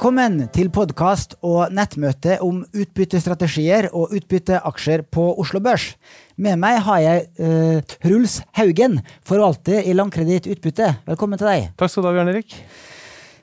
Velkommen 0.00 0.46
til 0.48 0.70
podkast 0.72 1.34
og 1.44 1.74
nettmøte 1.76 2.38
om 2.40 2.62
utbyttestrategier 2.72 3.90
og 3.92 4.14
utbytteaksjer 4.16 5.02
på 5.12 5.26
Oslo 5.42 5.60
Børs. 5.60 5.90
Med 6.40 6.56
meg 6.62 6.78
har 6.86 7.02
jeg 7.04 7.26
uh, 7.36 7.92
Ruls 8.08 8.38
Haugen, 8.56 8.96
forvalter 9.28 9.84
i 9.84 9.92
Landkreditt 9.92 10.48
Utbytte. 10.48 10.88
Velkommen 11.04 11.36
til 11.36 11.50
deg. 11.50 11.68
Takk 11.76 11.92
skal 11.92 12.06
du 12.06 12.08
ha, 12.08 12.14
Bjørn 12.16 12.32
Erik. 12.32 12.56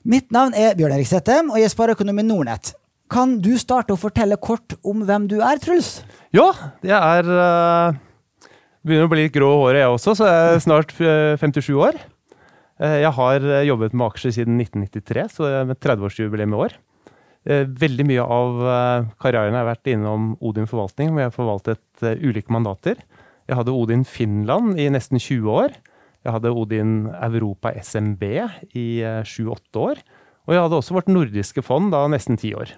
Mitt 0.02 0.34
navn 0.34 0.58
er 0.58 0.74
Bjørn 0.82 0.98
Erik 0.98 1.12
Settem, 1.12 1.54
og 1.54 1.62
jeg 1.62 1.70
er 1.70 1.76
spareøkonom 1.76 2.24
i 2.24 2.26
Nordnett. 2.26 2.74
Kan 3.14 3.38
du 3.38 3.54
starte 3.62 3.94
å 3.94 4.02
fortelle 4.02 4.42
kort 4.42 4.80
om 4.82 5.06
hvem 5.06 5.30
du 5.30 5.38
er, 5.38 5.62
Truls? 5.62 6.00
Ja, 6.34 6.50
jeg 6.82 6.98
er 6.98 7.34
uh, 7.38 8.04
Begynner 8.82 9.06
å 9.06 9.14
bli 9.14 9.28
litt 9.28 9.38
grå 9.38 9.54
i 9.60 9.62
håret, 9.68 9.84
jeg 9.86 9.94
også, 9.94 10.18
så 10.18 10.34
jeg 10.34 10.58
er 10.58 10.66
snart 10.66 10.98
57 10.98 11.68
eh, 11.70 11.82
år. 11.86 12.06
Eh, 12.78 13.00
jeg 13.02 13.14
har 13.18 13.46
eh, 13.46 13.66
jobbet 13.66 13.96
med 13.98 14.08
aksjer 14.12 14.36
siden 14.40 14.60
1993, 14.62 15.26
så 15.34 15.50
jeg 15.50 15.70
med 15.72 15.80
30-årsjubileum 15.82 16.54
i 16.54 16.62
år. 16.66 16.78
Eh, 17.48 17.64
veldig 17.66 18.06
mye 18.10 18.26
av 18.38 18.64
karrieren 19.22 19.58
har 19.58 19.70
vært 19.70 19.90
innom 19.94 20.36
Odin 20.46 20.70
forvaltning, 20.70 21.12
hvor 21.12 21.24
jeg 21.24 21.32
har 21.32 21.38
forvaltet 21.38 22.08
ulike 22.22 22.54
mandater. 22.54 23.02
Jeg 23.48 23.58
hadde 23.58 23.74
Odin 23.74 24.04
Finland 24.06 24.78
i 24.82 24.90
nesten 24.92 25.22
20 25.22 25.54
år. 25.54 25.78
Jeg 26.26 26.36
hadde 26.36 26.52
Odin 26.52 26.96
Europa 27.24 27.72
SMB 27.80 28.24
i 28.76 28.88
7-8 29.24 29.80
år. 29.80 30.02
Og 30.48 30.56
jeg 30.56 30.64
hadde 30.66 30.80
også 30.82 30.98
vårt 30.98 31.10
nordiske 31.12 31.64
fond 31.64 31.94
da 31.96 32.04
nesten 32.12 32.36
10 32.36 32.52
år. 32.60 32.74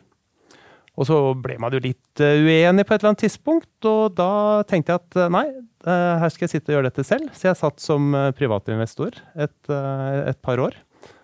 Og 1.00 1.08
så 1.08 1.18
ble 1.40 1.56
man 1.64 1.72
jo 1.72 1.80
litt 1.80 2.20
uenig 2.20 2.84
på 2.84 2.92
et 2.92 3.00
eller 3.00 3.14
annet 3.14 3.24
tidspunkt, 3.24 3.72
og 3.88 4.18
da 4.18 4.32
tenkte 4.68 4.98
jeg 4.98 5.00
at 5.00 5.20
nei, 5.32 5.46
Eh, 5.88 6.16
her 6.20 6.32
skal 6.34 6.48
jeg 6.48 6.58
sitte 6.58 6.74
og 6.74 6.78
gjøre 6.78 6.90
dette 6.90 7.06
selv. 7.08 7.30
Så 7.36 7.50
jeg 7.50 7.60
satt 7.60 7.84
som 7.84 8.12
eh, 8.18 8.32
privatinvestor 8.36 9.22
et, 9.40 9.60
eh, 9.72 10.18
et 10.34 10.40
par 10.44 10.60
år. 10.62 10.76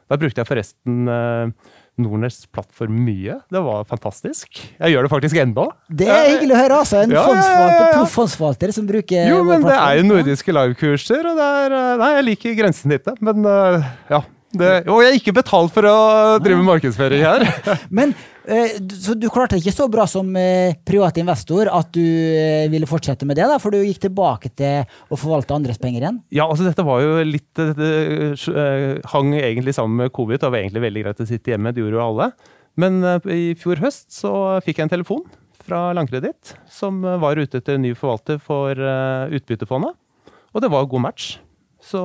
Da 0.06 0.20
brukte 0.22 0.38
jeg 0.38 0.46
forresten 0.46 1.08
Nordners 1.98 2.44
plattform 2.54 3.00
mye. 3.08 3.40
Det 3.50 3.62
var 3.66 3.88
fantastisk. 3.90 4.60
Jeg 4.78 4.94
gjør 4.94 5.08
det 5.08 5.12
faktisk 5.16 5.40
ennå. 5.42 5.64
Det 5.90 6.06
er 6.06 6.28
hyggelig 6.30 6.54
å 6.54 6.60
høre, 6.60 6.78
altså. 6.84 7.00
En 7.02 7.16
ja, 7.16 7.24
fondsforvalter, 8.14 8.68
ja, 8.70 8.70
ja. 8.70 8.76
som 8.78 8.86
bruker 8.86 9.32
Jo, 9.32 9.40
men 9.48 9.66
det 9.66 9.74
er 9.80 9.98
jo 9.98 10.06
nordiske 10.12 10.54
livekurser, 10.54 11.26
og 11.32 11.42
det 11.42 11.50
er 11.64 11.78
Nei, 12.04 12.12
jeg 12.20 12.28
liker 12.30 12.58
grensesnittet, 12.60 13.18
men 13.26 13.50
ja. 14.14 14.22
Det, 14.60 14.72
og 14.92 15.02
jeg 15.04 15.12
er 15.12 15.18
ikke 15.20 15.36
betalt 15.36 15.74
for 15.76 15.88
å 15.90 15.98
drive 16.44 16.64
markedsføring 16.66 17.24
her. 17.26 17.46
Men 17.98 18.14
eh, 18.48 18.78
Så 19.02 19.16
du 19.20 19.28
klarte 19.34 19.60
ikke 19.60 19.74
så 19.76 19.88
bra 19.92 20.06
som 20.10 20.30
eh, 20.40 20.76
privat 20.88 21.18
investor 21.22 21.70
at 21.72 21.92
du 21.96 22.02
eh, 22.04 22.66
ville 22.72 22.90
fortsette 22.90 23.28
med 23.28 23.40
det? 23.40 23.48
da, 23.52 23.60
For 23.62 23.74
du 23.74 23.82
gikk 23.84 24.04
tilbake 24.08 24.52
til 24.56 24.86
å 25.10 25.20
forvalte 25.20 25.56
andres 25.58 25.82
penger 25.82 26.06
igjen? 26.06 26.20
Ja, 26.36 26.48
altså 26.48 26.68
dette 26.68 26.86
var 26.88 27.04
jo 27.04 27.18
litt 27.26 27.52
Det 27.56 29.02
hang 29.12 29.34
egentlig 29.38 29.76
sammen 29.78 30.04
med 30.04 30.14
covid. 30.16 30.42
Det 30.42 30.52
var 30.52 30.62
egentlig 30.62 30.86
veldig 30.88 31.06
greit 31.06 31.24
å 31.24 31.30
sitte 31.30 31.54
hjemme, 31.54 31.74
det 31.76 31.84
gjorde 31.84 32.00
jo 32.00 32.06
alle. 32.06 32.30
Men 32.80 33.00
i 33.32 33.56
fjor 33.60 33.80
høst 33.84 34.12
så 34.12 34.32
fikk 34.66 34.82
jeg 34.82 34.90
en 34.90 34.96
telefon 34.98 35.24
fra 35.66 35.88
Landkreditt 35.96 36.58
som 36.70 37.00
var 37.02 37.40
ute 37.40 37.62
etter 37.62 37.78
en 37.78 37.86
ny 37.86 37.94
forvalter 37.98 38.42
for 38.44 38.76
utbyttefondet. 38.76 39.96
Og 40.56 40.64
det 40.64 40.72
var 40.72 40.90
god 40.92 41.06
match. 41.08 41.38
Så 41.84 42.02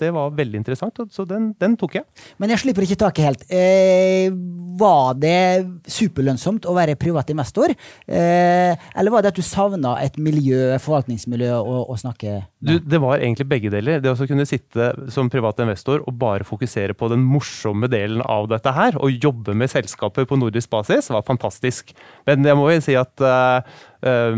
det 0.00 0.10
var 0.14 0.32
veldig 0.36 0.60
interessant, 0.60 1.00
så 1.12 1.26
den, 1.28 1.52
den, 1.60 1.76
tok 1.80 2.00
jeg. 2.00 2.06
Men 2.42 2.52
jeg 2.54 2.64
slipper 2.64 2.86
ikke 2.86 2.98
taket 3.04 3.28
helt. 3.28 3.44
Eh, 3.52 4.32
var 4.80 5.16
det 5.20 5.66
superlønnsomt 5.90 6.66
å 6.68 6.74
være 6.76 6.96
privat 7.00 7.30
investor? 7.32 7.72
Eh, 8.06 8.72
eller 8.72 9.12
var 9.12 9.24
det 9.24 9.34
at 9.34 9.40
du 9.40 9.44
savna 9.46 9.96
et 10.02 10.16
miljø, 10.20 10.78
forvaltningsmiljø 10.82 11.52
å, 11.58 11.82
å 11.92 11.98
snakke 12.00 12.38
med? 12.40 12.48
Du, 12.60 12.74
det 12.92 13.00
var 13.02 13.20
egentlig 13.20 13.48
begge 13.50 13.72
deler. 13.72 14.02
Det 14.04 14.12
å 14.12 14.28
kunne 14.28 14.48
sitte 14.48 14.90
som 15.12 15.30
privat 15.32 15.60
investor 15.64 16.04
og 16.04 16.16
bare 16.20 16.46
fokusere 16.48 16.96
på 16.96 17.10
den 17.12 17.22
morsomme 17.24 17.88
delen 17.92 18.24
av 18.24 18.48
dette 18.50 18.74
her, 18.76 18.98
og 19.00 19.20
jobbe 19.22 19.56
med 19.56 19.72
selskaper 19.72 20.28
på 20.28 20.38
nordisk 20.40 20.72
basis, 20.72 21.10
var 21.12 21.26
fantastisk. 21.26 21.94
Men 22.28 22.44
jeg 22.46 22.58
må 22.58 22.68
jo 22.72 22.82
si 22.84 22.96
at 22.98 23.24
uh, 23.24 23.80
uh, 24.06 24.34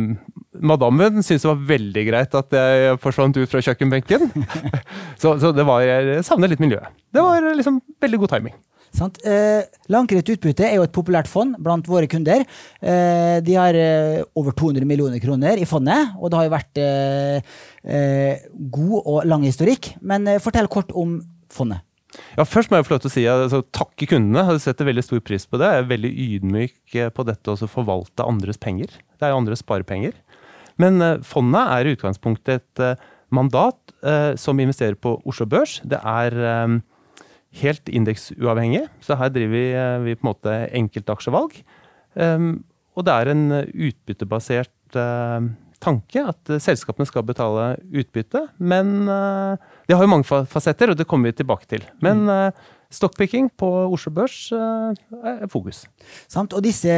madammen 0.63 1.23
syntes 1.23 1.45
det 1.45 1.53
var 1.53 1.63
veldig 1.71 2.05
greit 2.09 2.37
at 2.39 2.59
jeg 2.59 2.99
forsvant 3.03 3.39
ut 3.39 3.51
fra 3.51 3.63
kjøkkenbenken. 3.65 4.29
så, 5.23 5.37
så 5.43 5.53
det 5.57 5.67
var, 5.69 5.85
jeg 5.87 6.27
savner 6.29 6.53
litt 6.53 6.63
miljøet. 6.63 6.93
Det 7.13 7.25
var 7.25 7.53
liksom 7.57 7.81
veldig 8.03 8.23
god 8.25 8.37
timing. 8.37 8.61
Sant? 8.93 9.23
Eh, 9.25 9.65
Langkreditt 9.93 10.35
Utbytte 10.35 10.67
er 10.67 10.77
jo 10.77 10.85
et 10.85 10.93
populært 10.93 11.31
fond 11.31 11.57
blant 11.65 11.87
våre 11.89 12.09
kunder. 12.13 12.45
Eh, 12.85 13.39
de 13.45 13.55
har 13.57 13.77
eh, 13.79 14.21
over 14.37 14.53
200 14.53 14.85
millioner 14.89 15.23
kroner 15.23 15.61
i 15.61 15.69
fondet, 15.69 16.13
og 16.21 16.29
det 16.29 16.39
har 16.39 16.49
jo 16.49 16.53
vært 16.53 16.83
eh, 16.83 17.55
eh 17.83 18.45
god 18.77 18.99
og 19.01 19.25
lang 19.29 19.47
historikk. 19.49 19.95
Men 20.05 20.29
eh, 20.29 20.43
fortell 20.45 20.69
kort 20.69 20.93
om 20.93 21.23
fondet. 21.53 21.81
Ja, 22.37 22.45
Først 22.45 22.71
må 22.71 22.79
jeg 22.79 22.87
få 22.89 22.95
lov 22.95 23.03
til 23.05 23.11
å 23.11 23.15
si 23.15 23.25
altså, 23.31 23.63
takke 23.75 24.09
kundene. 24.11 24.45
Jeg 24.53 24.67
setter 24.67 24.89
veldig 24.89 25.07
stor 25.07 25.23
pris 25.25 25.49
på 25.49 25.61
det. 25.61 25.71
Jeg 25.71 25.85
er 25.85 25.91
veldig 25.95 26.13
ydmyk 26.27 26.99
på 27.17 27.27
dette 27.29 27.55
å 27.55 27.71
forvalte 27.71 28.27
andres 28.29 28.61
penger. 28.61 28.93
Det 29.17 29.27
er 29.27 29.33
jo 29.33 29.41
andres 29.41 29.65
sparepenger. 29.65 30.15
Men 30.81 31.01
fondet 31.25 31.73
er 31.73 31.89
i 31.89 31.97
utgangspunktet 31.97 32.61
et 32.61 33.03
mandat 33.33 33.95
eh, 34.05 34.33
som 34.41 34.61
investerer 34.61 34.99
på 35.01 35.17
Oslo 35.29 35.47
Børs. 35.49 35.81
Det 35.89 35.99
er 35.99 36.37
eh, 36.37 36.77
helt 37.63 37.89
indeksuavhengig, 37.89 38.85
så 39.05 39.17
her 39.21 39.33
driver 39.33 39.57
vi, 39.57 39.65
eh, 39.73 40.19
på 40.19 40.27
en 40.27 40.31
måte 40.33 40.59
enkeltaksjevalg. 40.83 41.63
Og 42.93 43.05
det 43.09 43.13
er 43.13 43.29
en 43.33 43.45
utbyttebasert 43.57 44.97
tanke 45.83 46.23
at 46.33 46.53
uh, 46.53 46.61
selskapene 46.63 47.09
skal 47.09 47.27
betale 47.27 47.73
utbytte. 47.91 48.47
Men 48.59 49.09
uh, 49.11 49.59
det 49.89 49.97
har 49.99 50.07
jo 50.07 50.13
mange 50.15 50.45
fasetter, 50.51 50.93
og 50.93 51.01
det 51.01 51.09
kommer 51.11 51.31
vi 51.31 51.41
tilbake 51.43 51.69
til. 51.71 51.85
Men 52.05 52.29
stockpicking 52.93 53.51
på 53.59 53.69
Oslo 53.89 54.13
Børs 54.15 54.37
er 54.53 55.49
fokus. 55.51 55.87
Samt, 56.31 56.53
og 56.53 56.65
disse 56.65 56.93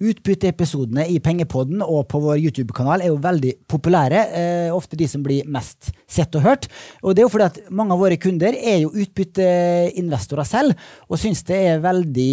Utbytteepisodene 0.00 1.04
i 1.12 1.18
Pengepodden 1.20 1.82
og 1.84 2.06
på 2.08 2.22
vår 2.22 2.38
YouTube-kanal 2.40 3.02
er 3.04 3.10
jo 3.10 3.18
veldig 3.20 3.52
populære. 3.68 4.22
Eh, 4.32 4.68
ofte 4.72 4.96
de 4.96 5.04
som 5.10 5.20
blir 5.24 5.48
mest 5.52 5.90
sett 6.08 6.32
og 6.40 6.46
hørt. 6.46 6.68
Og 7.04 7.12
det 7.12 7.20
er 7.20 7.28
jo 7.28 7.32
fordi 7.34 7.48
at 7.50 7.60
mange 7.68 7.92
av 7.92 8.00
våre 8.00 8.16
kunder 8.20 8.56
er 8.56 8.80
jo 8.80 8.94
utbytteinvestorer 8.94 10.48
selv, 10.48 10.88
og 11.04 11.20
syns 11.20 11.44
det 11.44 11.60
er 11.74 11.84
veldig 11.84 12.32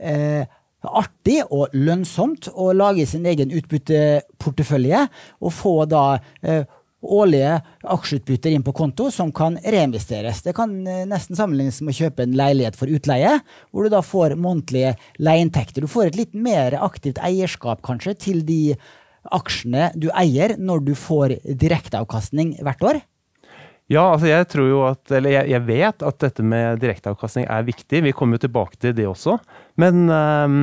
eh, 0.00 0.48
artig 0.88 1.40
og 1.48 1.74
lønnsomt 1.76 2.50
å 2.52 2.72
lage 2.76 3.06
sin 3.08 3.26
egen 3.28 3.52
utbytteportefølje 3.54 5.06
og 5.40 5.54
få 5.54 5.76
da 5.90 6.06
eh, 6.42 6.64
årlige 7.04 7.58
aksjeutbytter 7.94 8.54
inn 8.54 8.64
på 8.64 8.74
konto 8.76 9.10
som 9.12 9.32
kan 9.34 9.58
reinvesteres. 9.60 10.42
Det 10.44 10.54
kan 10.56 10.74
eh, 10.88 11.04
nesten 11.08 11.38
sammenlignes 11.38 11.80
med 11.84 11.94
å 11.94 12.00
kjøpe 12.04 12.26
en 12.26 12.36
leilighet 12.38 12.78
for 12.78 12.90
utleie, 12.90 13.38
hvor 13.70 13.86
du 13.86 13.92
da 13.92 14.02
får 14.04 14.36
månedlige 14.40 14.94
leieinntekter. 15.22 15.84
Du 15.84 15.90
får 15.90 16.10
et 16.10 16.20
litt 16.20 16.36
mer 16.36 16.78
aktivt 16.80 17.20
eierskap 17.24 17.84
kanskje 17.86 18.16
til 18.28 18.44
de 18.48 18.76
aksjene 19.32 19.90
du 19.96 20.10
eier, 20.12 20.58
når 20.60 20.84
du 20.90 20.94
får 20.98 21.38
direkteavkastning 21.44 22.58
hvert 22.64 22.84
år? 22.84 23.04
Ja, 23.92 24.06
altså 24.14 24.30
jeg 24.30 24.46
tror 24.48 24.68
jo 24.70 24.78
at, 24.88 25.02
eller 25.12 25.34
jeg, 25.34 25.50
jeg 25.52 25.66
vet 25.66 26.04
at 26.08 26.22
dette 26.22 26.44
med 26.46 26.80
direkteavkastning 26.80 27.44
er 27.52 27.66
viktig. 27.66 28.00
Vi 28.06 28.14
kommer 28.16 28.38
jo 28.38 28.46
tilbake 28.46 28.80
til 28.80 28.94
det 28.96 29.04
også. 29.10 29.36
Men 29.80 30.06
um, 30.08 30.62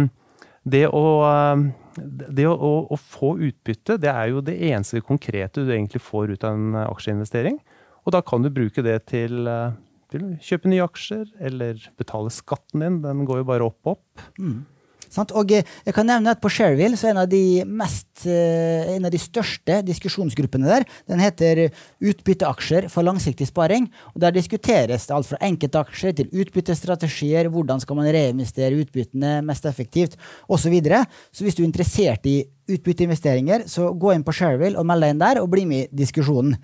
det 0.66 0.88
å 0.90 1.06
um, 1.28 1.70
det 2.00 2.48
å, 2.48 2.72
å, 2.88 2.98
få 2.98 3.36
utbytte, 3.44 3.98
det 4.02 4.12
er 4.12 4.32
jo 4.32 4.42
det 4.46 4.56
eneste 4.70 5.02
konkrete 5.04 5.66
du 5.66 5.72
egentlig 5.74 6.02
får 6.04 6.36
ut 6.36 6.46
av 6.48 6.58
en 6.58 6.78
aksjeinvestering. 6.86 7.58
Og 8.06 8.16
da 8.16 8.22
kan 8.26 8.44
du 8.44 8.50
bruke 8.54 8.84
det 8.86 8.98
til, 9.12 9.48
eh, 9.50 9.74
til 10.14 10.26
å 10.26 10.30
kjøpe 10.42 10.72
nye 10.72 10.86
aksjer, 10.86 11.26
eller 11.44 11.82
betale 12.00 12.32
skatten 12.34 12.86
din. 12.86 13.02
Den 13.04 13.26
går 13.30 13.42
jo 13.42 13.50
bare 13.52 13.68
opp 13.68 13.92
opp. 13.96 14.24
Mm. 14.40 14.64
Sant? 15.12 15.34
Og 15.36 15.52
eh, 15.54 15.68
jeg 15.86 15.96
kan 15.96 16.08
nevne 16.08 16.34
at 16.34 16.42
på 16.44 16.52
Shareville 16.52 16.98
så 17.00 17.10
er 17.10 17.16
en 17.16 17.24
av 17.26 17.30
de 17.32 17.44
mest, 17.68 18.24
eh, 18.26 18.94
en 18.96 19.08
av 19.08 19.14
de 19.14 19.20
største 19.22 19.82
diskusjonsgruppene 19.88 20.70
der, 20.70 20.88
den 21.12 21.24
heter 21.24 21.68
Utbytteaksjer 22.02 22.88
for 22.92 23.06
langsiktig 23.06 23.50
sparing. 23.50 23.90
og 24.16 24.22
Der 24.24 24.36
diskuteres 24.36 25.08
det 25.08 25.16
alt 25.16 25.30
fra 25.30 25.42
enkeltaksjer 25.44 26.16
til 26.18 26.32
utbyttestrategier, 26.32 27.52
hvordan 27.52 27.84
skal 27.84 28.00
man 28.00 28.10
reinvestere 28.14 28.80
utbyttene 28.82 29.40
mest 29.46 29.68
effektivt, 29.70 30.18
osv. 30.48 30.62
Så, 30.62 30.70
videre. 30.72 31.02
så 31.36 31.44
hvis 31.44 31.58
du 31.58 31.64
er 31.64 31.68
interessert 31.68 32.28
i 32.30 32.38
utbytteinvesteringer, 32.72 33.66
så 33.68 33.90
gå 33.92 34.14
inn 34.14 34.24
på 34.24 34.32
Shareville 34.36 34.80
og 34.80 34.88
meld 34.88 35.04
deg 35.04 35.16
inn 35.16 35.24
der, 35.24 35.42
og 35.42 35.50
bli 35.52 35.66
med 35.68 35.90
i 35.90 36.02
diskusjonen. 36.04 36.56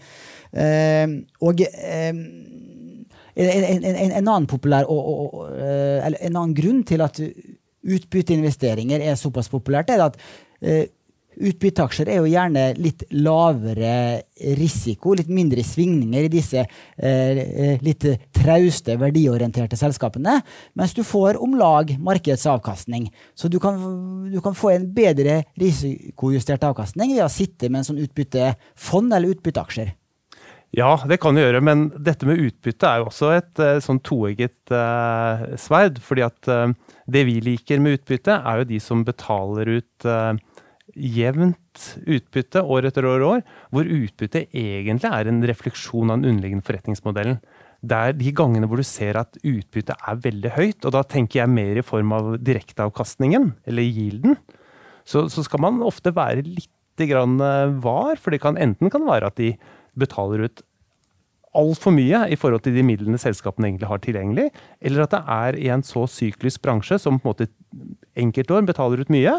Uh, 0.56 1.18
og 1.44 1.60
uh, 1.60 2.14
en, 3.38 3.66
en, 3.68 3.84
en, 3.86 4.14
annen 4.22 4.48
populær 4.50 4.88
og, 4.88 5.10
og, 5.12 5.34
og, 5.42 5.50
en 5.52 6.38
annen 6.38 6.56
grunn 6.58 6.86
til 6.88 7.04
at 7.06 7.20
utbytteinvesteringer 7.88 9.04
er 9.04 9.20
såpass 9.20 9.50
populært, 9.52 9.92
er 9.94 10.06
at 10.10 10.20
uh, 10.20 10.86
Utbytteaksjer 11.38 12.10
er 12.10 12.22
jo 12.22 12.30
gjerne 12.32 12.64
litt 12.82 13.04
lavere 13.14 14.24
risiko, 14.58 15.14
litt 15.18 15.30
mindre 15.30 15.62
svingninger 15.66 16.26
i 16.26 16.32
disse 16.34 16.64
eh, 16.64 17.78
litt 17.86 18.08
trauste, 18.34 18.96
verdiorienterte 18.98 19.78
selskapene, 19.78 20.40
mens 20.78 20.96
du 20.98 21.04
får 21.06 21.38
om 21.44 21.54
lag 21.60 21.94
markedsavkastning. 22.02 23.12
Så 23.38 23.52
du 23.54 23.60
kan, 23.62 23.78
du 24.32 24.40
kan 24.42 24.58
få 24.58 24.74
en 24.74 24.90
bedre 24.98 25.44
risikojustert 25.62 26.66
avkastning 26.72 27.14
ved 27.14 27.28
å 27.28 27.32
sitte 27.32 27.70
med 27.70 27.84
en 27.84 27.90
sånn 27.92 28.02
utbyttefond 28.08 29.14
eller 29.14 29.38
utbytteaksjer. 29.38 29.94
Ja, 30.76 30.98
det 31.08 31.22
kan 31.24 31.38
du 31.38 31.42
gjøre, 31.42 31.62
men 31.64 31.88
dette 32.04 32.28
med 32.28 32.42
utbytte 32.44 32.90
er 32.90 33.02
jo 33.02 33.12
også 33.12 33.30
et 33.38 33.62
uh, 33.62 33.78
sånn 33.84 34.02
toegget 34.04 34.74
eh, 34.74 35.46
sverd. 35.62 36.02
fordi 36.04 36.26
at 36.26 36.50
uh, 36.52 36.74
det 37.08 37.24
vi 37.28 37.40
liker 37.44 37.82
med 37.84 38.00
utbytte, 38.02 38.36
er 38.44 38.62
jo 38.62 38.70
de 38.70 38.80
som 38.84 39.04
betaler 39.08 39.78
ut 39.80 40.08
jevnt 40.98 41.86
utbytte 42.08 42.64
år 42.64 42.88
etter 42.90 43.06
år, 43.06 43.24
år, 43.28 43.42
hvor 43.76 43.88
utbytte 43.88 44.46
egentlig 44.56 45.12
er 45.12 45.30
en 45.30 45.42
refleksjon 45.46 46.12
av 46.12 46.20
den 46.20 46.34
underliggende 46.34 46.66
forretningsmodellen. 46.68 47.42
Det 47.88 47.98
er 47.98 48.16
de 48.18 48.32
gangene 48.36 48.70
hvor 48.70 48.82
du 48.82 48.88
ser 48.88 49.20
at 49.20 49.38
utbyttet 49.44 49.94
er 49.96 50.22
veldig 50.24 50.54
høyt, 50.56 50.88
og 50.88 50.96
da 50.96 51.04
tenker 51.06 51.44
jeg 51.44 51.54
mer 51.54 51.80
i 51.80 51.86
form 51.86 52.16
av 52.18 52.32
direkteavkastningen, 52.42 53.52
eller 53.70 53.86
yielden, 53.86 54.40
så, 55.08 55.28
så 55.32 55.44
skal 55.46 55.62
man 55.64 55.84
ofte 55.86 56.12
være 56.16 56.44
litt 56.48 56.74
grann 57.08 57.38
var, 57.84 58.18
for 58.18 58.34
det 58.34 58.42
kan 58.42 58.58
enten 58.60 58.90
kan 58.92 59.06
være 59.06 59.30
at 59.30 59.38
de 59.38 59.54
betaler 59.98 60.48
ut 60.48 60.64
altfor 61.58 61.94
mye 61.96 62.24
i 62.32 62.38
forhold 62.40 62.64
til 62.66 62.76
de 62.78 62.86
midlene 62.86 63.20
selskapene 63.22 63.72
egentlig 63.72 63.90
har 63.90 64.02
tilgjengelig, 64.04 64.48
eller 64.82 65.06
at 65.06 65.16
det 65.16 65.22
er 65.38 65.60
i 65.60 65.70
en 65.74 65.86
så 65.86 66.06
syklisk 66.12 66.62
bransje 66.66 67.00
som 67.02 67.20
på 67.20 67.28
en 67.28 67.34
måte 67.34 67.50
enkeltår 68.18 68.68
betaler 68.68 69.02
ut 69.02 69.14
mye, 69.14 69.34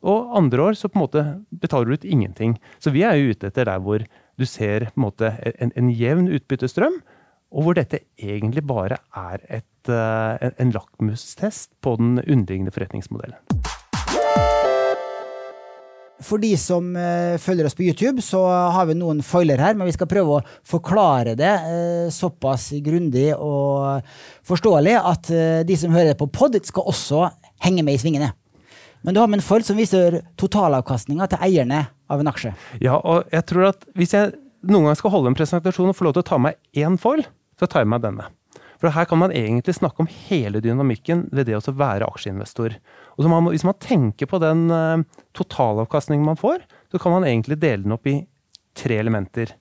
og 0.00 0.36
andre 0.38 0.70
år 0.70 0.78
så 0.78 0.88
på 0.88 0.96
en 0.96 1.04
måte 1.04 1.24
betaler 1.62 1.90
du 1.90 1.98
ut 2.00 2.08
ingenting. 2.08 2.56
Så 2.80 2.92
vi 2.94 3.04
er 3.04 3.18
jo 3.18 3.34
ute 3.34 3.50
etter 3.50 3.68
der 3.68 3.82
hvor 3.84 4.04
du 4.40 4.46
ser 4.48 4.88
på 4.88 5.00
en 5.00 5.06
måte 5.06 5.34
en, 5.60 5.74
en 5.76 5.90
jevn 5.92 6.30
utbyttestrøm, 6.32 7.00
og 7.50 7.66
hvor 7.66 7.76
dette 7.76 8.04
egentlig 8.22 8.62
bare 8.66 9.00
er 9.16 9.42
et, 9.60 9.90
uh, 9.90 10.38
en, 10.40 10.54
en 10.62 10.72
lakmustest 10.76 11.74
på 11.82 11.96
den 12.00 12.20
underliggende 12.22 12.72
forretningsmodellen. 12.74 13.59
For 16.24 16.42
de 16.42 16.50
som 16.60 16.90
uh, 16.96 17.36
følger 17.40 17.68
oss 17.68 17.76
på 17.76 17.86
YouTube, 17.86 18.22
så 18.24 18.42
har 18.74 18.88
vi 18.90 18.96
noen 18.98 19.22
foiler 19.24 19.60
her, 19.62 19.76
men 19.78 19.88
vi 19.88 19.94
skal 19.96 20.10
prøve 20.10 20.36
å 20.36 20.42
forklare 20.68 21.36
det 21.38 21.52
uh, 21.64 22.10
såpass 22.12 22.70
grundig 22.84 23.30
og 23.36 24.04
forståelig 24.48 24.98
at 25.00 25.32
uh, 25.32 25.62
de 25.64 25.78
som 25.80 25.96
hører 25.96 26.18
på 26.18 26.28
pod, 26.28 26.58
skal 26.66 26.92
også 26.92 27.24
henge 27.64 27.84
med 27.86 27.96
i 27.96 28.02
svingene. 28.02 28.32
Men 29.00 29.16
du 29.16 29.22
har 29.22 29.30
med 29.32 29.40
en 29.40 29.46
foil 29.46 29.64
som 29.64 29.78
viser 29.80 30.20
totalavkastninga 30.40 31.30
til 31.30 31.40
eierne 31.46 31.86
av 32.10 32.20
en 32.20 32.28
aksje. 32.28 32.52
Ja, 32.84 32.98
og 32.98 33.30
jeg 33.32 33.46
tror 33.48 33.70
at 33.70 33.86
hvis 33.96 34.12
jeg 34.16 34.34
noen 34.68 34.90
gang 34.90 34.98
skal 34.98 35.14
holde 35.14 35.32
en 35.32 35.38
presentasjon 35.38 35.92
og 35.92 35.96
få 35.96 36.08
lov 36.08 36.18
til 36.18 36.24
å 36.24 36.30
ta 36.32 36.40
med 36.42 36.58
én 36.76 37.00
foil, 37.00 37.24
så 37.56 37.68
tar 37.68 37.86
jeg 37.86 37.92
med 37.92 38.04
denne. 38.04 38.28
For 38.80 38.92
her 38.96 39.06
kan 39.08 39.20
man 39.20 39.32
egentlig 39.36 39.76
snakke 39.76 40.04
om 40.04 40.08
hele 40.28 40.62
dynamikken 40.64 41.26
ved 41.36 41.48
det 41.50 41.58
å 41.58 41.76
være 41.76 42.08
aksjeinvestor. 42.08 42.78
Og 43.20 43.28
man, 43.28 43.50
Hvis 43.52 43.66
man 43.68 43.76
tenker 43.76 44.26
på 44.26 44.40
den 44.40 44.70
uh, 44.72 45.04
totalavkastningen 45.36 46.24
man 46.24 46.40
får, 46.40 46.64
så 46.88 46.98
kan 46.98 47.12
man 47.12 47.26
egentlig 47.28 47.60
dele 47.60 47.84
den 47.84 47.92
opp 47.92 48.08
i 48.08 48.22
tre 48.74 48.96
elementer. 48.96 49.52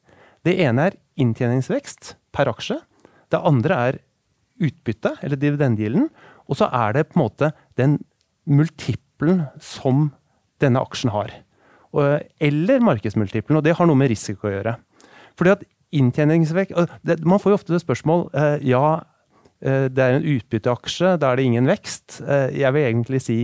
Det 0.48 0.56
ene 0.64 0.88
er 0.88 1.00
inntjeningsvekst 1.20 2.16
per 2.32 2.48
aksje. 2.48 2.80
Det 3.30 3.42
andre 3.44 3.82
er 3.90 4.00
utbytte, 4.64 5.18
eller 5.24 5.40
dividendegilden. 5.40 6.08
Og 6.48 6.60
så 6.60 6.70
er 6.72 6.96
det 6.96 7.10
på 7.10 7.20
en 7.20 7.26
måte 7.26 7.52
den 7.80 8.00
multiplen 8.50 9.44
som 9.62 10.10
denne 10.64 10.82
aksjen 10.82 11.12
har. 11.14 11.34
Eller 11.92 12.84
markedsmultiplen, 12.86 13.60
og 13.60 13.66
det 13.66 13.76
har 13.76 13.90
noe 13.90 14.00
med 14.00 14.12
risiko 14.12 14.48
å 14.48 14.56
gjøre. 14.56 14.78
Fordi 15.40 15.54
at 15.58 15.68
inntjeningsvekst 15.96 17.24
Man 17.26 17.42
får 17.42 17.52
jo 17.52 17.58
ofte 17.58 17.74
det 17.74 17.82
spørsmål 17.82 18.28
uh, 18.36 18.58
ja, 18.62 19.02
det 19.60 20.04
er 20.04 20.16
en 20.16 20.28
utbytteaksje, 20.36 21.18
da 21.20 21.32
er 21.32 21.40
det 21.40 21.48
ingen 21.50 21.68
vekst. 21.68 22.22
Uh, 22.24 22.48
jeg 22.56 22.76
vil 22.76 22.86
egentlig 22.88 23.24
si 23.26 23.40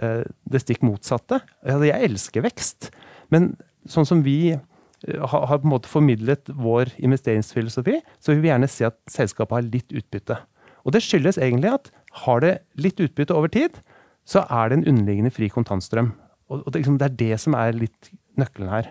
det 0.00 0.62
stikk 0.62 0.80
motsatte. 0.86 1.42
jeg 1.60 2.06
elsker 2.06 2.40
vekst, 2.40 2.86
men 3.28 3.50
sånn 3.84 4.06
som 4.08 4.22
vi 4.24 4.54
har, 4.54 5.58
på 5.58 5.66
en 5.66 5.72
måte 5.74 5.90
formidlet 5.90 6.48
vår 6.56 6.94
investeringsfilosofi, 7.04 7.98
så 8.16 8.32
vil 8.32 8.40
vi 8.40 8.48
gjerne 8.48 8.70
si 8.70 8.86
at 8.86 8.96
selskapet 9.12 9.58
har 9.58 9.68
litt 9.68 9.92
utbytte. 9.92 10.38
Og 10.84 10.94
det 10.96 11.02
skyldes 11.04 11.36
egentlig 11.36 11.74
at 11.74 11.90
har 12.24 12.40
det 12.44 12.54
litt 12.80 13.00
utbytte 13.02 13.36
over 13.36 13.52
tid, 13.52 13.76
så 14.24 14.44
er 14.48 14.70
det 14.70 14.80
en 14.80 14.88
underliggende 14.94 15.32
fri 15.34 15.48
kontantstrøm. 15.52 16.12
Og, 16.50 16.66
liksom, 16.74 16.98
det, 16.98 17.10
er 17.10 17.18
det 17.20 17.40
som 17.42 17.56
er 17.58 17.76
litt 17.76 18.10
nøkkelen 18.40 18.72
her. 18.72 18.90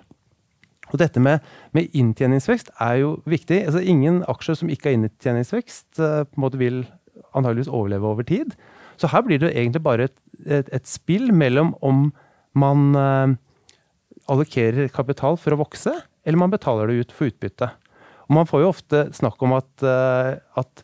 Og 0.90 0.98
dette 1.02 1.22
med, 1.22 1.44
med, 1.76 1.90
inntjeningsvekst 1.94 2.72
er 2.82 3.02
jo 3.04 3.12
viktig. 3.30 3.62
Altså, 3.68 3.84
ingen 3.86 4.24
aksjer 4.30 4.62
som 4.62 4.72
ikke 4.74 4.90
har 4.90 4.98
inntjeningsvekst, 4.98 6.02
måte 6.40 6.62
vil 6.62 6.84
antageligvis 7.36 7.70
overleve 7.70 8.10
over 8.10 8.26
tid. 8.26 8.56
Så 9.00 9.10
her 9.14 9.24
blir 9.26 9.40
det 9.42 9.54
egentlig 9.54 9.84
bare 9.86 10.10
et, 10.10 10.18
et, 10.46 10.72
et 10.76 10.88
spill 10.90 11.30
mellom 11.36 11.76
om 11.86 12.10
man 12.58 12.88
eh, 12.98 13.36
allokerer 14.30 14.90
kapital 14.94 15.38
for 15.40 15.56
å 15.56 15.62
vokse, 15.62 15.94
eller 16.26 16.42
man 16.42 16.54
betaler 16.54 16.90
det 16.90 17.04
ut 17.06 17.14
for 17.16 17.30
utbytte. 17.30 17.70
Og 18.30 18.38
man 18.38 18.50
får 18.50 18.64
jo 18.64 18.72
ofte 18.74 19.04
snakk 19.18 19.42
om 19.46 19.56
at, 19.58 19.70
uh, 19.82 20.36
at 20.60 20.84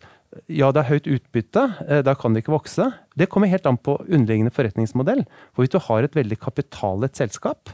ja, 0.49 0.71
det 0.73 0.81
er 0.81 0.89
høyt 0.89 1.09
utbytte, 1.13 1.61
da 2.03 2.13
kan 2.17 2.33
det 2.33 2.41
ikke 2.41 2.55
vokse. 2.55 2.87
Det 3.15 3.29
kommer 3.31 3.51
helt 3.51 3.67
an 3.69 3.77
på 3.77 3.99
underliggende 4.03 4.51
forretningsmodell. 4.51 5.21
For 5.53 5.63
hvis 5.63 5.71
du 5.75 5.77
har 5.85 6.03
et 6.03 6.17
veldig 6.17 6.39
kapitalet 6.41 7.15
selskap, 7.15 7.71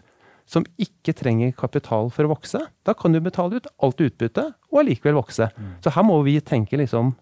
som 0.52 0.66
ikke 0.82 1.14
trenger 1.16 1.54
kapital 1.56 2.10
for 2.12 2.28
å 2.28 2.34
vokse, 2.34 2.60
da 2.60 2.96
kan 2.98 3.14
du 3.16 3.22
betale 3.24 3.62
ut 3.62 3.70
alt 3.86 4.02
utbytte 4.04 4.50
og 4.72 4.82
allikevel 4.82 5.16
vokse. 5.22 5.48
Mm. 5.56 5.76
Så 5.84 5.94
her 5.96 6.04
må 6.04 6.18
vi 6.28 6.36
tenke 6.44 6.80
liksom 6.80 7.14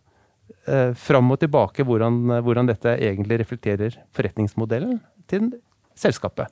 eh, 0.65 0.95
fram 0.97 1.29
og 1.29 1.37
tilbake 1.43 1.85
hvordan, 1.85 2.39
hvordan, 2.41 2.71
dette 2.71 2.95
egentlig 2.97 3.41
reflekterer 3.43 3.99
forretningsmodellen 4.17 4.97
til 5.29 5.51
selskapet. 5.99 6.49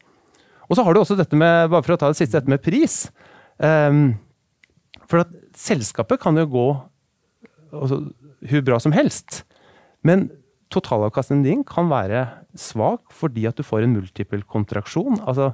Og 0.68 0.78
så 0.78 0.86
har 0.86 0.94
du 0.94 1.02
også 1.02 1.18
dette 1.18 1.40
med 1.40 1.72
bare 1.72 1.86
for 1.86 1.96
å 1.96 2.00
ta 2.00 2.12
det 2.12 2.20
siste, 2.20 2.38
dette 2.38 2.52
med 2.52 2.62
pris. 2.62 3.08
Um, 3.58 4.18
for 5.08 5.24
at 5.24 5.32
selskapet 5.58 6.20
kan 6.22 6.38
jo 6.38 6.44
gå 6.52 6.66
altså, 7.72 8.04
hvor 8.52 8.66
bra 8.68 8.78
som 8.84 8.94
helst. 8.94 9.42
Men 10.06 10.28
totalavkastningen 10.74 11.46
din 11.46 11.64
kan 11.66 11.88
være 11.90 12.26
svak 12.60 13.16
fordi 13.16 13.48
at 13.50 13.58
du 13.58 13.64
får 13.66 13.86
en 13.86 13.96
multiple 13.96 14.44
kontraksjon. 14.52 15.24
altså 15.24 15.54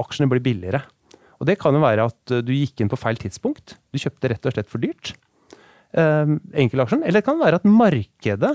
aksjene 0.00 0.30
blir 0.30 0.42
billigere. 0.44 0.82
Og 1.40 1.48
Det 1.48 1.58
kan 1.60 1.74
jo 1.74 1.82
være 1.82 2.08
at 2.10 2.34
eh, 2.34 2.44
du 2.44 2.52
gikk 2.54 2.80
inn 2.80 2.92
på 2.92 3.00
feil 3.00 3.18
tidspunkt. 3.20 3.76
Du 3.92 4.00
kjøpte 4.00 4.32
rett 4.32 4.46
og 4.48 4.56
slett 4.56 4.70
for 4.70 4.82
dyrt. 4.82 5.14
Enkeltaksjen. 5.94 7.04
Eller 7.06 7.20
det 7.20 7.26
kan 7.28 7.38
være 7.38 7.60
at 7.60 7.66
markedet 7.68 8.50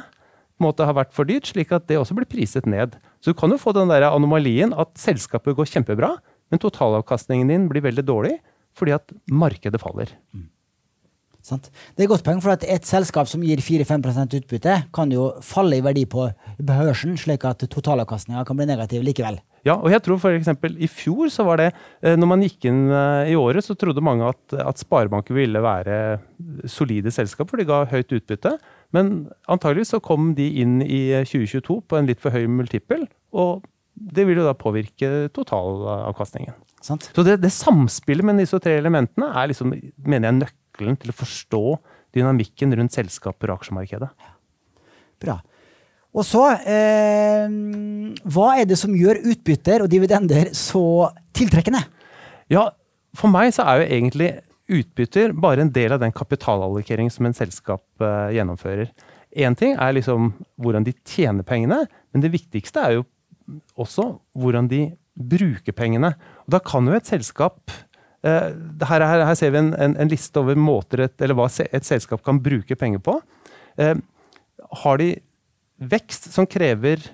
måte 0.59 0.83
har 0.83 0.97
vært 0.97 1.13
for 1.15 1.27
dyrt, 1.27 1.47
slik 1.47 1.71
at 1.75 1.87
det 1.87 1.99
også 1.99 2.17
blir 2.17 2.27
priset 2.27 2.67
ned. 2.69 2.97
Så 3.23 3.31
du 3.31 3.39
kan 3.39 3.51
jo 3.51 3.59
få 3.61 3.71
den 3.75 3.91
der 3.91 4.09
anomalien 4.09 4.75
at 4.75 4.91
selskapet 4.99 5.55
går 5.55 5.69
kjempebra, 5.71 6.17
men 6.51 6.61
totalavkastningen 6.61 7.51
din 7.51 7.67
blir 7.71 7.85
veldig 7.85 8.05
dårlig 8.05 8.37
fordi 8.77 8.93
at 8.95 9.11
markedet 9.31 9.79
faller. 9.81 10.11
Mm. 10.35 10.47
Sant? 11.45 11.69
Det 11.95 12.03
er 12.03 12.07
et 12.07 12.11
godt 12.11 12.25
poeng, 12.25 12.41
for 12.43 12.53
at 12.53 12.65
et 12.67 12.87
selskap 12.87 13.29
som 13.31 13.43
gir 13.45 13.61
4-5% 13.63 14.35
utbytte, 14.41 14.75
kan 14.95 15.13
jo 15.13 15.29
falle 15.45 15.79
i 15.79 15.83
verdi 15.85 16.03
på 16.09 16.27
børsen, 16.59 17.15
slik 17.19 17.45
at 17.47 17.63
totalavkastninga 17.71 18.43
kan 18.47 18.59
bli 18.59 18.67
negativ 18.69 19.05
likevel. 19.07 19.39
Ja, 19.67 19.75
og 19.75 19.89
jeg 19.91 20.01
tror 20.05 20.19
f.eks. 20.19 20.51
i 20.79 20.87
fjor 20.87 21.31
så 21.33 21.43
var 21.43 21.59
det 21.59 21.65
eh, 21.67 22.13
Når 22.15 22.29
man 22.31 22.43
gikk 22.45 22.69
inn 22.69 22.85
eh, 22.95 23.31
i 23.33 23.35
året, 23.35 23.65
så 23.65 23.75
trodde 23.75 24.03
mange 24.03 24.29
at, 24.29 24.55
at 24.55 24.79
sparebanker 24.79 25.35
ville 25.35 25.63
være 25.63 25.97
solide 26.69 27.11
selskap, 27.11 27.49
for 27.51 27.59
de 27.59 27.67
ga 27.67 27.81
høyt 27.91 28.13
utbytte. 28.15 28.55
Men 28.95 29.27
antagelig 29.51 29.89
så 29.91 29.99
kom 30.03 30.33
de 30.37 30.47
inn 30.63 30.79
i 30.85 31.01
2022 31.27 31.81
på 31.89 31.99
en 31.99 32.07
litt 32.07 32.23
for 32.23 32.35
høy 32.35 32.47
multiple, 32.51 33.03
og 33.35 33.67
det 33.99 34.23
vil 34.27 34.39
jo 34.39 34.47
da 34.47 34.55
påvirke 34.55 35.27
totalavkastningen. 35.35 36.55
Sant. 36.79 37.09
Så 37.11 37.25
det, 37.27 37.41
det, 37.43 37.51
samspillet 37.51 38.23
med 38.23 38.39
disse 38.39 38.55
tre 38.63 38.77
elementene 38.79 39.27
er 39.35 39.49
liksom, 39.51 39.73
mener 40.07 40.29
jeg, 40.29 40.37
nøkkelen 40.39 40.58
til 40.79 41.11
å 41.11 41.19
forstå 41.19 41.63
dynamikken 42.15 42.73
rundt 42.77 42.95
selskaper 42.95 43.51
og 43.51 43.59
aksjemarkedet. 43.59 44.09
Bra. 45.19 45.39
Og 46.15 46.25
så 46.25 46.41
eh, 46.65 47.45
Hva 48.25 48.47
er 48.57 48.65
det 48.69 48.79
som 48.81 48.95
gjør 48.97 49.21
utbytter 49.29 49.83
og 49.85 49.91
dividender 49.91 50.49
så 50.57 51.11
tiltrekkende? 51.37 51.83
Ja, 52.49 52.69
for 53.17 53.29
meg 53.31 53.53
så 53.53 53.67
er 53.67 53.81
jo 53.81 53.89
egentlig 53.99 54.31
utbytter 54.69 55.33
bare 55.37 55.65
en 55.65 55.71
del 55.73 55.93
av 55.93 56.01
den 56.01 56.13
kapitalallokeringen 56.13 57.13
som 57.13 57.27
en 57.29 57.37
selskap 57.37 57.83
eh, 58.01 58.35
gjennomfører. 58.37 58.89
Én 59.37 59.57
ting 59.57 59.75
er 59.77 59.93
liksom 59.93 60.31
hvordan 60.61 60.85
de 60.87 60.95
tjener 61.05 61.45
pengene, 61.45 61.83
men 62.13 62.23
det 62.23 62.33
viktigste 62.33 62.81
er 62.81 62.97
jo 62.97 63.05
også 63.77 64.11
hvordan 64.37 64.69
de 64.69 64.87
bruker 65.13 65.75
pengene. 65.75 66.13
Og 66.45 66.55
da 66.55 66.61
kan 66.63 66.87
jo 66.87 66.97
et 66.97 67.09
selskap 67.09 67.73
her, 68.23 69.03
her, 69.05 69.21
her, 69.23 69.35
ser 69.39 69.53
vi 69.53 69.61
en, 69.61 69.73
en, 69.79 69.95
en, 69.95 70.09
liste 70.11 70.39
over 70.41 70.57
måter 70.59 71.05
et, 71.05 71.15
eller 71.23 71.37
hva 71.39 71.47
et 71.47 71.87
selskap 71.87 72.23
kan 72.25 72.41
bruke 72.43 72.75
penger 72.75 72.99
på. 73.03 73.15
Eh, 73.79 73.95
har 74.83 74.99
de 74.99 75.13
vekst 75.79 76.27
som 76.33 76.47
krever 76.49 77.05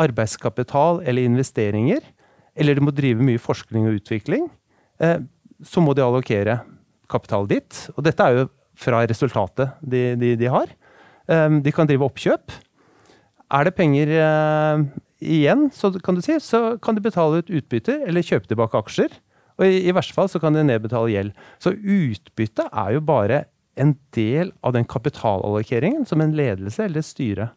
arbeidskapital 0.00 1.02
eller 1.04 1.28
investeringer, 1.28 2.02
eller 2.56 2.76
de 2.76 2.84
må 2.84 2.94
drive 2.94 3.22
mye 3.22 3.40
forskning 3.42 3.88
og 3.88 4.00
utvikling, 4.00 4.48
eh, 5.02 5.20
så 5.64 5.82
må 5.82 5.94
de 5.94 6.04
allokere 6.04 6.60
kapital 7.10 7.48
dit. 7.50 7.80
Og 7.94 8.04
dette 8.06 8.24
er 8.24 8.38
jo 8.38 8.48
fra 8.78 9.04
resultatet 9.06 9.76
de, 9.80 10.14
de, 10.18 10.34
de 10.38 10.50
har. 10.50 10.70
Eh, 11.30 11.60
de 11.62 11.74
kan 11.74 11.88
drive 11.90 12.06
oppkjøp. 12.08 12.54
Er 13.54 13.68
det 13.68 13.76
penger 13.76 14.10
eh, 14.18 14.86
igjen, 15.24 15.68
så 15.74 15.92
kan 16.02 16.18
si, 16.24 16.38
så 16.42 16.76
kan 16.82 16.96
de 16.96 17.04
betale 17.04 17.42
ut 17.42 17.52
utbytter 17.52 18.06
eller 18.08 18.26
kjøpe 18.26 18.50
tilbake 18.50 18.80
aksjer. 18.80 19.14
Og 19.58 19.66
i, 19.66 19.84
i 19.88 19.94
verste 19.94 20.16
fall 20.16 20.30
så 20.30 20.40
kan 20.42 20.56
de 20.56 20.64
nedbetale 20.66 21.12
gjeld. 21.12 21.36
Så 21.62 21.74
utbytte 21.76 22.66
er 22.70 22.96
jo 22.96 23.04
bare 23.06 23.44
en 23.80 23.94
del 24.14 24.52
av 24.62 24.74
den 24.74 24.86
kapitalallokeringen 24.86 26.06
som 26.06 26.22
en 26.22 26.34
ledelse 26.36 26.84
eller 26.84 27.02
et 27.02 27.08
styre 27.08 27.48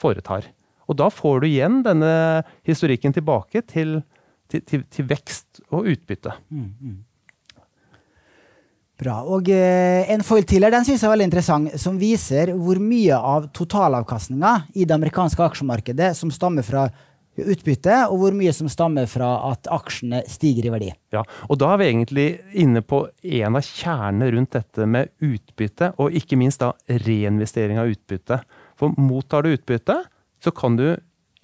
foretar. 0.00 0.48
Og 0.90 0.98
da 0.98 1.10
får 1.12 1.42
du 1.42 1.50
igjen 1.50 1.82
denne 1.86 2.42
historikken 2.66 3.14
tilbake 3.14 3.62
til, 3.68 4.00
til, 4.50 4.64
til, 4.66 4.82
til 4.90 5.08
vekst 5.08 5.62
og 5.70 5.88
utbytte. 5.92 6.34
Mm, 6.50 6.72
mm. 6.80 6.98
Bra. 9.00 9.20
Og 9.24 9.48
eh, 9.48 10.10
en 10.12 10.24
foil 10.26 10.44
til 10.44 10.66
her, 10.66 10.72
den 10.74 10.84
synes 10.84 11.00
jeg 11.00 11.08
er 11.08 11.14
veldig 11.14 11.28
interessant, 11.30 11.76
som 11.80 11.96
viser 12.00 12.52
hvor 12.58 12.80
mye 12.82 13.16
av 13.16 13.48
totalavkastninga 13.56 14.56
i 14.74 14.84
det 14.84 14.96
amerikanske 14.96 15.46
aksjemarkedet 15.46 16.10
som 16.18 16.32
stammer 16.34 16.66
fra 16.66 16.90
utbytte, 17.38 17.96
og 18.10 18.18
hvor 18.20 18.36
mye 18.36 18.52
som 18.54 18.68
stammer 18.70 19.06
fra 19.10 19.28
at 19.50 19.68
aksjene 19.70 20.22
stiger 20.28 20.66
i 20.68 20.72
verdi. 20.74 20.88
Ja, 21.14 21.22
og 21.48 21.58
Da 21.60 21.72
er 21.72 21.80
vi 21.80 21.88
egentlig 21.90 22.26
inne 22.52 22.82
på 22.82 23.04
en 23.22 23.56
av 23.56 23.66
kjernene 23.66 24.30
rundt 24.34 24.56
dette 24.56 24.86
med 24.86 25.12
utbytte, 25.22 25.94
og 25.98 26.16
ikke 26.16 26.38
minst 26.40 26.60
da 26.60 26.72
reinvestering 26.88 27.78
av 27.78 27.92
utbytte. 27.92 28.42
For 28.76 28.92
mottar 28.96 29.44
du 29.44 29.54
utbytte, 29.54 30.02
så 30.40 30.52
kan 30.56 30.76
du 30.76 30.96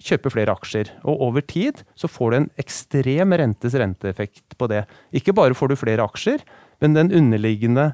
kjøpe 0.03 0.31
flere 0.33 0.53
aksjer. 0.53 0.91
Og 1.09 1.21
over 1.29 1.41
tid 1.41 1.81
så 1.97 2.09
får 2.09 2.31
du 2.31 2.37
en 2.37 2.49
ekstrem 2.61 3.33
rentes 3.33 3.73
renteeffekt 3.77 4.57
på 4.57 4.69
det. 4.69 4.85
Ikke 5.15 5.33
bare 5.33 5.57
får 5.57 5.73
du 5.73 5.79
flere 5.79 6.05
aksjer, 6.05 6.43
men 6.81 6.93
den 6.97 7.11
underliggende 7.15 7.91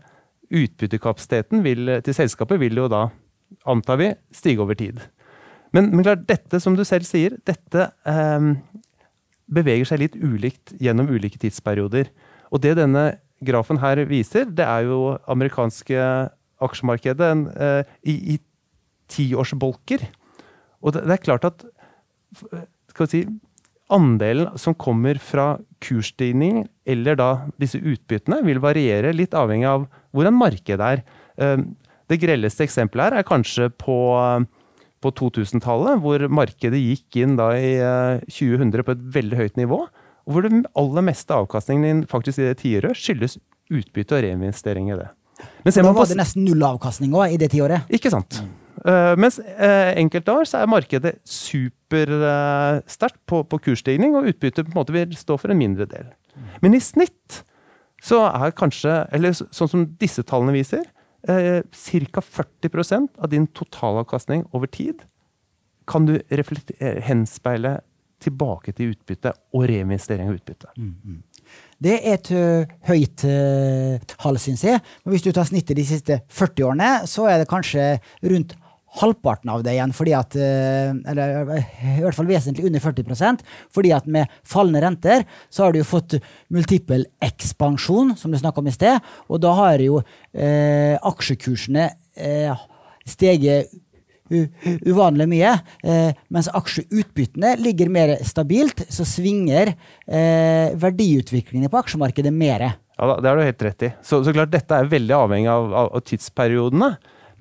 utbyttekapasiteten 0.54 1.64
vil, 1.66 1.98
til 2.04 2.16
selskapet 2.16 2.60
vil 2.62 2.78
jo 2.78 2.90
da, 2.92 3.08
antar 3.70 4.00
vi, 4.02 4.14
stige 4.36 4.64
over 4.64 4.78
tid. 4.78 5.00
Men, 5.74 5.90
men 5.90 6.06
klart, 6.06 6.28
dette, 6.30 6.60
som 6.62 6.78
du 6.78 6.84
selv 6.86 7.08
sier, 7.08 7.40
dette 7.50 7.90
eh, 8.10 8.50
beveger 9.54 9.90
seg 9.90 10.04
litt 10.04 10.18
ulikt 10.20 10.76
gjennom 10.82 11.10
ulike 11.10 11.42
tidsperioder. 11.42 12.12
Og 12.54 12.62
det 12.64 12.76
denne 12.78 13.08
grafen 13.44 13.82
her 13.82 14.04
viser, 14.10 14.48
det 14.48 14.66
er 14.66 14.88
jo 14.88 15.16
amerikanske 15.30 16.04
aksjemarkedet 16.64 17.30
en, 17.34 17.48
eh, 17.58 17.96
i, 18.08 18.36
i 18.36 18.38
tiårsbolker. 19.12 20.06
Og 20.84 20.96
det, 20.96 21.04
det, 21.08 21.18
er 21.18 21.26
klart 21.26 21.48
at 21.48 21.66
skal 22.94 23.08
vi 23.08 23.12
si, 23.12 23.24
andelen 23.94 24.54
som 24.60 24.76
kommer 24.80 25.20
fra 25.22 25.58
kursstigning 25.84 26.64
eller 26.90 27.18
da 27.20 27.30
disse 27.62 27.80
utbyttene, 27.80 28.42
vil 28.48 28.62
variere 28.64 29.14
litt 29.16 29.36
avhengig 29.38 29.70
av 29.70 29.88
hvordan 30.16 30.38
markedet 30.38 30.92
er. 30.96 31.04
Eh, 31.38 31.66
det 32.12 32.20
grelleste 32.22 32.66
eksempelet 32.66 33.10
her 33.10 33.22
er 33.22 33.28
kanskje 33.28 33.70
på, 33.80 33.98
på 35.04 35.12
2000-tallet, 35.20 36.00
hvor 36.04 36.24
markedet 36.32 36.80
gikk 36.80 37.20
inn 37.22 37.36
da 37.40 37.52
i 37.58 37.76
2000 38.30 38.72
eh, 38.72 38.86
på 38.88 38.96
et 38.96 39.06
veldig 39.18 39.40
høyt 39.42 39.60
nivå. 39.60 39.84
Og 40.24 40.36
hvor 40.36 40.46
det 40.46 40.64
aller 40.80 41.06
meste 41.06 41.36
avkastningen 41.36 42.06
faktisk 42.12 42.40
i 42.40 42.48
det 42.48 42.62
tiåret 42.64 43.00
skyldes 43.00 43.38
utbytte 43.74 44.18
og 44.18 44.26
reinvestering 44.26 44.92
i 44.92 45.00
det. 45.00 45.10
Men 45.64 45.76
da 45.76 45.92
var 45.96 46.08
det 46.08 46.20
nesten 46.20 46.46
null 46.48 46.64
avkastning 46.64 47.16
òg 47.16 47.36
i 47.36 47.40
det 47.42 47.52
tiåret? 47.52 47.90
Ikke 47.92 48.12
sant. 48.14 48.40
Uh, 48.84 49.14
mens 49.20 49.38
uh, 49.40 49.94
enkelte 50.00 50.34
år 50.34 50.48
så 50.50 50.60
er 50.60 50.72
markedet 50.72 51.14
supersterkt 51.28 53.20
uh, 53.20 53.26
på, 53.30 53.44
på 53.48 53.60
kursstigning, 53.70 54.16
og 54.18 54.28
utbyttet 54.32 54.68
på 54.68 54.74
en 54.74 54.80
måte 54.80 54.96
vil 54.96 55.16
stå 55.16 55.38
for 55.40 55.54
en 55.54 55.60
mindre 55.60 55.88
del. 55.90 56.10
Men 56.64 56.76
i 56.76 56.82
snitt 56.84 57.44
så 58.04 58.26
er 58.28 58.56
kanskje, 58.56 59.04
eller 59.16 59.36
sånn 59.36 59.72
som 59.72 59.86
disse 60.02 60.26
tallene 60.28 60.56
viser, 60.56 60.84
eh, 61.28 61.62
ca. 61.64 62.22
40% 62.22 63.20
av 63.20 63.30
din 63.30 63.48
totalavkastning 63.48 64.46
over 64.52 64.68
tid 64.68 65.04
kan 65.88 66.06
du 66.08 66.16
henspeile 67.04 67.82
tilbake 68.24 68.72
til 68.72 68.94
utbytte 68.94 69.34
og 69.52 69.66
reinvestering 69.68 70.30
av 70.30 70.38
utbytte. 70.38 70.70
Mm, 70.80 70.94
mm. 71.04 71.50
Det 71.84 71.98
er 71.98 72.14
et 72.16 72.30
uh, 72.32 72.76
høyt 72.88 73.26
tall, 74.14 74.40
syns 74.40 74.64
jeg. 74.64 74.80
Men 75.04 75.12
hvis 75.12 75.26
du 75.26 75.34
tar 75.36 75.50
snittet 75.50 75.76
de 75.76 75.84
siste 75.84 76.22
40 76.32 76.70
årene, 76.70 76.92
så 77.12 77.28
er 77.28 77.42
det 77.42 77.50
kanskje 77.52 77.98
rundt 78.24 78.56
halvparten 79.00 79.50
av 79.54 79.64
det 79.66 79.76
igjen, 79.76 79.94
fordi 79.96 80.14
at, 80.18 80.36
eh, 80.38 80.94
eller 81.12 81.54
i 81.54 82.02
hvert 82.04 82.18
fall 82.18 82.30
vesentlig 82.30 82.68
under 82.70 82.84
40% 82.84 83.42
fordi 83.74 83.94
at 83.96 84.10
med 84.10 84.32
fallende 84.46 84.84
renter 84.84 85.26
så 85.50 85.66
har 85.66 85.74
du 85.74 85.82
jo 85.82 85.88
fått 85.88 86.20
multiple 86.54 87.04
ekspansjon, 87.24 88.16
som 88.20 88.32
du 88.34 88.38
snakka 88.38 88.62
om 88.62 88.70
i 88.70 88.76
sted, 88.76 89.14
og 89.30 89.42
da 89.44 89.54
har 89.58 89.82
jo 89.84 90.02
eh, 90.34 90.98
aksjekursene 91.02 91.90
eh, 92.18 92.68
steget 93.10 93.74
uvanlig 94.88 95.28
mye. 95.30 95.52
Eh, 95.84 96.14
mens 96.34 96.50
aksjeutbyttene 96.56 97.56
ligger 97.62 97.92
mer 97.94 98.16
stabilt, 98.26 98.86
så 98.90 99.06
svinger 99.08 99.74
eh, 99.74 100.74
verdiutviklingen 100.80 101.72
på 101.72 101.82
aksjemarkedet 101.84 102.34
mer. 102.34 102.70
Ja, 102.98 103.20
Det 103.20 103.30
har 103.30 103.38
du 103.38 103.44
helt 103.44 103.66
rett 103.68 103.84
i. 103.84 103.92
Så, 104.06 104.24
så 104.24 104.34
klart, 104.34 104.54
dette 104.54 104.78
er 104.78 104.90
veldig 104.90 105.18
avhengig 105.18 105.52
av, 105.52 105.70
av, 105.74 105.92
av 105.98 106.06
tidsperiodene. 106.08 106.94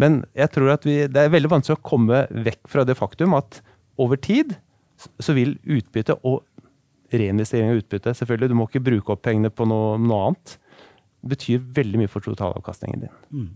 Men 0.03 0.23
jeg 0.35 0.51
tror 0.55 0.75
at 0.75 0.87
vi, 0.89 0.99
det 1.07 1.25
er 1.25 1.33
veldig 1.33 1.53
vanskelig 1.53 1.79
å 1.79 1.87
komme 1.87 2.25
vekk 2.31 2.63
fra 2.71 2.87
det 2.89 2.99
faktum 2.99 3.37
at 3.39 3.61
over 4.01 4.19
tid 4.19 4.57
så 5.23 5.35
vil 5.37 5.57
utbytte 5.63 6.19
og 6.27 6.43
reinvestering 7.13 7.73
av 7.73 7.81
utbytte 7.83 8.15
selvfølgelig, 8.17 8.49
Du 8.53 8.57
må 8.57 8.69
ikke 8.69 8.85
bruke 8.85 9.15
opp 9.15 9.23
pengene 9.27 9.51
på 9.53 9.67
noe, 9.69 9.99
noe 10.01 10.29
annet. 10.29 10.57
Det 11.23 11.35
betyr 11.35 11.67
veldig 11.77 12.01
mye 12.01 12.11
for 12.11 12.25
totalavkastningen 12.25 13.05
din. 13.05 13.13
Mm. 13.31 13.51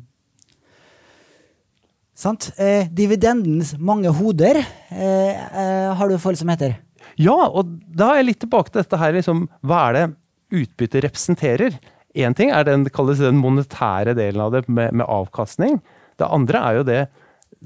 Sant. 2.16 2.50
Eh, 2.56 2.88
dividendens 2.88 3.74
mange 3.76 4.12
hoder 4.16 4.62
eh, 4.62 5.32
eh, 5.36 5.88
har 5.96 6.08
du 6.08 6.16
folk 6.20 6.38
som 6.40 6.52
heter? 6.52 6.78
Ja, 7.20 7.36
og 7.48 7.74
da 7.96 8.12
er 8.12 8.22
jeg 8.22 8.30
litt 8.30 8.40
tilbake 8.44 8.72
til 8.72 8.82
dette 8.82 9.00
her. 9.00 9.16
Liksom, 9.16 9.44
hva 9.66 9.82
er 9.88 9.96
det 9.96 10.06
utbytte 10.62 11.02
representerer? 11.04 11.76
Én 12.16 12.36
ting 12.36 12.52
er 12.54 12.64
den, 12.64 12.86
den 12.88 13.40
monetære 13.40 14.16
delen 14.16 14.40
av 14.40 14.54
det 14.54 14.64
med, 14.68 14.94
med 14.96 15.04
avkastning. 15.04 15.80
Det 16.16 16.28
andre 16.32 16.62
er 16.62 16.78
jo 16.78 16.86
det 16.88 17.00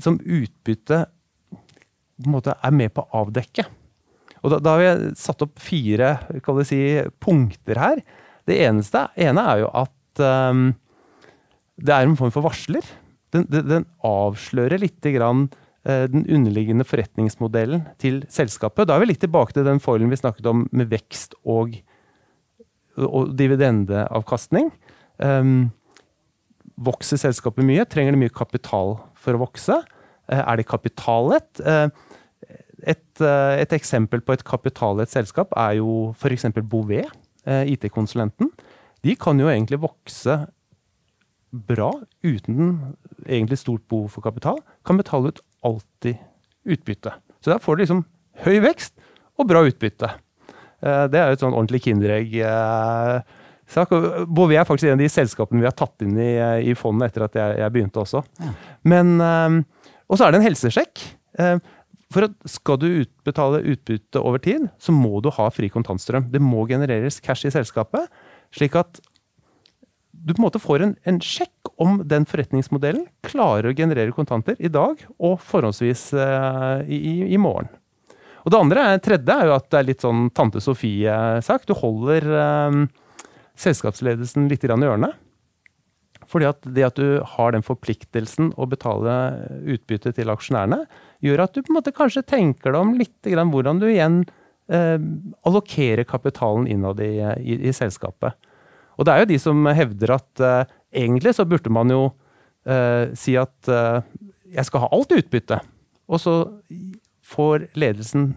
som 0.00 0.18
utbytte 0.20 1.04
på 2.20 2.28
en 2.28 2.34
måte 2.34 2.54
er 2.56 2.74
med 2.76 2.92
på 2.94 3.04
å 3.04 3.22
avdekke. 3.24 3.64
Og 4.40 4.54
da, 4.54 4.60
da 4.62 4.74
har 4.74 4.82
vi 4.82 5.12
satt 5.20 5.42
opp 5.44 5.60
fire 5.60 6.14
si, 6.68 6.80
punkter 7.22 7.80
her. 7.80 8.02
Det 8.48 8.56
eneste, 8.64 9.06
ene 9.20 9.44
er 9.52 9.64
jo 9.64 9.72
at 9.82 10.22
um, 10.52 10.70
det 11.80 11.94
er 11.94 12.06
en 12.06 12.16
form 12.18 12.32
for 12.34 12.44
varsler. 12.48 12.84
Den, 13.34 13.46
den, 13.52 13.66
den 13.68 13.88
avslører 14.06 14.80
litt 14.82 15.04
grann, 15.14 15.46
uh, 15.88 16.06
den 16.12 16.24
underliggende 16.24 16.86
forretningsmodellen 16.88 17.84
til 18.00 18.22
selskapet. 18.32 18.88
Da 18.88 18.96
er 18.96 19.04
vi 19.04 19.12
litt 19.12 19.22
tilbake 19.24 19.56
til 19.56 19.68
den 19.68 19.82
foilen 19.82 20.12
vi 20.12 20.20
snakket 20.20 20.48
om 20.50 20.64
med 20.76 20.92
vekst 20.92 21.36
og, 21.44 21.76
og 22.96 23.34
dividendeavkastning. 23.36 24.72
Um, 25.20 25.68
Vokser 26.80 27.20
selskapet 27.20 27.66
mye? 27.66 27.84
Trenger 27.84 28.14
det 28.14 28.20
mye 28.22 28.32
kapital 28.32 28.96
for 29.20 29.36
å 29.36 29.42
vokse? 29.42 29.76
Eh, 30.30 30.40
er 30.40 30.60
det 30.60 30.68
kapitallett? 30.68 31.60
Eh, 31.60 31.88
et, 32.88 33.20
eh, 33.20 33.60
et, 33.60 33.72
eksempel 33.76 34.22
på 34.24 34.32
et 34.32 34.44
kapitallett 34.44 35.10
selskap 35.10 35.52
er 35.56 35.76
jo 35.80 36.14
f.eks. 36.16 36.46
Bouvet, 36.62 37.10
IT-konsulenten. 37.44 38.50
De 39.02 39.14
kan 39.16 39.38
jo 39.40 39.48
egentlig 39.48 39.80
vokse 39.80 40.34
bra 41.50 41.90
uten 42.22 42.94
egentlig 43.26 43.58
stort 43.58 43.82
behov 43.88 44.10
for 44.12 44.24
kapital. 44.24 44.60
Kan 44.84 45.00
betale 45.00 45.32
ut 45.32 45.40
alltid 45.64 46.20
utbytte. 46.68 47.14
Så 47.40 47.52
der 47.52 47.62
får 47.64 47.76
du 47.76 47.82
liksom 47.82 48.04
høy 48.44 48.60
vekst 48.60 48.92
og 49.40 49.48
bra 49.48 49.64
utbytte. 49.64 50.12
Det 50.80 51.16
er 51.16 51.32
jo 51.32 51.38
et 51.38 51.42
sånn 51.42 51.56
ordentlig 51.56 51.82
kinderegg 51.88 52.36
sak. 53.74 53.92
Bouvet 54.28 54.60
er 54.60 54.68
faktisk 54.68 54.90
en 54.90 54.98
av 54.98 55.02
de 55.02 55.10
selskapene 55.12 55.62
vi 55.62 55.68
har 55.68 55.76
tatt 55.76 56.06
inn 56.06 56.16
i, 56.20 56.32
i 56.70 56.76
fondet 56.78 57.10
etter 57.10 57.26
at 57.26 57.38
jeg, 57.38 57.58
jeg 57.62 57.74
begynte 57.74 58.02
også. 58.02 58.24
Ja. 58.40 58.54
Men, 58.92 59.12
um, 59.20 59.60
Og 60.10 60.18
så 60.18 60.26
er 60.26 60.32
det 60.32 60.40
en 60.40 60.48
helsesjekk. 60.48 61.04
Uh, 61.38 61.58
for 62.10 62.26
at 62.26 62.34
Skal 62.50 62.80
du 62.82 62.88
utbetale 63.04 63.62
utbytte 63.72 64.22
over 64.22 64.42
tid, 64.42 64.66
så 64.82 64.94
må 64.94 65.20
du 65.22 65.30
ha 65.36 65.46
fri 65.54 65.70
kontantstrøm. 65.70 66.26
Det 66.32 66.42
må 66.42 66.66
genereres 66.70 67.20
cash 67.22 67.46
i 67.46 67.54
selskapet, 67.54 68.10
slik 68.54 68.74
at 68.78 68.98
du 70.20 70.34
på 70.34 70.40
en 70.40 70.46
måte 70.48 70.60
får 70.60 70.84
en, 70.84 70.94
en 71.08 71.20
sjekk 71.22 71.70
om 71.80 72.00
den 72.08 72.26
forretningsmodellen 72.28 73.06
klarer 73.24 73.70
å 73.70 73.76
generere 73.76 74.12
kontanter 74.12 74.58
i 74.60 74.68
dag 74.72 75.00
og 75.16 75.38
forholdsvis 75.40 76.10
uh, 76.18 76.82
i, 76.84 77.30
i, 77.30 77.38
morgen. 77.40 77.70
Og 78.44 78.52
Det 78.52 78.60
andre, 78.60 78.84
tredje 79.04 79.36
er 79.36 79.48
jo 79.48 79.54
at 79.56 79.68
det 79.72 79.78
er 79.78 79.88
litt 79.88 80.04
sånn 80.04 80.28
tante 80.36 80.60
Sofie-sak. 80.64 81.64
Du 81.68 81.74
holder 81.76 82.26
um, 82.68 82.84
selskapsledelsen 83.60 84.48
litt 84.50 84.64
i 84.64 84.70
hjørnet. 84.70 85.16
Fordi 86.30 86.46
at 86.46 86.66
det 86.76 86.84
at 86.86 86.98
du 87.00 87.20
har 87.26 87.54
den 87.54 87.64
forpliktelsen 87.66 88.52
å 88.60 88.68
betale 88.70 89.14
utbytte 89.66 90.12
til 90.14 90.30
aksjonærene, 90.30 90.84
gjør 91.24 91.42
at 91.44 91.56
du 91.56 91.62
på 91.62 91.72
en 91.72 91.78
måte 91.80 91.94
kanskje 91.96 92.26
tenker 92.26 92.74
deg 92.74 92.84
om 92.84 92.92
litt 92.98 93.18
grann 93.26 93.50
hvordan 93.50 93.80
du 93.82 93.88
igjen 93.88 94.20
eh, 94.70 95.00
allokerer 95.48 96.06
kapitalen 96.06 96.68
innad 96.70 97.02
i, 97.02 97.16
i, 97.40 97.58
i, 97.58 97.74
selskapet. 97.74 98.36
Og 99.00 99.08
det 99.08 99.14
er 99.14 99.24
jo 99.24 99.30
de 99.32 99.40
som 99.42 99.66
hevder 99.74 100.14
at 100.20 100.44
eh, 100.44 100.76
egentlig 101.02 101.34
så 101.34 101.48
burde 101.48 101.72
man 101.72 101.90
jo 101.90 102.04
eh, 102.68 103.10
si 103.18 103.34
at 103.40 103.72
eh, 103.72 103.98
jeg 104.54 104.68
skal 104.70 104.86
ha 104.86 104.94
alt 104.94 105.16
utbytte. 105.16 105.58
Og 106.10 106.22
så 106.22 106.36
får 107.26 107.70
ledelsen 107.78 108.34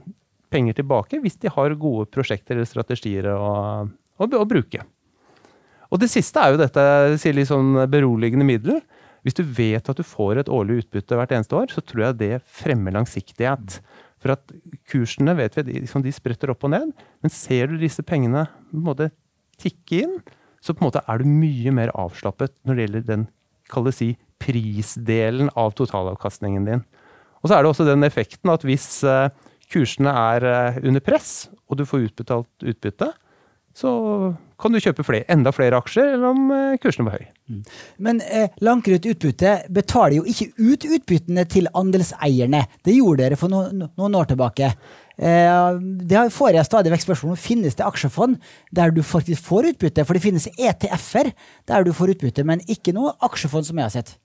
penger 0.54 0.80
tilbake 0.82 1.20
hvis 1.22 1.38
de 1.42 1.52
har 1.54 1.78
gode 1.82 2.08
prosjekter 2.14 2.58
eller 2.58 2.70
strategier 2.70 3.30
å 3.34 3.54
å, 4.18 4.28
å 4.28 4.46
bruke. 4.50 4.86
Og 5.94 6.02
det 6.02 6.10
siste 6.10 6.42
er 6.42 6.54
jo 6.54 6.62
dette 6.62 6.84
sier 7.22 7.36
litt 7.38 7.52
sånn 7.52 7.76
beroligende 7.92 8.48
middel. 8.48 8.80
Hvis 9.24 9.38
du 9.38 9.44
vet 9.46 9.88
at 9.88 10.00
du 10.00 10.04
får 10.04 10.42
et 10.42 10.52
årlig 10.52 10.82
utbytte 10.82 11.16
hvert 11.20 11.34
eneste 11.36 11.56
år, 11.56 11.70
så 11.72 11.84
tror 11.86 12.08
jeg 12.08 12.20
det 12.20 12.32
fremmer 12.50 12.96
langsiktighet. 12.96 13.78
For 14.24 14.34
at 14.36 14.56
kursene 14.90 15.36
vet 15.38 15.56
vi, 15.60 15.68
liksom, 15.84 16.04
de 16.04 16.12
spretter 16.16 16.52
opp 16.52 16.66
og 16.66 16.74
ned, 16.74 16.92
men 17.24 17.34
ser 17.34 17.70
du 17.70 17.78
disse 17.80 18.04
pengene 18.08 18.48
på 18.72 18.80
en 18.80 18.88
måte 18.88 19.10
tikke 19.62 20.02
inn, 20.06 20.18
så 20.64 20.74
på 20.74 20.82
en 20.84 20.90
måte 20.90 21.04
er 21.12 21.20
du 21.22 21.30
mye 21.30 21.74
mer 21.76 21.92
avslappet 22.00 22.56
når 22.64 22.76
det 22.76 22.86
gjelder 22.86 23.08
den 23.10 23.26
si, 23.96 24.14
prisdelen 24.44 25.50
av 25.60 25.76
totalavkastningen 25.78 26.68
din. 26.68 26.84
Og 27.44 27.50
så 27.50 27.58
er 27.58 27.64
det 27.64 27.74
også 27.74 27.88
den 27.88 28.08
effekten 28.08 28.52
at 28.52 28.64
hvis 28.68 28.88
uh, 29.08 29.28
kursene 29.72 30.12
er 30.12 30.48
uh, 30.48 30.80
under 30.84 31.04
press, 31.04 31.50
og 31.68 31.80
du 31.80 31.86
får 31.88 32.08
utbetalt 32.10 32.68
utbytte, 32.72 33.12
så 33.74 33.92
kan 34.62 34.74
du 34.74 34.80
kjøpe 34.80 35.04
flere, 35.06 35.26
enda 35.34 35.52
flere 35.54 35.80
aksjer 35.82 36.14
eller 36.14 36.30
om 36.30 36.52
uh, 36.54 36.76
kursen 36.82 37.08
var 37.08 37.18
høy. 37.18 37.26
Mm. 37.50 37.62
Men 38.06 38.20
eh, 38.24 38.54
Lankerud 38.64 39.06
Utbytte 39.10 39.56
betaler 39.74 40.20
jo 40.20 40.28
ikke 40.30 40.52
ut 40.62 40.86
utbyttene 40.88 41.44
til 41.50 41.68
andelseierne. 41.76 42.62
Det 42.86 42.96
gjorde 42.96 43.26
dere 43.26 43.40
for 43.40 43.52
noen, 43.52 43.88
noen 43.98 44.20
år 44.20 44.30
tilbake. 44.30 44.70
Eh, 45.18 45.82
det 46.10 46.24
får 46.34 46.56
jeg 46.56 46.70
stadig 46.70 46.94
vekk 46.94 47.06
spørsmål 47.08 47.36
om. 47.36 47.42
Finnes 47.50 47.78
det 47.80 47.86
aksjefond 47.86 48.38
der 48.72 48.94
du 48.94 49.04
faktisk 49.06 49.44
får 49.50 49.74
utbytte? 49.74 50.06
For 50.06 50.16
det 50.18 50.24
finnes 50.24 50.48
ETF-er 50.54 51.34
der 51.70 51.86
du 51.86 51.92
får 51.98 52.16
utbytte, 52.16 52.46
men 52.48 52.64
ikke 52.70 52.96
noe 52.96 53.18
aksjefond 53.26 53.68
som 53.68 53.82
jeg 53.82 53.90
har 53.90 53.96
sett. 53.98 54.16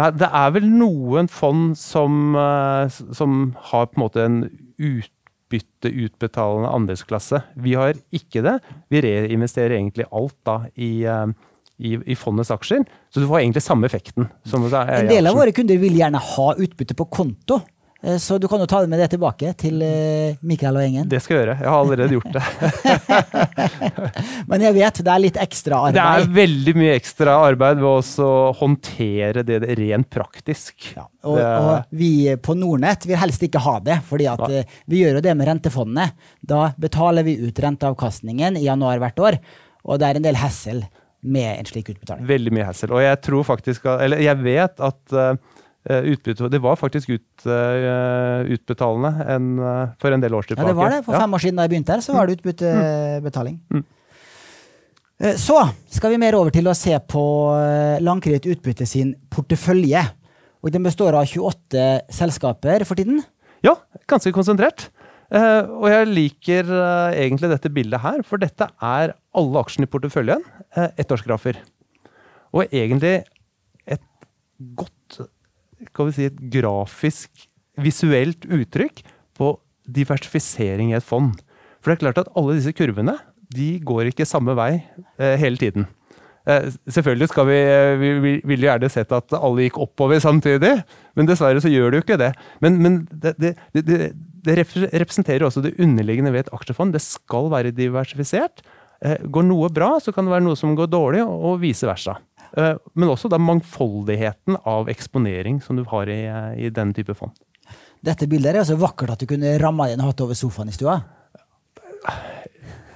Nei, 0.00 0.08
det 0.16 0.28
er 0.32 0.52
vel 0.54 0.68
noen 0.72 1.28
fond 1.28 1.74
som, 1.76 2.32
uh, 2.32 2.88
som 2.88 3.52
har 3.68 3.90
på 3.90 3.98
en 3.98 4.06
måte 4.06 4.24
en 4.24 4.38
utbytteutbetalende 5.52 6.70
andelsklasse. 6.72 7.42
Vi 7.54 7.74
har 7.78 7.96
ikke 8.14 8.42
det. 8.44 8.58
Vi 8.92 9.02
reinvesterer 9.04 9.76
egentlig 9.76 10.08
alt 10.10 10.36
da 10.46 10.58
i 10.74 10.92
uh, 11.06 11.28
i, 11.82 11.96
i, 12.12 12.14
fondets 12.14 12.52
aksjer. 12.54 12.84
Så 13.10 13.20
du 13.20 13.26
får 13.26 13.40
egentlig 13.40 13.62
samme 13.64 13.88
effekten. 13.88 14.28
en 14.54 15.08
del 15.10 15.26
av 15.26 15.34
våre 15.34 15.54
kunder 15.56 15.80
vil 15.82 15.96
gjerne 15.98 16.20
ha 16.22 16.48
utbytte 16.54 16.94
på 16.94 17.08
konto. 17.10 17.58
Eh, 18.02 18.16
så 18.18 18.38
du 18.38 18.48
kan 18.50 18.60
jo 18.60 18.66
ta 18.66 18.80
det 18.82 18.90
med 18.90 18.98
det 18.98 19.08
tilbake 19.12 19.52
til 19.58 19.82
eh, 19.86 20.34
Mikael 20.42 20.78
og 20.78 20.84
gjengen. 20.84 21.08
Det 21.10 21.20
skal 21.22 21.36
jeg 21.36 21.44
gjøre. 21.44 21.56
Jeg 21.60 21.70
har 21.70 21.78
allerede 21.78 22.16
gjort 22.16 22.32
det. 22.34 22.44
Men 24.50 24.64
jeg 24.66 24.76
vet 24.78 25.02
det 25.06 25.12
er 25.12 25.22
litt 25.22 25.38
ekstra 25.42 25.78
arbeid. 25.86 25.98
Det 25.98 26.06
er 26.06 26.34
veldig 26.38 26.74
mye 26.82 26.96
ekstra 26.98 27.36
arbeid 27.46 27.82
ved 27.82 28.10
å 28.26 28.40
håndtere 28.58 29.46
det 29.46 29.60
rent 29.78 30.10
praktisk. 30.12 30.74
Ja, 30.96 31.06
og, 31.22 31.38
og, 31.38 31.94
vi 31.94 32.12
på 32.42 32.56
Nordnett 32.58 33.06
vil 33.06 33.20
helst 33.22 33.46
ikke 33.46 33.62
ha 33.62 33.78
det, 33.84 34.00
fordi 34.08 34.28
at. 34.32 34.44
Eh, 34.50 34.80
vi 34.90 35.04
gjør 35.04 35.20
jo 35.20 35.24
det 35.24 35.36
med 35.38 35.48
rentefondene. 35.48 36.08
Da 36.42 36.72
betaler 36.80 37.26
vi 37.26 37.38
ut 37.44 37.62
renteavkastningen 37.62 38.58
i 38.58 38.66
januar 38.66 38.98
hvert 39.02 39.22
år, 39.22 39.38
og 39.86 40.02
det 40.02 40.08
er 40.08 40.18
en 40.18 40.26
del 40.26 40.38
hessel 40.40 40.82
med 41.22 41.54
en 41.54 41.68
slik 41.68 41.92
utbetaling. 41.92 42.26
Veldig 42.26 42.52
mye 42.54 42.66
hessel. 42.66 42.90
Og 42.96 43.02
jeg 43.04 43.20
tror 43.22 43.46
faktisk, 43.46 43.86
eller 43.94 44.18
jeg 44.24 44.42
vet 44.42 44.82
at 44.82 45.18
utbytte, 45.82 46.46
det 46.52 46.60
var 46.62 46.76
faktisk 46.78 47.10
ut, 47.10 47.46
uh, 47.46 48.44
utbetalende 48.46 49.10
en, 49.34 49.48
uh, 49.58 49.88
for 49.98 50.14
en 50.14 50.22
del 50.22 50.36
år 50.38 50.46
tilbake. 50.46 50.62
Ja, 50.62 50.70
det 50.70 50.78
var 50.78 50.94
det. 50.94 51.00
For 51.08 51.18
fem 51.18 51.34
år 51.34 51.42
siden 51.42 51.58
da 51.58 51.66
jeg 51.66 51.72
begynte 51.74 51.96
her, 51.96 52.04
så 52.04 52.14
var 52.14 52.28
det 52.30 52.36
mm. 52.36 52.38
utbyttebetaling. 52.38 53.58
Mm. 53.72 53.84
Så 55.38 55.58
skal 55.90 56.14
vi 56.14 56.18
mer 56.18 56.34
over 56.34 56.50
til 56.54 56.66
å 56.66 56.74
se 56.74 56.96
på 57.06 57.24
Landkreditt 58.02 58.48
Utbytte 58.50 58.86
sin 58.90 59.12
portefølje. 59.30 60.00
Og 60.62 60.72
Den 60.74 60.82
består 60.86 61.14
av 61.18 61.26
28 61.26 61.84
selskaper 62.10 62.82
for 62.86 62.98
tiden. 62.98 63.20
Ja, 63.62 63.76
ganske 64.10 64.32
konsentrert. 64.34 64.88
Uh, 65.32 65.64
og 65.80 65.86
jeg 65.88 66.08
liker 66.10 66.68
uh, 66.68 67.10
egentlig 67.16 67.48
dette 67.54 67.70
bildet 67.72 68.02
her, 68.02 68.18
for 68.26 68.42
dette 68.42 68.66
er 68.84 69.14
alle 69.32 69.60
aksjene 69.62 69.88
i 69.88 69.92
porteføljen. 69.92 70.42
Uh, 70.76 70.90
ettårsgrafer. 71.00 71.56
Og 72.52 72.66
egentlig 72.68 73.22
et 73.88 74.04
godt 74.76 74.92
skal 75.90 76.08
vi 76.08 76.14
si, 76.16 76.28
et 76.28 76.44
grafisk, 76.52 77.48
visuelt 77.82 78.46
uttrykk 78.46 79.02
på 79.38 79.54
diversifisering 79.88 80.92
i 80.92 80.98
et 80.98 81.06
fond. 81.06 81.34
For 81.82 81.90
det 81.90 81.98
er 81.98 82.04
klart 82.04 82.22
at 82.22 82.32
alle 82.38 82.58
disse 82.58 82.74
kurvene 82.76 83.16
de 83.52 83.74
går 83.84 84.12
ikke 84.12 84.28
samme 84.28 84.54
vei 84.56 84.78
hele 85.18 85.60
tiden. 85.60 85.84
selvfølgelig 86.88 87.28
skal 87.28 87.46
vi, 87.46 87.58
vi, 88.00 88.10
vi 88.24 88.32
ville 88.48 88.68
gjerne 88.68 88.88
sett 88.90 89.12
at 89.12 89.34
alle 89.36 89.66
gikk 89.66 89.76
oppover 89.82 90.22
samtidig, 90.22 90.72
men 91.16 91.28
dessverre 91.28 91.60
så 91.60 91.68
gjør 91.68 91.92
det 91.92 92.00
jo 92.00 92.04
ikke 92.06 92.20
det. 92.22 92.30
Men, 92.64 92.78
men 92.82 92.96
det, 93.12 93.34
det, 93.42 93.52
det, 93.76 94.12
det 94.42 94.56
representerer 94.58 95.44
også 95.46 95.62
det 95.62 95.76
underliggende 95.78 96.32
ved 96.34 96.46
et 96.46 96.54
aksjefond. 96.56 96.94
Det 96.96 97.02
skal 97.04 97.50
være 97.52 97.74
diversifisert. 97.76 98.64
Eh, 99.02 99.22
går 99.22 99.46
noe 99.46 99.70
bra, 99.74 99.96
så 100.02 100.14
kan 100.14 100.26
det 100.26 100.34
være 100.34 100.46
noe 100.46 100.58
som 100.58 100.74
går 100.78 100.90
dårlig, 100.90 101.22
og 101.26 101.60
vice 101.62 101.86
versa. 101.88 102.16
Eh, 102.58 102.74
men 102.94 103.12
også 103.12 103.30
da 103.32 103.40
mangfoldigheten 103.40 104.58
av 104.68 104.90
eksponering 104.92 105.62
som 105.64 105.78
du 105.78 105.86
har 105.88 106.10
i, 106.12 106.22
i 106.66 106.72
denne 106.74 106.96
type 106.96 107.16
fond. 107.16 107.34
Dette 108.02 108.26
bildet 108.26 108.58
er 108.58 108.66
så 108.66 108.76
vakkert 108.78 109.14
at 109.14 109.22
du 109.22 109.30
kunne 109.30 109.56
ramma 109.62 109.88
inn 109.92 110.02
og 110.02 110.10
hatt 110.10 110.24
over 110.24 110.36
sofaen 110.36 110.72
i 110.72 110.74
stua? 110.74 110.98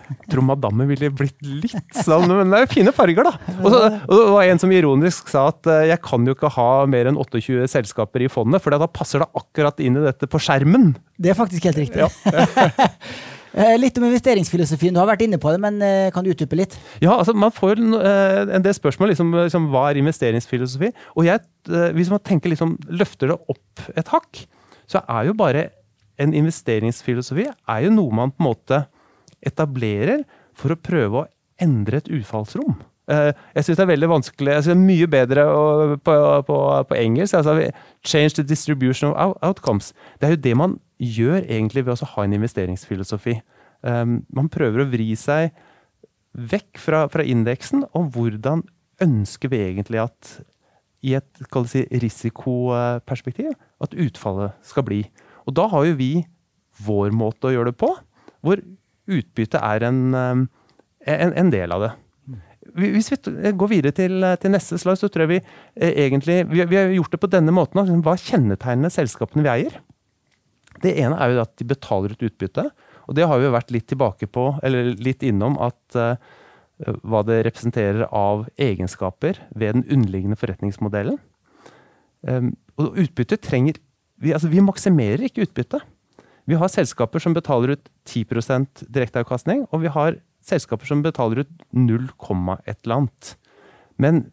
Jeg 0.06 0.30
tror 0.30 0.44
madammen 0.46 0.86
ville 0.86 1.08
blitt 1.14 1.38
litt 1.42 1.96
sånn 1.98 2.28
Men 2.30 2.50
det 2.52 2.58
er 2.58 2.64
jo 2.64 2.70
fine 2.70 2.92
farger, 2.94 3.26
da. 3.26 3.54
Og, 3.56 3.68
så, 3.70 3.80
og 4.06 4.12
det 4.12 4.34
var 4.34 4.50
en 4.50 4.60
som 4.62 4.74
ironisk 4.74 5.30
sa 5.30 5.48
at 5.50 5.70
eh, 5.70 5.86
jeg 5.90 6.02
kan 6.04 6.26
jo 6.26 6.34
ikke 6.36 6.50
ha 6.56 6.68
mer 6.90 7.10
enn 7.10 7.18
28 7.18 7.66
selskaper 7.70 8.26
i 8.26 8.30
fondet, 8.30 8.62
for 8.62 8.74
da 8.74 8.90
passer 8.90 9.22
det 9.22 9.30
akkurat 9.38 9.82
inn 9.82 9.98
i 9.98 10.04
dette 10.06 10.28
på 10.30 10.42
skjermen. 10.42 10.92
Det 11.18 11.32
er 11.32 11.38
faktisk 11.38 11.66
helt 11.70 11.80
riktig. 11.82 12.06
Ja. 12.06 12.10
Eh, 13.56 13.74
litt 13.80 13.96
om 13.96 14.04
investeringsfilosofien. 14.04 14.92
Du 14.92 15.00
har 15.00 15.08
vært 15.08 15.24
inne 15.24 15.38
på 15.40 15.52
det, 15.54 15.60
men 15.62 15.80
eh, 15.84 16.10
kan 16.12 16.24
du 16.24 16.28
utdype 16.32 16.58
litt? 16.58 16.76
Ja, 17.00 17.14
altså 17.16 17.32
Man 17.32 17.54
får 17.56 17.80
en 17.80 18.64
del 18.64 18.76
spørsmål 18.76 19.14
liksom, 19.14 19.32
liksom 19.46 19.70
hva 19.72 19.88
er 19.90 20.02
investeringsfilosofi. 20.02 20.92
Og 21.16 21.28
jeg, 21.28 21.40
hvis 21.96 22.12
man 22.12 22.20
tenker 22.20 22.52
liksom, 22.52 22.76
løfter 22.92 23.32
det 23.32 23.38
opp 23.54 23.86
et 23.96 24.12
hakk, 24.12 24.44
så 24.86 25.00
er 25.08 25.30
jo 25.30 25.38
bare 25.38 25.70
en 26.20 26.34
investeringsfilosofi 26.36 27.48
er 27.50 27.86
jo 27.86 27.94
noe 27.94 28.14
man 28.14 28.32
på 28.32 28.42
en 28.42 28.48
måte 28.50 28.82
etablerer 29.44 30.24
for 30.56 30.72
å 30.72 30.80
prøve 30.80 31.22
å 31.22 31.26
endre 31.62 32.00
et 32.00 32.12
utfallsrom. 32.12 32.76
Eh, 33.06 33.30
jeg 33.54 33.66
syns 33.66 33.78
det 33.78 33.84
er 33.84 33.90
veldig 33.92 34.08
vanskelig 34.10 34.50
jeg 34.50 34.64
synes 34.66 34.72
det 34.72 34.80
er 34.80 34.86
Mye 34.88 35.06
bedre 35.10 35.44
på, 36.02 36.14
på, 36.48 36.56
på 36.88 36.98
engelsk. 36.98 37.36
Altså, 37.38 37.70
change 38.04 38.34
the 38.38 38.46
distribution 38.46 39.12
of 39.12 39.36
outcomes. 39.42 39.92
Det 40.20 40.28
er 40.28 40.36
jo 40.36 40.42
det 40.48 40.56
man 40.58 40.78
gjør 41.02 41.44
egentlig 41.44 41.84
ved 41.86 42.02
å 42.02 42.10
ha 42.14 42.24
en 42.24 42.36
investeringsfilosofi. 42.36 43.38
Um, 43.86 44.20
man 44.34 44.50
prøver 44.52 44.82
å 44.82 44.88
vri 44.90 45.12
seg 45.18 45.52
vekk 46.36 46.80
fra, 46.80 47.04
fra 47.12 47.24
indeksen, 47.24 47.84
og 47.96 48.12
hvordan 48.16 48.64
ønsker 49.04 49.52
vi 49.52 49.62
egentlig 49.68 50.00
at 50.04 50.36
i 51.06 51.14
et 51.18 51.42
si, 51.70 51.84
risikoperspektiv 51.92 53.52
at 53.84 53.94
utfallet 53.94 54.56
skal 54.66 54.86
bli. 54.86 55.02
Og 55.46 55.54
da 55.56 55.68
har 55.70 55.86
jo 55.86 55.98
vi 55.98 56.10
vår 56.86 57.12
måte 57.16 57.48
å 57.48 57.54
gjøre 57.54 57.72
det 57.72 57.80
på, 57.80 57.92
hvor 58.44 58.62
utbytte 59.06 59.60
er 59.62 59.86
en, 59.86 60.02
um, 60.14 60.44
en, 61.06 61.32
en, 61.32 61.52
del 61.52 61.72
av 61.76 61.84
det. 61.84 61.92
Hvis 62.76 63.12
vi 63.12 63.52
går 63.56 63.70
videre 63.70 63.94
til, 63.94 64.24
til, 64.42 64.52
neste 64.52 64.78
slag, 64.80 64.98
så 64.98 65.08
tror 65.08 65.24
jeg 65.24 65.36
vi 65.36 65.38
eh, 65.40 65.92
egentlig 66.08 66.40
vi, 66.50 66.64
vi, 66.66 66.78
har 66.80 66.90
gjort 66.96 67.14
det 67.14 67.20
på 67.22 67.30
denne 67.30 67.54
måten. 67.54 68.02
Hva 68.04 68.16
kjennetegner 68.20 68.92
selskapene 68.92 69.46
vi 69.46 69.52
eier? 69.52 69.78
Det 70.82 70.92
ene 71.00 71.16
er 71.20 71.32
jo 71.32 71.44
at 71.44 71.54
de 71.60 71.68
betaler 71.68 72.14
ut 72.14 72.26
utbytte. 72.28 72.66
Og 73.06 73.16
det 73.16 73.26
har 73.28 73.40
vi 73.40 73.52
vært 73.54 73.72
litt 73.74 73.86
tilbake 73.90 74.28
på, 74.30 74.48
eller 74.66 74.92
litt 74.98 75.22
innom, 75.26 75.56
at 75.62 75.98
uh, 75.98 76.18
hva 77.06 77.22
det 77.26 77.42
representerer 77.46 78.08
av 78.10 78.46
egenskaper 78.60 79.40
ved 79.54 79.78
den 79.78 79.86
underliggende 79.86 80.38
forretningsmodellen. 80.40 81.18
Um, 82.26 82.54
og 82.80 82.98
utbytte 83.00 83.38
trenger 83.40 83.78
vi, 84.20 84.32
altså, 84.32 84.48
vi 84.50 84.64
maksimerer 84.64 85.26
ikke 85.26 85.44
utbytte. 85.46 85.80
Vi 86.46 86.56
har 86.58 86.70
selskaper 86.72 87.22
som 87.22 87.34
betaler 87.36 87.74
ut 87.76 87.88
10% 88.08 88.86
direkteavkastning, 88.92 89.66
og 89.74 89.82
vi 89.82 89.92
har 89.92 90.20
selskaper 90.46 90.88
som 90.88 91.02
betaler 91.04 91.42
ut 91.44 91.52
0, 91.74 92.06
et 92.64 92.78
eller 92.84 92.96
annet. 93.00 93.32
Men 93.98 94.26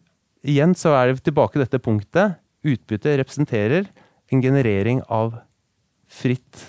igjen 0.46 0.76
så 0.78 0.94
er 0.96 1.10
det 1.10 1.24
tilbake 1.26 1.56
til 1.56 1.64
dette 1.64 1.82
punktet. 1.82 2.38
Utbytte 2.64 3.16
representerer 3.18 3.90
en 4.32 4.42
generering 4.44 5.02
av 5.12 5.40
fritt 6.14 6.68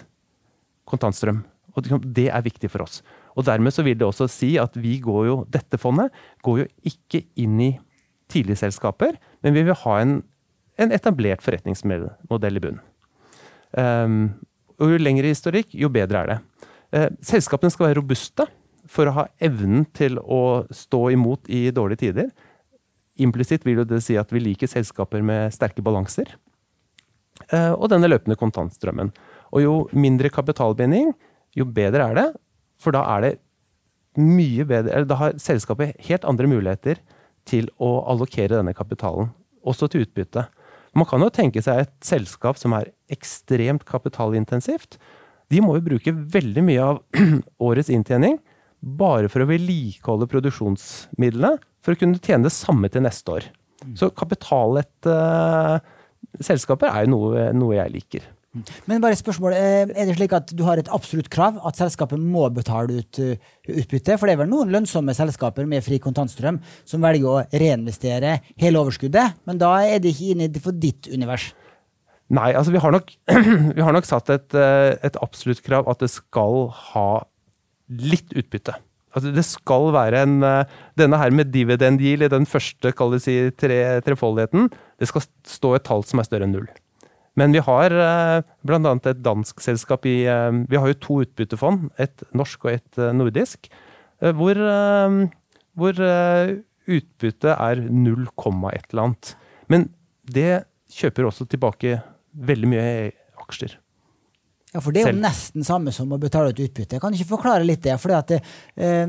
kontantstrøm. 0.90 1.44
Og 1.76 1.90
det 2.16 2.30
er 2.32 2.46
viktig 2.46 2.70
for 2.72 2.86
oss. 2.86 3.02
Og 3.36 3.46
dermed 3.48 3.74
så 3.76 3.84
vil 3.84 3.98
det 4.00 4.08
også 4.08 4.30
si 4.32 4.56
at 4.62 4.78
vi 4.80 4.98
går 5.04 5.26
jo, 5.28 5.36
dette 5.52 5.80
fondet 5.82 6.14
går 6.46 6.64
jo 6.64 6.68
ikke 6.88 7.26
inn 7.42 7.60
i 7.62 7.72
tidlige 8.32 8.64
selskaper, 8.64 9.20
men 9.44 9.54
vi 9.54 9.66
vil 9.68 9.78
ha 9.84 9.96
en, 10.02 10.18
en 10.82 10.94
etablert 10.96 11.44
forretningsmodell 11.46 12.60
i 12.60 12.64
bunnen. 12.64 12.84
Um, 13.76 14.38
og 14.80 14.94
jo 14.94 15.02
lengre 15.02 15.32
historikk, 15.32 15.74
jo 15.76 15.92
bedre 15.92 16.22
er 16.22 16.32
det. 16.32 16.38
Uh, 16.96 17.10
selskapene 17.28 17.74
skal 17.74 17.90
være 17.90 18.00
robuste 18.00 18.48
for 18.90 19.10
å 19.10 19.16
ha 19.18 19.28
evnen 19.44 19.86
til 19.98 20.18
å 20.22 20.64
stå 20.74 21.10
imot 21.16 21.50
i 21.52 21.68
dårlige 21.76 22.06
tider. 22.06 22.32
Implisitt 23.22 23.66
vil 23.68 23.82
jo 23.82 23.88
det 23.90 24.02
si 24.06 24.18
at 24.20 24.32
vi 24.32 24.44
liker 24.44 24.70
selskaper 24.72 25.24
med 25.26 25.54
sterke 25.56 25.84
balanser. 25.86 26.38
Uh, 27.52 27.76
og 27.76 27.90
denne 27.92 28.10
løpende 28.10 28.40
kontantstrømmen. 28.40 29.12
Og 29.56 29.64
jo 29.64 29.76
mindre 29.96 30.32
kapitalbinding, 30.34 31.14
jo 31.56 31.68
bedre 31.72 32.10
er 32.10 32.20
det. 32.20 32.28
For 32.82 32.96
da 32.96 33.06
er 33.16 33.24
det 33.24 33.34
mye 34.20 34.66
bedre, 34.68 34.92
eller 34.92 35.08
da 35.10 35.18
har 35.20 35.40
selskapet 35.42 35.96
helt 36.08 36.28
andre 36.28 36.48
muligheter 36.52 37.00
til 37.48 37.68
å 37.82 37.98
allokere 38.10 38.58
denne 38.58 38.74
kapitalen, 38.76 39.30
også 39.68 39.90
til 39.92 40.06
utbytte. 40.06 40.46
Man 40.96 41.08
kan 41.10 41.24
jo 41.24 41.32
tenke 41.34 41.62
seg 41.64 41.84
et 41.84 41.94
selskap 42.06 42.60
som 42.60 42.74
er 42.78 42.94
ekstremt 43.12 43.84
kapitalintensivt. 43.88 44.98
De 45.52 45.62
må 45.62 45.76
jo 45.78 45.88
bruke 45.90 46.14
veldig 46.14 46.64
mye 46.66 46.86
av 46.86 47.02
årets 47.68 47.92
inntjening 47.94 48.40
bare 48.86 49.30
for 49.32 49.44
å 49.44 49.50
vedlikeholde 49.50 50.28
produksjonsmidlene 50.30 51.58
for 51.84 51.96
å 51.96 52.00
kunne 52.00 52.22
tjene 52.22 52.48
det 52.48 52.56
samme 52.56 52.90
til 52.92 53.04
neste 53.06 53.38
år. 53.38 53.50
Så 53.98 54.10
kapitallette 54.16 55.12
uh, 55.12 55.78
selskaper 56.42 56.90
er 56.90 57.06
jo 57.06 57.14
noe, 57.14 57.50
noe 57.58 57.78
jeg 57.78 57.94
liker. 57.94 58.26
Men 58.88 59.02
bare 59.04 59.18
spørsmål, 59.18 59.54
eh, 59.54 59.90
Er 59.90 60.08
det 60.08 60.16
slik 60.16 60.34
at 60.36 60.54
du 60.56 60.64
har 60.64 60.80
et 60.80 60.90
absolutt 60.94 61.30
krav 61.30 61.60
at 61.66 61.76
selskapet 61.76 62.20
må 62.20 62.48
betale 62.54 63.02
ut 63.02 63.20
uh, 63.20 63.36
utbytte? 63.68 64.18
For 64.18 64.28
det 64.28 64.36
er 64.36 64.42
vel 64.44 64.52
noen 64.52 64.72
lønnsomme 64.72 65.16
selskaper 65.18 65.68
med 65.68 65.84
fri 65.84 66.00
kontantstrøm 66.00 66.62
som 66.86 67.04
velger 67.04 67.28
å 67.28 67.44
reinvestere 67.52 68.40
hele 68.62 68.80
overskuddet, 68.80 69.36
men 69.46 69.60
da 69.60 69.76
er 69.84 70.00
det 70.00 70.14
ikke 70.14 70.34
inne 70.36 70.50
for 70.64 70.72
ditt 70.72 71.10
univers? 71.12 71.52
Nei, 72.34 72.54
altså 72.58 72.72
vi 72.74 72.82
har 72.82 72.96
nok, 72.96 73.12
vi 73.78 73.86
har 73.86 73.94
nok 73.94 74.08
satt 74.08 74.32
et, 74.34 74.56
eh, 74.58 74.96
et 75.06 75.20
absolutt 75.22 75.62
krav 75.66 75.90
at 75.92 76.02
det 76.02 76.10
skal 76.14 76.70
ha 76.94 77.10
litt 77.90 78.34
utbytte. 78.34 78.78
Altså 79.16 79.32
det 79.32 79.46
skal 79.48 79.94
være 79.96 80.26
en 80.26 80.42
Denne 81.00 81.20
her 81.22 81.32
med 81.32 81.54
dividend 81.54 82.02
yield 82.04 82.26
i 82.26 82.32
den 82.34 82.44
første 82.44 82.92
si, 83.24 83.36
tre, 83.56 84.02
trefoldigheten, 84.04 84.68
det 85.00 85.08
skal 85.08 85.24
stå 85.48 85.76
et 85.76 85.88
tall 85.88 86.04
som 86.04 86.20
er 86.20 86.28
større 86.28 86.50
enn 86.50 86.58
null. 86.58 86.68
Men 87.40 87.56
vi 87.56 87.62
har 87.64 87.92
eh, 87.92 88.42
bl.a. 88.64 88.94
et 88.96 89.24
dansk 89.24 89.64
selskap 89.64 90.08
i 90.08 90.22
eh, 90.32 90.62
Vi 90.72 90.80
har 90.80 90.92
jo 90.92 91.00
to 91.04 91.20
utbyttefond, 91.26 91.90
et 92.00 92.24
norsk 92.36 92.68
og 92.68 92.78
et 92.78 93.02
eh, 93.02 93.12
nordisk, 93.16 93.70
hvor, 94.40 94.56
hvor 95.76 95.98
utbyttet 96.88 97.50
er 97.52 97.82
0, 97.84 98.30
et 98.72 98.86
eller 98.94 99.02
annet. 99.04 99.34
Men 99.68 99.90
det 100.24 100.64
kjøper 100.96 101.28
også 101.28 101.46
tilbake 101.52 101.98
veldig 102.32 102.70
mye 102.72 102.86
aksjer. 103.44 103.76
Ja, 104.76 104.82
for 104.84 104.92
det 104.92 105.02
er 105.02 105.06
jo 105.08 105.14
Selv. 105.14 105.24
nesten 105.24 105.64
samme 105.68 105.92
som 105.96 106.12
å 106.12 106.20
betale 106.20 106.52
ut 106.52 106.60
utbytte. 106.60 106.98
Jeg 106.98 107.04
kan 107.04 107.14
ikke 107.16 107.30
forklare 107.30 107.68
litt 107.68 107.84
det. 107.86 107.96
fordi 108.00 108.16
at 108.18 108.34
eh, 108.36 109.06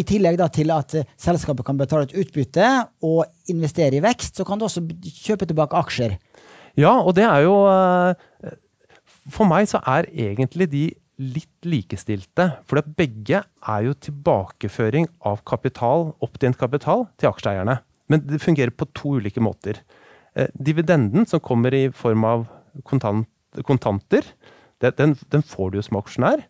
I 0.00 0.04
tillegg 0.04 0.40
til 0.52 0.72
at 0.74 0.96
selskapet 1.16 1.64
kan 1.64 1.80
betale 1.80 2.08
ut 2.08 2.16
utbytte 2.24 2.68
og 3.04 3.24
investere 3.52 3.96
i 3.96 4.04
vekst, 4.04 4.36
så 4.36 4.44
kan 4.44 4.60
du 4.60 4.66
også 4.66 4.84
kjøpe 5.04 5.48
tilbake 5.48 5.80
aksjer. 5.80 6.18
Ja, 6.80 6.96
og 7.00 7.14
det 7.18 7.24
er 7.26 7.44
jo 7.46 7.54
eh, 7.70 8.54
For 9.30 9.46
meg 9.48 9.68
så 9.70 9.80
er 9.86 10.10
egentlig 10.10 10.68
de 10.72 10.84
litt 11.22 11.68
likestilte. 11.68 12.48
For 12.66 12.82
begge 12.98 13.44
er 13.44 13.84
jo 13.86 13.94
tilbakeføring 14.02 15.06
av 15.22 15.44
kapital, 15.46 16.10
opptjent 16.24 16.58
kapital, 16.58 17.06
til 17.20 17.30
aksjeeierne. 17.30 17.78
Men 18.10 18.24
det 18.26 18.42
fungerer 18.42 18.74
på 18.74 18.88
to 18.98 19.14
ulike 19.20 19.42
måter. 19.42 19.78
Eh, 20.34 20.50
dividenden, 20.58 21.28
som 21.30 21.42
kommer 21.42 21.74
i 21.74 21.86
form 21.94 22.26
av 22.26 22.48
kontant, 22.82 23.30
kontanter, 23.62 24.26
den, 24.82 25.14
den, 25.30 25.44
får 25.46 25.70
du 25.70 25.78
jo 25.78 25.84
som 25.86 26.00
aksjonær. 26.00 26.42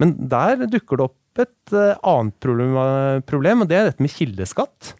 Men 0.00 0.14
der 0.30 0.62
dukker 0.70 1.00
det 1.00 1.08
opp 1.10 1.42
et 1.42 1.74
uh, 1.74 1.98
annet 2.06 2.38
problem, 3.26 3.64
og 3.64 3.68
det 3.68 3.76
er 3.76 3.90
dette 3.90 4.04
med 4.04 4.14
kildeskatt. 4.14 4.92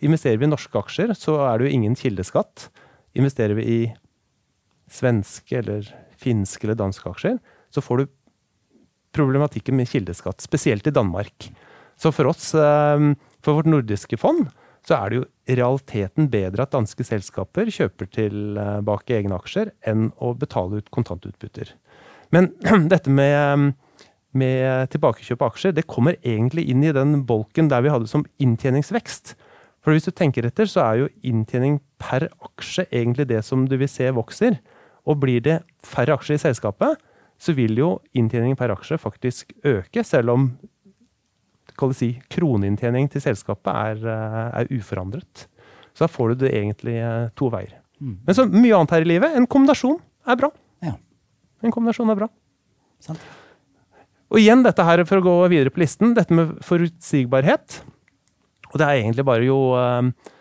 Investerer 0.00 0.38
vi 0.40 0.46
i 0.46 0.50
norske 0.52 0.78
aksjer, 0.78 1.12
så 1.18 1.34
er 1.50 1.58
det 1.58 1.66
jo 1.66 1.74
ingen 1.76 1.98
kildeskatt. 1.98 2.70
Investerer 3.18 3.58
vi 3.58 3.66
i 3.68 3.80
svenske 4.92 5.58
eller 5.60 5.88
finske 6.20 6.66
eller 6.66 6.78
danske 6.78 7.08
aksjer, 7.10 7.38
så 7.72 7.82
får 7.84 8.02
du 8.02 8.10
problematikken 9.12 9.76
med 9.76 9.90
kildeskatt, 9.90 10.40
spesielt 10.40 10.86
i 10.86 10.94
Danmark. 10.94 11.50
Så 12.00 12.12
for 12.12 12.30
oss, 12.30 12.54
eh, 12.54 13.12
for 13.44 13.60
vårt 13.60 13.68
nordiske 13.68 14.16
fond, 14.16 14.48
så 14.86 14.96
er 14.98 15.10
det 15.10 15.18
jo 15.20 15.26
i 15.46 15.56
realiteten 15.58 16.28
bedre 16.32 16.64
at 16.64 16.74
danske 16.74 17.04
selskaper 17.06 17.70
kjøper 17.70 18.08
tilbake 18.10 19.14
egne 19.18 19.38
aksjer, 19.38 19.70
enn 19.86 20.10
å 20.18 20.32
betale 20.38 20.82
ut 20.82 20.90
kontantutbytter. 20.94 21.70
Men 22.34 22.50
dette 22.92 23.12
med, 23.12 23.76
med 24.34 24.90
tilbakekjøp 24.94 25.44
av 25.44 25.52
aksjer, 25.52 25.76
det 25.76 25.86
kommer 25.90 26.18
egentlig 26.22 26.66
inn 26.72 26.82
i 26.82 26.94
den 26.96 27.20
bolken 27.28 27.70
der 27.70 27.84
vi 27.84 27.92
hadde 27.94 28.10
som 28.10 28.26
inntjeningsvekst. 28.42 29.36
For 29.82 29.94
hvis 29.94 30.06
du 30.06 30.12
tenker 30.14 30.46
etter, 30.46 30.68
så 30.70 30.84
er 30.84 31.00
jo 31.00 31.08
inntjening 31.26 31.80
per 32.00 32.28
aksje 32.30 32.86
egentlig 32.90 33.26
det 33.32 33.40
som 33.46 33.64
du 33.66 33.74
vil 33.80 33.90
se 33.90 34.06
vokser. 34.14 34.60
Og 35.08 35.18
blir 35.24 35.42
det 35.42 35.58
færre 35.82 36.14
aksjer 36.14 36.38
i 36.38 36.44
selskapet, 36.44 37.00
så 37.42 37.54
vil 37.58 37.74
jo 37.80 37.96
inntjeningen 38.14 38.58
per 38.58 38.70
aksje 38.74 39.00
faktisk 39.02 39.50
øke, 39.66 40.04
selv 40.06 40.30
om 40.30 40.52
si, 41.96 42.12
kroneinntjening 42.30 43.08
til 43.10 43.24
selskapet 43.24 43.72
er, 43.72 44.02
eh, 44.06 44.60
er, 44.60 44.70
uforandret. 44.70 45.48
Så 45.94 46.04
da 46.04 46.06
får 46.06 46.28
du 46.28 46.44
det 46.44 46.52
egentlig 46.54 46.98
eh, 47.02 47.30
to 47.34 47.48
veier. 47.50 47.80
Mm. 47.98 48.18
Men 48.26 48.34
så 48.34 48.46
mye 48.46 48.76
annet 48.76 48.94
her 48.94 49.02
i 49.02 49.10
livet, 49.10 49.34
en 49.34 49.46
kombinasjon 49.46 49.98
er 50.26 50.36
bra. 50.38 50.50
Ja. 50.82 50.94
En 51.62 51.74
kombinasjon 51.74 52.10
er 52.10 52.20
bra. 52.22 52.28
Sant. 53.02 53.18
Og 54.32 54.38
igjen 54.38 54.62
dette 54.64 54.84
her, 54.86 55.02
for 55.04 55.18
å 55.18 55.24
gå 55.26 55.34
videre 55.52 55.72
på 55.72 55.82
listen, 55.82 56.14
dette 56.14 56.32
med 56.32 56.54
forutsigbarhet. 56.64 57.82
Og 58.72 58.80
det 58.80 58.88
er 58.88 59.00
egentlig 59.02 59.24
bare 59.28 59.46
jo, 59.46 59.58
eh, 59.76 60.32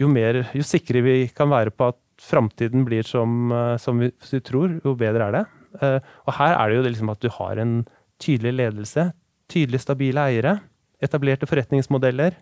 jo 0.00 0.08
mer 0.10 0.44
Jo 0.54 0.64
sikre 0.66 1.02
vi 1.04 1.16
kan 1.34 1.50
være 1.50 1.74
på 1.74 1.90
at 1.92 2.00
framtiden 2.22 2.86
blir 2.86 3.04
som, 3.04 3.52
eh, 3.52 3.76
som 3.76 3.98
vi, 4.00 4.10
vi, 4.30 4.40
tror, 4.40 4.80
jo 4.84 4.94
bedre 4.96 5.28
er 5.28 5.32
det. 5.36 5.44
Eh, 5.82 6.00
og 6.24 6.34
her 6.38 6.56
er 6.56 6.68
det 6.68 6.76
jo 6.78 6.88
liksom 6.88 7.12
at 7.12 7.20
du 7.20 7.28
har 7.28 7.60
en 7.60 7.74
tydelig 8.22 8.54
ledelse, 8.56 9.10
tydelig 9.52 9.82
stabile 9.82 10.24
eiere, 10.30 10.58
etablerte 11.02 11.48
forretningsmodeller, 11.48 12.38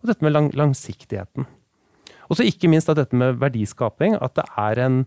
og 0.00 0.08
dette 0.08 0.24
med 0.24 0.32
lang, 0.32 0.48
langsiktigheten. 0.56 1.44
Og 2.30 2.38
så 2.38 2.46
ikke 2.46 2.70
minst 2.70 2.88
at 2.88 2.96
dette 2.96 3.16
med 3.18 3.36
verdiskaping, 3.42 4.16
at 4.22 4.38
det 4.38 4.46
er 4.56 4.80
en, 4.86 5.02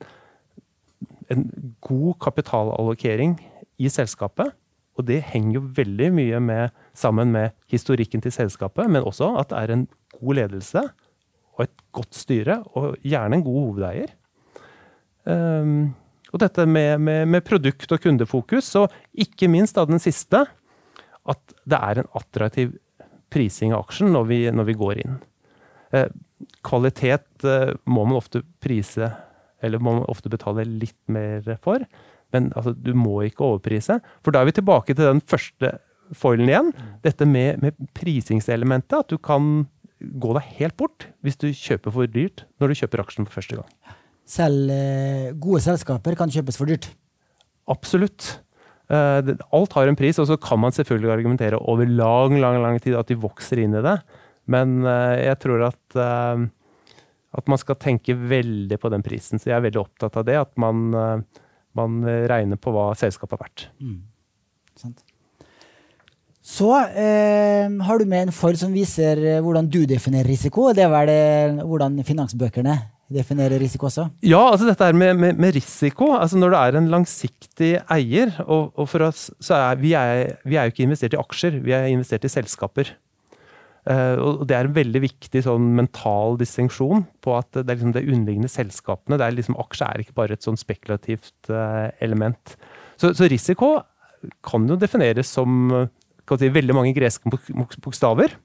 en 1.34 1.46
god 1.82 2.20
kapitalallokering 2.22 3.40
i 3.80 3.90
selskapet. 3.90 4.54
Og 4.98 5.08
det 5.08 5.24
henger 5.32 5.58
jo 5.58 5.64
veldig 5.80 6.10
mye 6.14 6.40
med, 6.44 6.76
sammen 6.94 7.32
med 7.34 7.56
historikken 7.72 8.22
til 8.22 8.34
selskapet, 8.36 8.90
men 8.92 9.06
også 9.06 9.32
at 9.42 9.50
det 9.50 9.62
er 9.62 9.74
en 9.74 9.88
god 10.20 10.38
ledelse 10.42 10.84
og 11.54 11.66
et 11.66 11.84
godt 11.94 12.18
styre, 12.18 12.60
og 12.78 12.98
gjerne 13.06 13.38
en 13.38 13.46
god 13.46 13.60
hovedeier. 13.62 14.14
Um, 15.30 15.94
og 16.34 16.42
dette 16.42 16.66
med, 16.66 16.98
med, 16.98 17.28
med, 17.30 17.44
produkt- 17.46 17.92
og 17.94 18.02
kundefokus, 18.02 18.72
og 18.82 18.90
ikke 19.14 19.50
minst 19.52 19.78
av 19.78 19.90
den 19.90 20.02
siste, 20.02 20.42
at 21.24 21.54
det 21.70 21.78
er 21.78 22.02
en 22.02 22.10
attraktiv 22.18 22.74
prising 23.34 23.74
av 23.74 23.86
aksjen 23.86 24.12
når 24.14 24.26
vi, 24.30 24.40
når 24.50 24.68
vi 24.70 24.78
går 24.78 25.04
inn. 25.04 25.20
Eh, 25.94 26.10
kvalitet 26.66 27.46
eh, 27.46 27.76
må 27.86 28.06
man 28.10 28.18
ofte 28.18 28.42
prise, 28.64 29.12
eller 29.64 29.82
må 29.82 30.00
man 30.00 30.10
ofte 30.12 30.32
betale 30.34 30.66
litt 30.68 31.00
mer 31.14 31.46
for. 31.62 31.86
Men 32.34 32.52
altså, 32.58 32.74
du 32.74 32.94
må 32.98 33.22
ikke 33.28 33.46
overprise. 33.46 34.00
For 34.26 34.34
da 34.34 34.42
er 34.42 34.50
vi 34.50 34.58
tilbake 34.58 34.96
til 34.96 35.06
den 35.06 35.22
første 35.22 35.76
foilen 36.18 36.50
igjen. 36.50 36.72
Dette 37.06 37.28
med, 37.30 37.62
med 37.64 37.78
prisingselementet. 37.98 39.06
At 39.06 39.14
du 39.14 39.20
kan 39.22 39.68
gå 40.04 40.34
deg 40.36 40.56
helt 40.60 40.76
bort 40.80 41.08
hvis 41.24 41.38
du 41.40 41.50
kjøper 41.56 41.94
for 41.96 42.10
dyrt 42.12 42.44
når 42.60 42.72
du 42.72 42.80
kjøper 42.82 43.04
aksjen 43.04 43.28
for 43.28 43.40
første 43.40 43.60
gang. 43.60 43.94
Selv 44.28 44.72
eh, 44.72 45.30
gode 45.40 45.62
selskaper 45.64 46.18
kan 46.20 46.32
kjøpes 46.32 46.60
for 46.60 46.70
dyrt? 46.70 46.90
Absolutt. 47.72 48.28
Eh, 48.92 49.32
alt 49.56 49.78
har 49.78 49.90
en 49.90 50.00
pris, 50.00 50.20
og 50.20 50.28
så 50.30 50.38
kan 50.40 50.62
man 50.64 50.76
selvfølgelig 50.76 51.12
argumentere 51.12 51.60
over 51.60 51.88
lang 51.88 52.38
lang, 52.40 52.60
lang 52.64 52.80
tid 52.84 52.98
at 53.00 53.12
de 53.12 53.20
vokser 53.20 53.64
inn 53.64 53.76
i 53.80 53.84
det. 53.84 53.98
Men 54.52 54.82
eh, 54.84 55.24
jeg 55.30 55.40
tror 55.44 55.68
at, 55.70 56.00
at 57.40 57.52
man 57.52 57.60
skal 57.60 57.80
tenke 57.80 58.16
veldig 58.16 58.80
på 58.80 58.92
den 58.92 59.04
prisen. 59.06 59.40
Så 59.40 59.52
jeg 59.52 59.58
er 59.60 59.68
veldig 59.68 59.84
opptatt 59.84 60.20
av 60.20 60.28
det. 60.28 60.40
At 60.40 60.56
man 60.60 60.92
man 61.78 62.02
regner 62.30 62.60
på 62.62 62.74
hva 62.74 62.92
selskapet 62.98 63.38
har 63.38 63.48
vært. 63.48 63.68
Mm. 63.82 64.02
Så 66.44 66.68
eh, 66.76 67.70
har 67.88 68.00
du 68.00 68.10
med 68.10 68.28
en 68.28 68.36
form 68.36 68.58
som 68.60 68.74
viser 68.76 69.20
eh, 69.24 69.40
hvordan 69.44 69.70
du 69.72 69.86
definerer 69.88 70.28
risiko. 70.28 70.74
Det 70.76 70.84
er 70.84 70.92
vel 70.92 71.12
eh, 71.14 71.62
hvordan 71.64 72.02
finansbøkene 72.04 72.76
definerer 73.14 73.62
risiko 73.62 73.88
også? 73.88 74.10
Ja, 74.26 74.42
altså 74.50 74.68
dette 74.68 74.84
her 74.84 74.98
med, 74.98 75.16
med, 75.22 75.40
med 75.40 75.56
risiko. 75.56 76.12
altså 76.18 76.38
Når 76.42 76.52
du 76.52 76.58
er 76.60 76.78
en 76.80 76.92
langsiktig 76.92 77.72
eier, 77.96 78.36
og, 78.44 78.74
og 78.76 78.90
for 78.92 79.08
oss 79.08 79.30
så 79.40 79.56
er 79.70 79.80
vi, 79.80 79.94
er 79.96 80.36
vi 80.44 80.60
er 80.60 80.68
jo 80.68 80.76
ikke 80.76 80.84
investert 80.90 81.16
i 81.16 81.22
aksjer, 81.22 81.62
vi 81.64 81.76
er 81.78 81.88
investert 81.94 82.28
i 82.28 82.34
selskaper. 82.34 82.92
Uh, 83.84 84.16
og 84.16 84.46
Det 84.48 84.56
er 84.56 84.70
en 84.70 84.76
veldig 84.78 85.02
viktig 85.04 85.42
sånn 85.44 85.74
mental 85.76 86.38
distinksjon 86.40 87.04
på 87.24 87.34
at 87.36 87.50
det 87.58 87.66
er 87.68 87.76
liksom 87.76 87.96
det 87.96 88.06
underliggende 88.06 88.52
selskapene. 88.52 89.18
det 89.20 89.26
er 89.26 89.36
liksom 89.36 89.58
Aksje 89.60 89.90
er 89.90 90.04
ikke 90.04 90.16
bare 90.22 90.38
et 90.38 90.46
sånn 90.46 90.60
spekulativt 90.60 91.52
uh, 91.52 91.92
element. 92.00 92.56
Så, 92.96 93.12
så, 93.12 93.28
risiko 93.28 93.76
kan 94.46 94.70
jo 94.70 94.80
defineres 94.80 95.28
som 95.28 95.68
si, 96.32 96.48
veldig 96.48 96.76
mange 96.78 96.94
greske 96.96 97.28
bokstaver. 97.84 98.38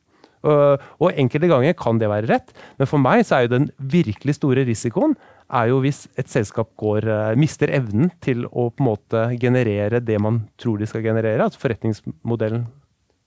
Og 0.43 1.19
enkelte 1.19 1.49
ganger 1.51 1.75
kan 1.79 1.99
det 1.99 2.09
være 2.11 2.29
rett, 2.31 2.51
men 2.79 2.87
for 2.87 3.03
meg 3.03 3.25
så 3.27 3.37
er 3.37 3.45
jo 3.45 3.51
den 3.57 3.65
virkelig 3.91 4.37
store 4.37 4.63
risikoen 4.67 5.17
er 5.51 5.71
jo 5.73 5.81
hvis 5.83 6.05
et 6.19 6.31
selskap 6.31 6.71
går, 6.79 7.07
mister 7.39 7.73
evnen 7.75 8.13
til 8.23 8.45
å 8.47 8.69
på 8.71 8.85
en 8.85 8.87
måte 8.87 9.25
generere 9.43 9.99
det 9.99 10.19
man 10.23 10.45
tror 10.59 10.79
de 10.79 10.87
skal 10.87 11.03
generere. 11.03 11.43
altså 11.43 11.59
Forretningsmodellen 11.63 12.69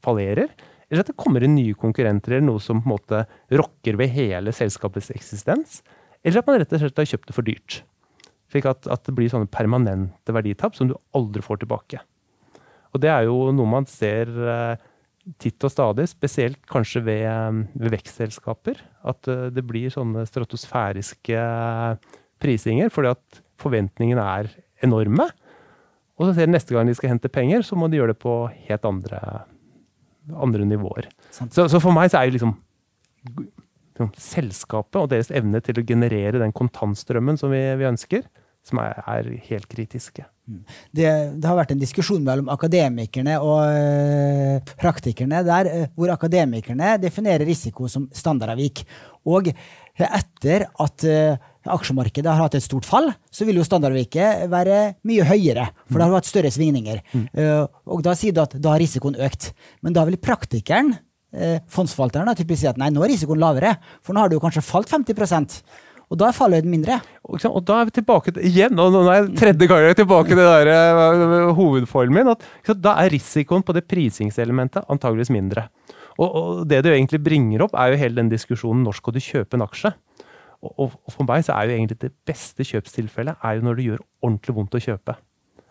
fallerer, 0.04 0.56
eller 0.92 1.06
at 1.06 1.10
det 1.10 1.20
kommer 1.20 1.44
inn 1.46 1.56
nye 1.56 1.78
konkurrenter 1.80 2.36
eller 2.36 2.50
noe 2.50 2.62
som 2.64 2.82
på 2.82 2.90
en 2.90 2.94
måte 2.98 3.24
rokker 3.56 3.96
ved 4.00 4.12
hele 4.12 4.52
selskapets 4.56 5.10
eksistens, 5.16 5.80
eller 6.22 6.42
at 6.42 6.50
man 6.50 6.60
rett 6.60 6.76
og 6.76 6.84
slett 6.84 7.00
har 7.00 7.10
kjøpt 7.14 7.32
det 7.32 7.36
for 7.38 7.48
dyrt. 7.48 7.82
Slik 8.52 8.68
at, 8.68 8.88
at 8.92 9.06
det 9.08 9.16
blir 9.16 9.32
sånne 9.32 9.48
permanente 9.50 10.36
verditap 10.36 10.76
som 10.76 10.90
du 10.90 10.98
aldri 11.16 11.44
får 11.46 11.62
tilbake. 11.64 12.02
Og 12.92 13.00
det 13.00 13.12
er 13.12 13.26
jo 13.30 13.38
noe 13.56 13.72
man 13.72 13.88
ser 13.88 14.28
uh, 14.36 14.76
titt 15.40 15.64
og 15.64 15.72
stadig, 15.72 16.10
spesielt 16.12 16.60
kanskje 16.70 17.04
ved, 17.08 17.24
um, 17.32 17.64
ved 17.80 17.96
vekstselskaper. 17.96 18.82
At 19.08 19.32
uh, 19.32 19.48
det 19.54 19.64
blir 19.68 19.94
sånne 19.94 20.26
stratosfæriske 20.28 21.46
prisinger, 22.44 22.92
fordi 22.92 23.14
at 23.16 23.42
forventningene 23.62 24.28
er 24.42 24.52
enorme. 24.84 25.30
Og 26.20 26.28
så 26.28 26.36
ser 26.36 26.50
de 26.50 26.58
neste 26.58 26.76
gang 26.76 26.90
de 26.90 26.98
skal 26.98 27.14
hente 27.14 27.32
penger, 27.32 27.64
så 27.66 27.78
må 27.80 27.88
de 27.88 28.02
gjøre 28.02 28.14
det 28.14 28.22
på 28.22 28.36
helt 28.68 28.86
andre, 28.86 29.22
andre 30.36 30.67
nivåer. 30.67 31.10
Så, 31.32 31.67
så, 31.67 31.80
for 31.80 31.94
meg 31.96 32.12
så 32.12 32.22
er 32.22 32.30
jo 32.30 32.36
liksom, 32.38 32.54
liksom, 33.36 34.12
selskapet 34.17 35.02
og 35.04 35.10
deres 35.13 35.32
evne 35.34 35.62
til 35.63 35.82
å 35.82 35.86
generere 35.88 36.41
den 36.41 36.56
kontantstrømmen 36.56 37.39
som 37.39 37.54
vi, 37.54 37.63
vi 37.80 37.89
ønsker, 37.89 38.26
som 38.67 38.82
er, 38.84 39.00
er 39.10 39.30
helt 39.48 39.67
kritiske. 39.70 40.26
Mm. 40.50 40.62
Det, 40.91 41.08
det, 41.38 41.48
har 41.48 41.58
vært 41.58 41.74
en 41.74 41.82
diskusjon 41.82 42.24
mellom 42.26 42.50
akademikerne 42.54 43.38
og 43.41 43.62
øh, 43.70 44.74
praktikerne 44.82 45.41
der, 45.48 45.70
øh, 45.70 45.88
hvor 45.96 46.13
akademikerne 46.13 46.96
definerer 47.02 47.46
risiko 47.48 47.89
som 47.89 48.10
standardavvik. 48.13 48.84
Og 49.30 49.50
etter 50.02 50.67
at 50.82 51.08
øh, 51.08 51.38
aksjemarkedet 51.69 52.32
har 52.32 52.41
hatt 52.41 52.58
et 52.58 52.65
stort 52.65 52.88
fall, 52.88 53.12
så 53.30 53.45
vil 53.47 53.60
jo 53.60 53.67
standardviket 53.67 54.47
være 54.52 54.80
mye 55.08 55.28
høyere. 55.30 55.67
For 55.89 56.00
det 56.00 56.08
har 56.08 56.17
hatt 56.17 56.30
større 56.30 56.52
svingninger. 56.54 57.04
Mm. 57.12 57.28
og 57.86 58.02
da 58.06 58.15
sier 58.17 58.34
du 58.34 58.41
at 58.43 58.56
da 58.58 58.74
har 58.74 58.82
risikoen 58.82 59.19
økt. 59.21 59.52
Men 59.86 59.93
da 59.93 60.06
vil 60.08 60.17
praktikeren, 60.21 60.95
fondsforvalteren, 61.71 62.34
typisk 62.36 62.63
si 62.63 62.69
at 62.71 62.82
nei, 62.82 62.89
nå 62.91 63.06
er 63.06 63.13
risikoen 63.13 63.39
lavere. 63.41 63.76
For 64.04 64.15
nå 64.15 64.24
har 64.24 64.32
det 64.32 64.39
jo 64.39 64.43
kanskje 64.43 64.65
falt 64.65 64.91
50% 64.91 65.62
og 66.12 66.19
da 66.19 66.28
er 66.28 66.36
fallhøyden 66.36 66.71
mindre. 66.71 66.97
Og 67.24 67.39
da 67.63 67.78
er 67.80 67.88
vi 67.88 67.95
tilbake 67.95 68.34
til, 68.36 68.43
igjen, 68.50 68.76
og 68.84 68.91
nå 68.91 69.06
er 69.08 69.21
jeg 69.21 69.30
tredje 69.39 69.67
gang 69.71 69.86
tilbake 69.95 70.34
til 70.34 70.41
det 70.41 70.47
der, 70.67 70.71
uh, 71.00 71.54
hovedformen 71.56 72.17
min. 72.17 72.34
at 72.34 72.43
Da 72.76 72.97
er 73.00 73.13
risikoen 73.13 73.63
på 73.63 73.76
det 73.78 73.86
prisingselementet 73.88 74.89
antageligvis 74.91 75.32
mindre. 75.32 75.69
Og, 76.19 76.28
og, 76.28 76.50
det 76.67 76.82
du 76.84 76.91
egentlig 76.91 77.21
bringer 77.24 77.63
opp, 77.63 77.78
er 77.80 77.93
jo 77.93 78.02
hele 78.04 78.19
den 78.19 78.30
diskusjonen 78.30 78.84
når 78.84 79.00
skal 79.00 79.15
du 79.15 79.21
kjøpe 79.24 79.56
en 79.56 79.63
aksje. 79.63 79.93
Og, 80.62 80.93
og, 80.93 80.95
for 81.10 81.26
meg 81.26 81.43
så 81.45 81.56
er 81.56 81.67
jo 81.69 81.76
egentlig 81.76 82.00
det 82.04 82.13
beste 82.28 82.65
kjøpstilfellet 82.67 83.41
er 83.45 83.58
jo 83.58 83.65
når 83.65 83.78
det 83.78 83.86
gjør 83.89 84.02
ordentlig 84.21 84.58
vondt 84.58 84.78
å 84.78 84.84
kjøpe. 84.84 85.15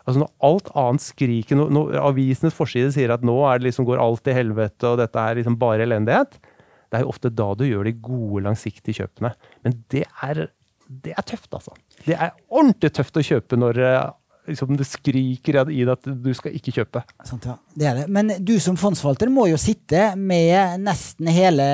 Altså 0.00 0.22
Når 0.22 0.30
alt 0.48 0.70
annet 0.80 1.04
skriker, 1.04 1.58
når, 1.60 1.74
når 1.76 1.98
avisenes 2.02 2.56
forside 2.56 2.90
sier 2.94 3.12
at 3.14 3.26
nå 3.26 3.36
liksom, 3.62 3.86
går 3.86 4.00
alt 4.02 4.24
til 4.26 4.34
helvete 4.34 4.88
og 4.88 4.98
dette 5.02 5.22
er 5.22 5.38
liksom 5.38 5.58
bare 5.60 5.84
elendighet, 5.86 6.40
det 6.90 6.98
er 6.98 7.04
jo 7.04 7.12
ofte 7.12 7.30
da 7.30 7.52
du 7.54 7.66
gjør 7.68 7.86
de 7.86 7.92
gode, 8.02 8.42
langsiktige 8.48 9.04
kjøpene. 9.04 9.30
Men 9.62 9.76
det 9.92 10.02
er, 10.26 10.48
det 10.90 11.14
er 11.14 11.26
tøft, 11.28 11.52
altså. 11.54 11.76
Det 12.02 12.16
er 12.16 12.32
ordentlig 12.48 12.90
tøft 12.96 13.20
å 13.20 13.22
kjøpe 13.22 13.58
når 13.60 13.78
eh, 13.84 14.00
liksom, 14.50 14.74
det 14.78 14.86
skriker 14.88 15.60
i 15.70 15.82
deg 15.84 15.94
at 15.94 16.08
du 16.10 16.30
skal 16.36 16.56
ikke 16.56 16.74
kjøpe. 16.80 17.04
Sant, 17.26 17.46
ja. 17.48 17.56
Det 17.74 17.88
er 17.88 18.02
det. 18.02 18.08
Men 18.12 18.34
du 18.44 18.56
som 18.62 18.78
fondsforvalter 18.80 19.30
må 19.32 19.46
jo 19.50 19.60
sitte 19.60 20.10
med 20.18 20.82
nesten 20.84 21.30
hele 21.32 21.66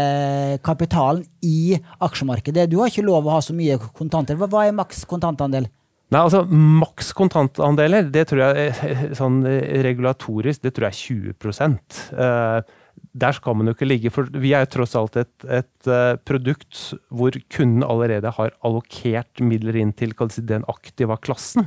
kapitalen 0.67 1.25
i 1.47 1.77
aksjemarkedet. 2.05 2.69
Du 2.71 2.79
har 2.81 2.93
ikke 2.93 3.07
lov 3.07 3.27
å 3.27 3.37
ha 3.37 3.43
så 3.45 3.57
mye 3.57 3.79
kontanter. 3.97 4.39
Hva 4.39 4.67
er 4.67 4.77
maks 4.77 5.05
kontantandel? 5.09 5.69
Nei, 6.07 6.21
altså 6.23 6.45
Maks 6.47 7.09
kontantandeler, 7.19 8.07
det 8.15 8.29
tror 8.31 8.45
jeg 8.45 8.67
eh, 8.71 9.07
sånn 9.19 9.41
regulatorisk, 9.83 10.63
det 10.63 10.77
tror 10.77 10.87
jeg 10.87 10.95
er 10.95 11.49
20 11.49 11.81
uh, 12.15 12.77
der 13.17 13.35
skal 13.35 13.57
man 13.59 13.67
jo 13.67 13.75
ikke 13.75 13.89
ligge, 13.89 14.13
for 14.15 14.29
vi 14.31 14.53
er 14.55 14.63
jo 14.65 14.71
tross 14.77 14.95
alt 14.99 15.19
et, 15.19 15.35
et 15.51 15.91
produkt 16.29 16.93
hvor 17.11 17.35
kunden 17.53 17.83
allerede 17.85 18.31
har 18.39 18.55
allokert 18.65 19.43
midler 19.43 19.81
inn 19.81 19.93
til 19.97 20.15
den 20.47 20.65
aktive 20.71 21.17
klassen. 21.25 21.67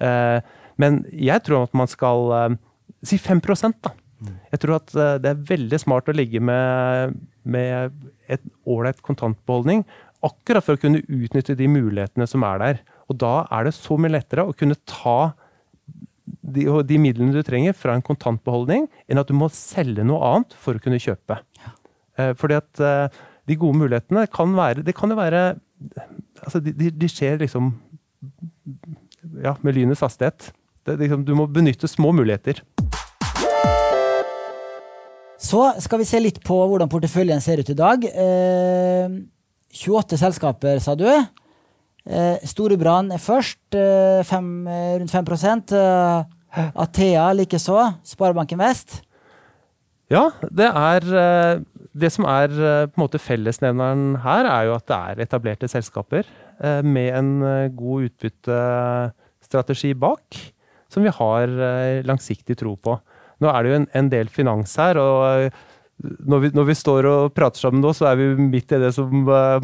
Uh, 0.00 0.38
men 0.80 1.02
jeg 1.12 1.44
tror 1.46 1.66
at 1.66 1.76
man 1.76 1.90
skal 1.90 2.32
uh, 2.32 2.54
si 3.04 3.18
5 3.20 3.42
da. 3.82 3.92
Jeg 4.52 4.62
tror 4.62 4.76
at 4.76 4.92
det 5.18 5.30
er 5.32 5.46
veldig 5.48 5.78
smart 5.82 6.06
å 6.06 6.14
ligge 6.14 6.38
med, 6.38 7.16
med 7.42 7.90
et 8.30 8.42
ålreit 8.70 9.00
kontantbeholdning, 9.02 9.82
akkurat 10.22 10.62
for 10.62 10.78
å 10.78 10.82
kunne 10.82 11.02
utnytte 11.02 11.56
de 11.58 11.66
mulighetene 11.66 12.28
som 12.30 12.44
er 12.46 12.60
der. 12.62 12.78
Og 13.10 13.18
da 13.18 13.32
er 13.50 13.66
det 13.66 13.74
så 13.74 13.98
mye 13.98 14.14
lettere 14.14 14.44
å 14.46 14.54
kunne 14.54 14.78
ta 14.86 15.32
de, 16.24 16.66
de, 16.86 16.98
midlene 17.00 17.34
du 17.34 17.42
trenger 17.46 17.74
fra 17.76 17.96
en 17.96 18.04
kontantbeholdning, 18.04 18.86
enn 19.10 19.20
at 19.20 19.30
du 19.30 19.36
må 19.36 19.50
selge 19.54 20.04
noe 20.06 20.22
annet 20.28 20.56
for 20.58 20.78
å 20.78 20.82
kunne 20.82 21.00
kjøpe. 21.02 21.38
Ja. 21.58 21.74
Eh, 22.20 22.32
fordi 22.38 22.58
at 22.58 22.82
eh, 22.82 23.22
de 23.50 23.58
gode 23.58 23.80
mulighetene 23.80 24.26
kan 24.30 24.52
være 24.54 24.84
Det 24.86 24.92
kan 24.94 25.10
jo 25.10 25.16
være 25.18 25.38
altså 26.44 26.60
de, 26.62 26.90
de, 26.92 27.08
skjer 27.10 27.40
liksom 27.40 27.72
ja, 29.42 29.56
med 29.62 29.76
lynets 29.76 30.02
hastighet. 30.04 30.50
Det, 30.86 30.96
liksom, 30.98 31.24
du 31.24 31.34
må 31.38 31.46
benytte 31.46 31.88
små 31.90 32.12
muligheter. 32.16 32.62
Så 35.42 35.62
skal 35.82 36.02
vi 36.02 36.06
se 36.06 36.20
litt 36.22 36.40
på 36.46 36.56
hvordan 36.70 36.90
porteføljen 36.90 37.42
ser 37.42 37.62
ut 37.62 37.70
i 37.72 37.78
dag. 37.78 38.04
Eh, 38.06 39.14
28 39.72 40.18
selskaper, 40.20 40.78
sa 40.82 40.94
du. 40.98 41.08
Eh, 41.08 42.42
Storebrand 42.46 43.14
først, 43.18 43.62
eh, 43.74 44.22
fem, 44.26 44.66
eh, 44.66 44.98
rundt 44.98 45.10
5 45.10 45.72
eh, 45.72 46.24
Athea 46.74 47.32
likeså. 47.32 47.94
Sparebanken 48.04 48.58
Vest. 48.58 49.02
Ja, 50.10 50.30
det 50.50 50.68
er 50.68 51.02
eh, 51.16 51.60
Det 51.92 52.08
som 52.08 52.24
er 52.24 52.48
eh, 52.48 52.86
på 52.88 52.96
en 52.96 53.02
måte 53.02 53.18
fellesnevneren 53.20 54.22
her, 54.24 54.46
er 54.48 54.64
jo 54.64 54.76
at 54.78 54.86
det 54.88 54.96
er 54.96 55.22
etablerte 55.26 55.68
selskaper 55.68 56.24
med 56.62 57.08
en 57.18 57.30
god 57.74 58.08
utbyttestrategi 58.08 59.92
bak, 59.98 60.38
som 60.92 61.02
vi 61.02 61.10
har 61.12 61.56
langsiktig 62.06 62.54
tro 62.60 62.76
på. 62.78 62.94
Nå 63.42 63.50
er 63.50 63.64
det 63.64 63.72
jo 63.72 63.78
en, 63.80 63.88
en 63.98 64.10
del 64.12 64.30
finans 64.30 64.76
her, 64.78 65.00
og 65.00 65.50
når 66.02 66.44
vi, 66.44 66.50
når 66.56 66.66
vi, 66.70 66.78
står 66.78 67.06
og 67.10 67.34
prater 67.36 67.62
sammen 67.62 67.82
nå, 67.82 67.92
så 67.94 68.08
er 68.10 68.18
vi 68.18 68.30
midt 68.38 68.74
i 68.74 68.80
det 68.82 68.92
som 68.96 69.10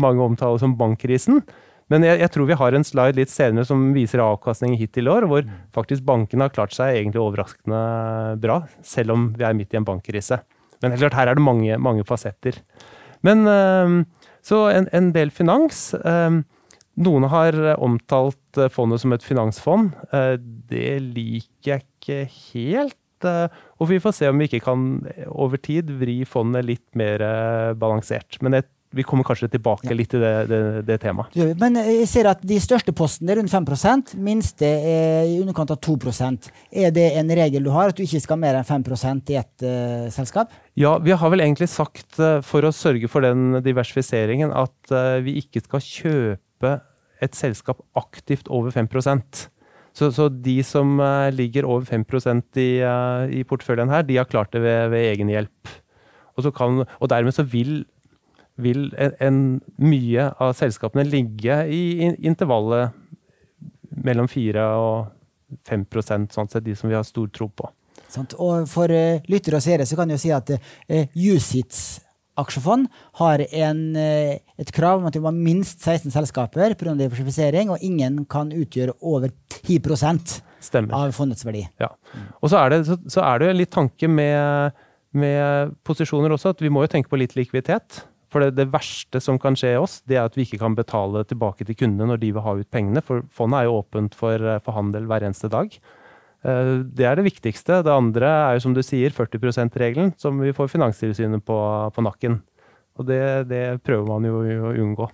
mange 0.03 0.23
omtaler 0.23 0.61
som 0.63 0.77
bankkrisen. 0.79 1.43
Men 1.89 2.05
jeg, 2.05 2.21
jeg, 2.21 2.31
tror 2.35 2.49
vi 2.51 2.59
har 2.61 2.77
en 2.77 2.85
slide 2.85 3.17
litt 3.17 3.33
senere 3.33 3.65
som 3.67 3.89
viser 3.95 4.21
avkastning 4.21 4.77
hittil 4.79 5.09
i 5.09 5.13
år, 5.13 5.27
hvor 5.31 5.47
faktisk 5.75 6.05
bankene 6.09 6.47
har 6.47 6.53
klart 6.55 6.77
seg 6.77 6.99
egentlig 6.99 7.23
overraskende 7.23 7.81
bra, 8.43 8.61
selv 8.85 9.15
om 9.15 9.31
vi 9.39 9.47
er 9.49 9.57
midt 9.57 9.73
i 9.73 9.81
en 9.81 9.89
bankkrise. 9.89 10.43
Men 10.85 10.99
klart, 10.99 11.17
her 11.17 11.33
er 11.33 11.39
det 11.39 11.47
mange, 11.47 11.79
mange 11.83 12.05
fasetter. 12.07 12.61
Men 13.27 13.43
så 14.47 14.61
en, 14.71 14.87
en 14.95 15.09
del 15.17 15.33
finans. 15.35 15.89
Noen 16.99 17.29
har 17.31 17.57
omtalt 17.79 18.59
fondet 18.75 19.03
som 19.03 19.15
et 19.15 19.25
finansfond. 19.25 19.93
Eh, 20.13 20.35
det 20.71 20.97
liker 21.05 21.77
jeg 21.77 21.85
ikke 21.87 22.23
helt. 22.53 22.99
Eh, 23.27 23.61
og 23.79 23.91
vi 23.91 24.01
får 24.03 24.17
se 24.19 24.31
om 24.31 24.41
vi 24.41 24.49
ikke 24.51 24.65
kan 24.67 24.89
over 25.29 25.61
tid 25.63 25.93
vri 26.01 26.21
fondet 26.29 26.67
litt 26.67 26.89
mer 26.99 27.23
eh, 27.23 27.77
balansert. 27.79 28.41
Men 28.43 28.59
jeg 28.59 28.69
vi 28.91 29.05
kommer 29.05 29.25
kanskje 29.27 29.51
tilbake 29.53 29.93
litt 29.93 30.11
til 30.15 30.23
det, 30.23 30.33
det, 30.49 30.61
det, 30.89 30.97
temaet. 31.03 31.35
Men 31.61 31.77
jeg 31.77 32.07
ser 32.09 32.31
at 32.31 32.41
de 32.41 32.57
største 32.63 32.95
postene 32.97 33.35
er 33.35 33.41
rundt 33.43 33.53
5% 33.53 34.15
minste 34.25 34.65
er 34.65 35.29
i 35.29 35.37
underkant 35.43 35.75
av 35.75 35.81
2% 35.85 36.49
Er 36.73 36.95
det 36.97 37.11
en 37.21 37.29
regel 37.37 37.67
du 37.67 37.71
har, 37.75 37.93
at 37.93 37.99
du 37.99 38.07
ikke 38.07 38.23
skal 38.25 38.41
mer 38.41 38.57
enn 38.57 38.65
5 38.65 38.87
i 39.29 39.37
ett 39.37 39.67
uh, 39.67 40.09
selskap? 40.15 40.55
Ja, 40.79 40.97
vi 41.05 41.13
har 41.13 41.33
vel 41.35 41.45
egentlig 41.45 41.69
sagt, 41.69 42.17
uh, 42.17 42.41
for 42.41 42.65
å 42.65 42.73
sørge 42.73 43.13
for 43.13 43.25
den 43.27 43.61
diversifiseringen, 43.65 44.55
at 44.57 44.95
uh, 44.95 45.21
vi 45.21 45.37
ikke 45.43 45.61
skal 45.67 45.85
kjøpe 45.85 46.48
et 46.65 47.35
selskap 47.35 47.83
aktivt 47.99 48.49
over 48.49 48.71
5 48.71 48.89
så, 49.93 50.13
så 50.13 50.29
de 50.29 50.63
som 50.63 51.01
ligger 51.35 51.67
over 51.67 51.83
5% 51.83 52.59
i, 52.61 52.79
i 53.35 53.43
porteføljen 53.43 53.91
her, 53.91 54.03
de 54.03 54.17
har 54.17 54.25
klart 54.31 54.53
det 54.53 54.63
ved, 54.63 54.91
ved 54.91 55.11
egen 55.11 55.29
hjelp. 55.29 55.69
Og, 56.37 56.55
kan, 56.55 56.85
og 57.01 57.11
dermed 57.11 57.35
så 57.35 57.43
vil 57.43 57.85
vil 58.59 58.89
en, 58.99 59.15
en, 59.23 59.39
mye 59.79 60.31
av 60.43 60.55
selskapene 60.59 61.07
ligge 61.07 61.61
i 61.71 61.83
intervallet 62.27 62.95
mellom 64.05 64.29
4 64.31 64.65
og 64.79 65.59
5% 65.69 66.35
sånn 66.35 66.51
sett, 66.51 66.67
de 66.67 66.75
som 66.77 66.91
vi 66.91 66.97
har 66.99 67.07
stor 67.07 67.31
tro 67.35 67.49
på. 67.49 67.71
Sant. 68.09 68.35
Og 68.41 68.67
for 68.71 68.91
uh, 68.93 69.23
lyttere 69.31 69.59
og 69.59 69.65
seere 69.65 69.87
så 69.89 69.97
kan 69.99 70.11
jeg 70.11 70.19
jo 70.19 70.25
si 70.25 70.35
at 70.35 70.53
uh, 70.55 71.05
USITS 71.15 71.83
aksjefond 72.41 72.89
har 73.21 73.45
en, 73.47 73.81
uh, 73.97 74.35
et 74.61 74.73
krav 74.75 75.01
om 75.01 75.09
at 75.09 75.17
det 75.17 75.23
må 75.23 75.33
ha 75.33 75.37
minst 75.37 75.85
16 75.85 76.15
selskaper 76.15 76.77
pga. 76.79 76.97
diversifisering, 76.99 77.73
og 77.75 77.83
ingen 77.85 78.25
kan 78.31 78.53
utgjøre 78.55 78.97
over 79.01 79.33
10 79.61 79.81
Stemmer. 80.61 80.95
av 80.95 81.13
fondets 81.13 81.47
verdi. 81.47 81.67
Ja. 81.81 81.93
Og 82.43 82.51
så 82.51 82.63
er 82.65 82.75
det, 82.75 82.85
så, 82.87 82.99
så 83.09 83.25
er 83.27 83.43
det 83.43 83.57
litt 83.57 83.75
tanke 83.75 84.09
med, 84.09 84.77
med 85.13 85.75
posisjoner 85.87 86.35
også, 86.35 86.55
at 86.55 86.63
vi 86.63 86.71
må 86.73 86.85
jo 86.85 86.95
tenke 86.95 87.11
på 87.13 87.21
litt 87.21 87.37
likviditet. 87.39 88.03
For 88.29 88.45
det, 88.45 88.59
det, 88.59 88.69
verste 88.73 89.21
som 89.25 89.39
kan 89.41 89.57
skje 89.57 89.73
i 89.75 89.81
oss, 89.81 90.01
det 90.09 90.19
er 90.19 90.27
at 90.29 90.37
vi 90.37 90.45
ikke 90.45 90.61
kan 90.61 90.77
betale 90.77 91.25
tilbake 91.29 91.65
til 91.65 91.79
kundene 91.79 92.11
når 92.11 92.21
de 92.21 92.33
vil 92.37 92.45
ha 92.45 92.57
ut 92.59 92.71
pengene. 92.75 93.03
For 93.05 93.25
fondet 93.35 93.63
er 93.63 93.69
jo 93.69 93.79
åpent 93.81 94.17
for, 94.19 94.37
eh, 94.37 94.61
for 94.65 94.77
handel 94.77 95.09
hver 95.09 95.25
eneste 95.25 95.49
dag. 95.53 95.73
Det 96.43 97.07
er 97.07 97.19
det 97.19 97.27
viktigste. 97.27 97.81
Det 97.83 97.91
andre 97.91 98.29
er 98.31 98.57
jo 98.57 98.65
som 98.69 98.75
du 98.77 98.83
sier 98.87 99.11
40 99.15 99.43
%-regelen, 99.43 100.13
som 100.21 100.39
vi 100.39 100.53
får 100.55 100.71
Finanstilsynet 100.71 101.43
på, 101.45 101.57
på 101.95 102.05
nakken. 102.07 102.39
Og 102.99 103.07
det, 103.09 103.23
det, 103.51 103.63
prøver 103.87 104.07
man 104.07 104.27
jo 104.27 104.43
å 104.43 104.75
unngå. 104.75 105.09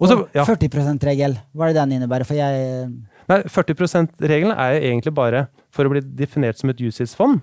Også, 0.00 0.22
ja. 0.36 0.44
40 0.44 0.72
%-regel, 0.72 1.36
hva 1.52 1.68
er 1.68 1.74
det 1.74 1.80
den 1.80 1.98
innebærer? 1.98 2.28
For 2.28 2.36
jeg 2.36 2.88
Nei, 3.30 3.38
40 3.48 3.78
%-regelen 3.80 4.52
er 4.52 4.82
egentlig 4.82 5.14
bare 5.16 5.46
for 5.72 5.88
å 5.88 5.92
bli 5.92 6.02
definert 6.04 6.60
som 6.60 6.68
et 6.72 6.80
USIS-fond, 6.84 7.40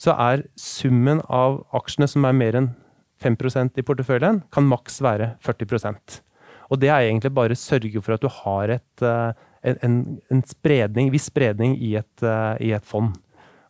så 0.00 0.12
er 0.20 0.44
summen 0.60 1.22
av 1.32 1.62
aksjene 1.76 2.08
som 2.10 2.26
er 2.28 2.36
mer 2.36 2.58
enn 2.58 2.68
5% 3.22 3.78
i 3.78 3.86
porteføljen, 3.86 4.42
kan 4.52 4.66
maks 4.66 4.98
være 5.04 5.36
40% 5.46 6.18
Og 6.72 6.80
det 6.82 6.90
er 6.90 7.06
egentlig 7.06 7.32
bare 7.36 7.56
å 7.56 7.60
sørge 7.60 8.02
for 8.02 8.16
at 8.16 8.24
du 8.24 8.28
har 8.42 8.74
et, 8.76 9.04
en, 9.62 9.98
en 10.32 10.42
spredning, 10.46 11.10
viss 11.14 11.28
spredning 11.30 11.76
i 11.78 11.94
et, 12.00 12.24
eh, 12.24 12.54
i 12.68 12.72
et, 12.74 12.86
fond. 12.86 13.14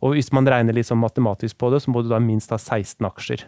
Og 0.02 0.16
hvis 0.16 0.32
man 0.34 0.48
regner 0.48 0.74
liksom 0.74 1.02
matematisk 1.02 1.58
på 1.60 1.70
det, 1.72 1.82
så 1.84 1.92
må 1.92 2.02
du 2.02 2.10
da 2.10 2.20
minst 2.22 2.50
ha 2.50 2.58
16 2.58 3.06
aksjer. 3.06 3.44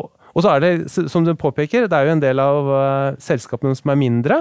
Og, 0.00 0.08
og 0.32 0.44
så 0.44 0.54
er 0.54 0.64
det, 0.64 0.72
som 0.88 1.26
du 1.26 1.34
påpeker, 1.36 1.88
det 1.90 1.98
er 1.98 2.08
jo 2.08 2.14
en 2.14 2.22
del 2.22 2.40
av 2.40 2.70
uh, 2.70 3.18
selskapene 3.20 3.76
som 3.76 3.92
er 3.92 4.00
mindre. 4.00 4.40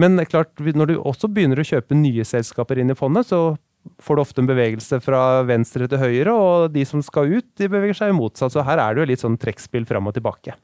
Men 0.00 0.16
klart, 0.26 0.56
når 0.58 0.90
du 0.90 0.96
også 0.96 1.28
begynner 1.30 1.60
å 1.60 1.66
kjøpe 1.66 1.98
nye 1.98 2.24
selskaper 2.26 2.80
inn 2.80 2.90
i 2.90 2.98
fondet, 2.98 3.28
så 3.28 3.54
får 4.02 4.16
du 4.16 4.22
ofte 4.22 4.40
en 4.40 4.48
bevegelse 4.48 4.98
fra 5.04 5.42
venstre 5.46 5.86
til 5.90 6.00
høyre, 6.00 6.32
og 6.32 6.72
de 6.74 6.86
som 6.88 7.02
skal 7.04 7.36
ut, 7.36 7.50
de 7.60 7.68
beveger 7.70 8.00
seg 8.00 8.16
motsatt. 8.16 8.54
Så 8.54 8.64
her 8.64 8.80
er 8.80 8.94
det 8.94 9.04
jo 9.04 9.10
litt 9.12 9.22
sånn 9.22 9.38
trekkspill 9.40 9.86
fram 9.88 10.08
og 10.08 10.16
tilbake. 10.16 10.56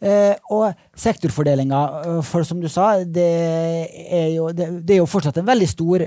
Eh, 0.00 0.34
og 0.50 0.72
sektorfordelinga, 0.96 1.82
eh, 2.04 2.22
for 2.26 2.46
som 2.46 2.60
du 2.62 2.68
sa, 2.72 2.96
det 3.04 3.28
er, 4.08 4.30
jo, 4.34 4.48
det, 4.52 4.70
det 4.86 4.96
er, 4.96 5.02
jo, 5.02 5.10
fortsatt 5.10 5.40
en 5.40 5.48
veldig 5.48 5.68
stor 5.70 6.06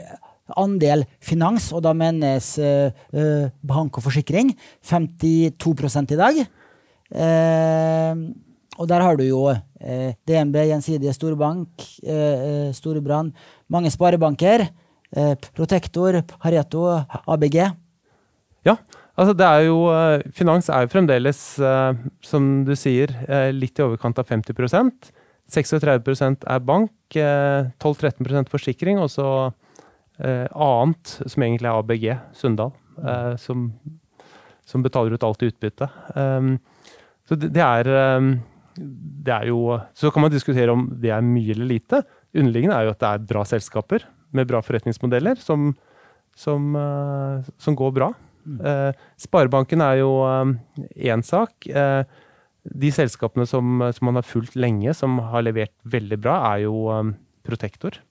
andel 0.56 1.04
finans, 1.24 1.72
og 1.76 1.84
da 1.86 1.94
menes 1.98 2.56
eh, 2.62 2.92
eh 3.12 3.48
bank 3.62 3.98
og 4.00 4.06
forsikring. 4.08 4.54
52 4.82 6.12
i 6.12 6.20
dag. 6.20 6.44
Eh, 7.12 8.14
og 8.78 8.88
der 8.88 9.02
har 9.02 9.18
du 9.18 9.24
jo 9.26 9.48
eh, 9.50 10.14
DNB, 10.28 10.56
Gjensidige 10.70 11.14
Storbank, 11.14 11.82
Storebrand, 12.74 13.34
mange 13.70 13.92
sparebanker. 13.92 14.68
Protektor, 15.56 16.20
Pareto, 16.36 16.84
ABG. 17.32 17.56
Ja, 18.68 18.76
altså 19.18 19.34
det 19.38 19.46
er 19.48 19.68
jo 19.68 19.78
eh, 19.92 20.26
Finans 20.36 20.70
er 20.70 20.86
jo 20.86 20.92
fremdeles, 20.94 21.42
eh, 21.60 22.02
som 22.26 22.50
du 22.68 22.74
sier, 22.78 23.14
eh, 23.28 23.50
litt 23.56 23.80
i 23.80 23.86
overkant 23.86 24.20
av 24.22 24.30
50% 24.30 25.14
36% 25.48 26.44
er 26.44 26.64
bank, 26.68 26.92
12-13% 27.16 28.50
forsikring, 28.52 28.98
og 29.00 29.08
så 29.14 29.28
annet, 30.20 31.14
som 31.24 31.46
egentlig 31.46 31.70
er 31.70 31.78
ABG, 31.78 32.04
Sunndal, 32.36 32.74
som, 33.40 33.70
som, 34.68 34.84
betaler 34.84 35.16
ut 35.16 35.24
alt 35.24 35.46
i 35.46 35.48
utbytte. 35.48 35.88
så 37.24 37.38
det, 37.40 37.64
er 37.64 37.88
det 38.76 39.34
er 39.38 39.48
jo 39.54 39.80
Så 39.96 40.12
kan 40.12 40.26
man 40.26 40.36
diskutere 40.36 40.76
om 40.76 40.90
det 41.00 41.16
er 41.16 41.24
mye 41.24 41.56
eller 41.56 41.72
lite. 41.72 42.04
Underliggende 42.36 42.76
er 42.76 42.90
jo 42.90 42.96
at 42.98 43.00
det 43.00 43.14
er 43.14 43.28
bra 43.32 43.48
selskaper 43.48 44.04
med 44.36 44.52
bra 44.52 44.60
forretningsmodeller 44.60 45.40
som, 45.40 45.72
som, 46.36 46.76
som 47.56 47.80
går 47.80 47.96
bra. 47.96 48.12
Uh, 48.48 48.92
Sparebanken 49.20 49.84
er 49.84 50.00
jo 50.02 50.12
én 50.96 51.24
uh, 51.24 51.26
sak. 51.26 51.68
de 52.68 52.90
selskapene 52.92 53.46
som, 53.48 53.84
som, 53.96 54.06
man 54.10 54.20
har 54.20 54.28
fulgt 54.28 54.56
lenge, 54.56 54.94
som 54.94 55.20
har 55.32 55.46
levert 55.46 55.76
veldig 55.84 56.20
bra, 56.20 56.40
er 56.54 56.66
jo 56.66 57.14
Protektor. 57.48 58.02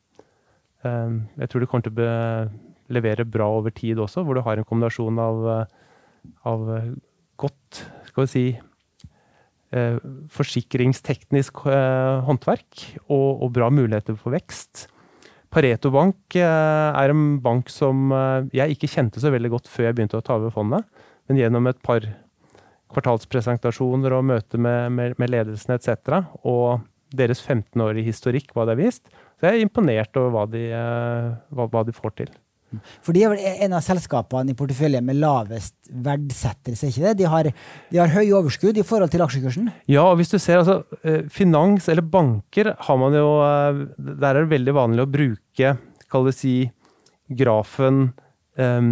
jeg 0.81 1.49
tror 1.51 1.61
det 1.61 1.67
kommer 1.69 1.85
til 1.85 1.99
å 2.01 2.49
levere 2.89 3.27
bra 3.29 3.51
over 3.53 3.71
tid 3.75 3.99
også, 4.01 4.23
hvor 4.25 4.39
du 4.39 4.41
har 4.41 4.57
en 4.57 4.65
kombinasjon 4.65 5.19
av, 5.21 5.43
av 6.49 6.71
godt 7.37 7.83
skal 8.09 8.25
vi 8.25 8.33
si, 8.33 8.45
eh, 9.77 9.99
forsikringsteknisk 10.33 11.67
eh, 11.69 12.25
håndverk 12.27 12.85
og, 13.07 13.43
og, 13.43 13.51
bra 13.57 13.71
muligheter 13.73 14.17
for 14.21 14.37
vekst. 14.37 14.87
Pareto 15.57 15.89
Bank 15.95 16.37
eh, 16.37 16.45
er 17.01 17.13
en 17.13 17.39
bank 17.41 17.71
som 17.73 18.11
eh, 18.13 18.49
jeg 18.59 18.77
ikke 18.77 18.91
kjente 18.93 19.23
så 19.23 19.33
veldig 19.33 19.55
godt 19.55 19.71
før 19.73 19.89
jeg 19.89 19.97
begynte 19.97 20.21
å 20.21 20.25
ta 20.25 20.37
over 20.37 20.53
fondet, 20.53 20.85
men 21.27 21.41
gjennom 21.41 21.71
et 21.71 21.81
par 21.87 22.05
kvartalspresentasjoner 22.93 24.15
og 24.15 24.27
møter 24.29 24.61
med, 24.61 24.93
med, 24.93 25.17
med 25.21 25.33
ledelsen 25.33 25.73
etc. 25.75 26.21
og 26.45 26.85
deres 27.17 27.41
15-årige 27.41 28.11
historikk, 28.11 28.53
hva 28.53 28.67
det 28.67 28.77
har 28.77 28.83
vist, 28.83 29.09
så 29.39 29.49
jeg 29.49 29.61
er 29.61 29.65
imponert 29.65 30.19
over 30.21 30.35
hva 30.35 30.45
de, 30.53 30.67
eh, 30.77 31.31
hva, 31.57 31.69
hva 31.73 31.87
de 31.89 31.97
får 31.97 32.17
til. 32.21 32.37
For 33.05 33.15
de 33.15 33.23
er 33.25 33.33
vel 33.33 33.63
en 33.67 33.77
av 33.79 33.85
selskapene 33.85 34.53
i 34.53 34.57
porteføljen 34.59 35.05
med 35.07 35.21
lavest 35.21 35.75
verdsettelse, 35.89 36.91
ikke 36.91 37.05
det? 37.05 37.15
De 37.21 37.29
har, 37.31 37.49
de 37.93 38.01
har 38.01 38.13
høy 38.13 38.33
overskudd 38.37 38.79
i 38.81 38.85
forhold 38.87 39.13
til 39.15 39.25
aksjekursen? 39.25 39.71
Ja, 39.91 40.05
og 40.09 40.19
hvis 40.21 40.33
du 40.33 40.39
ser 40.43 40.61
altså, 40.61 40.81
eh, 41.07 41.25
finans 41.33 41.89
eller 41.93 42.05
banker 42.05 42.75
har 42.89 43.01
man 43.01 43.15
jo 43.15 43.29
eh, 43.47 43.83
Der 43.97 44.33
er 44.33 44.43
det 44.43 44.55
veldig 44.55 44.77
vanlig 44.77 45.07
å 45.07 45.13
bruke, 45.15 45.77
kall 46.11 46.29
det 46.29 46.37
si, 46.37 46.57
grafen 47.27 48.13
um, 48.59 48.91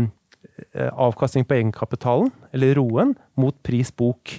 avkastning 0.74 1.44
på 1.46 1.54
egenkapitalen, 1.54 2.32
eller 2.54 2.74
roen, 2.78 3.14
mot 3.38 3.54
pris 3.66 3.92
bok. 3.94 4.32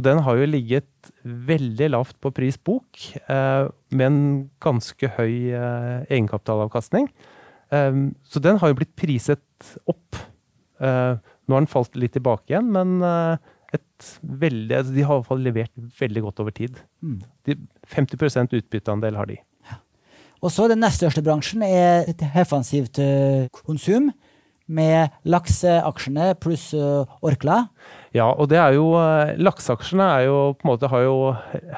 Og 0.00 0.04
den 0.06 0.22
har 0.24 0.38
jo 0.38 0.48
ligget 0.48 1.10
veldig 1.24 1.90
lavt 1.92 2.16
på 2.24 2.32
pris 2.32 2.56
bok, 2.56 3.02
eh, 3.28 3.66
med 3.92 4.06
en 4.06 4.22
ganske 4.64 5.10
høy 5.18 5.52
eh, 5.52 6.06
egenkapitalavkastning. 6.08 7.10
Um, 7.70 8.10
så 8.26 8.42
den 8.42 8.58
har 8.58 8.72
jo 8.72 8.80
blitt 8.80 8.96
priset 8.98 9.74
opp. 9.90 10.18
Uh, 10.82 11.20
nå 11.46 11.54
har 11.54 11.62
den 11.62 11.70
falt 11.70 11.98
litt 11.98 12.16
tilbake 12.16 12.50
igjen, 12.50 12.70
men 12.74 12.98
uh, 13.04 13.36
veldig, 14.22 14.74
altså 14.74 14.94
de 14.96 15.04
har 15.06 15.14
i 15.14 15.20
hvert 15.20 15.28
fall 15.28 15.44
levert 15.44 15.84
veldig 16.00 16.24
godt 16.24 16.42
over 16.42 16.56
tid. 16.56 16.80
Mm. 17.04 17.20
De, 17.46 17.56
50 17.94 18.58
utbytteandel 18.58 19.18
har 19.20 19.30
de. 19.30 19.38
Ja. 19.68 19.78
Og 20.42 20.50
så 20.50 20.66
Den 20.70 20.82
nest 20.82 20.98
største 20.98 21.22
bransjen 21.22 21.62
er 21.66 22.10
et 22.10 22.18
defensivt 22.18 22.98
uh, 22.98 23.46
konsum, 23.62 24.10
med 24.70 25.10
lakseaksjene 25.26 26.28
pluss 26.38 26.68
Orkla. 27.26 27.56
Ja, 28.14 28.28
og 28.30 28.52
det 28.52 28.60
er 28.62 28.76
jo 28.76 28.92
Lakseaksjene 29.42 30.06
er 30.06 30.26
jo 30.28 30.36
på 30.54 30.62
en 30.62 30.70
måte 30.70 30.90
har 30.92 31.02
jo 31.02 31.16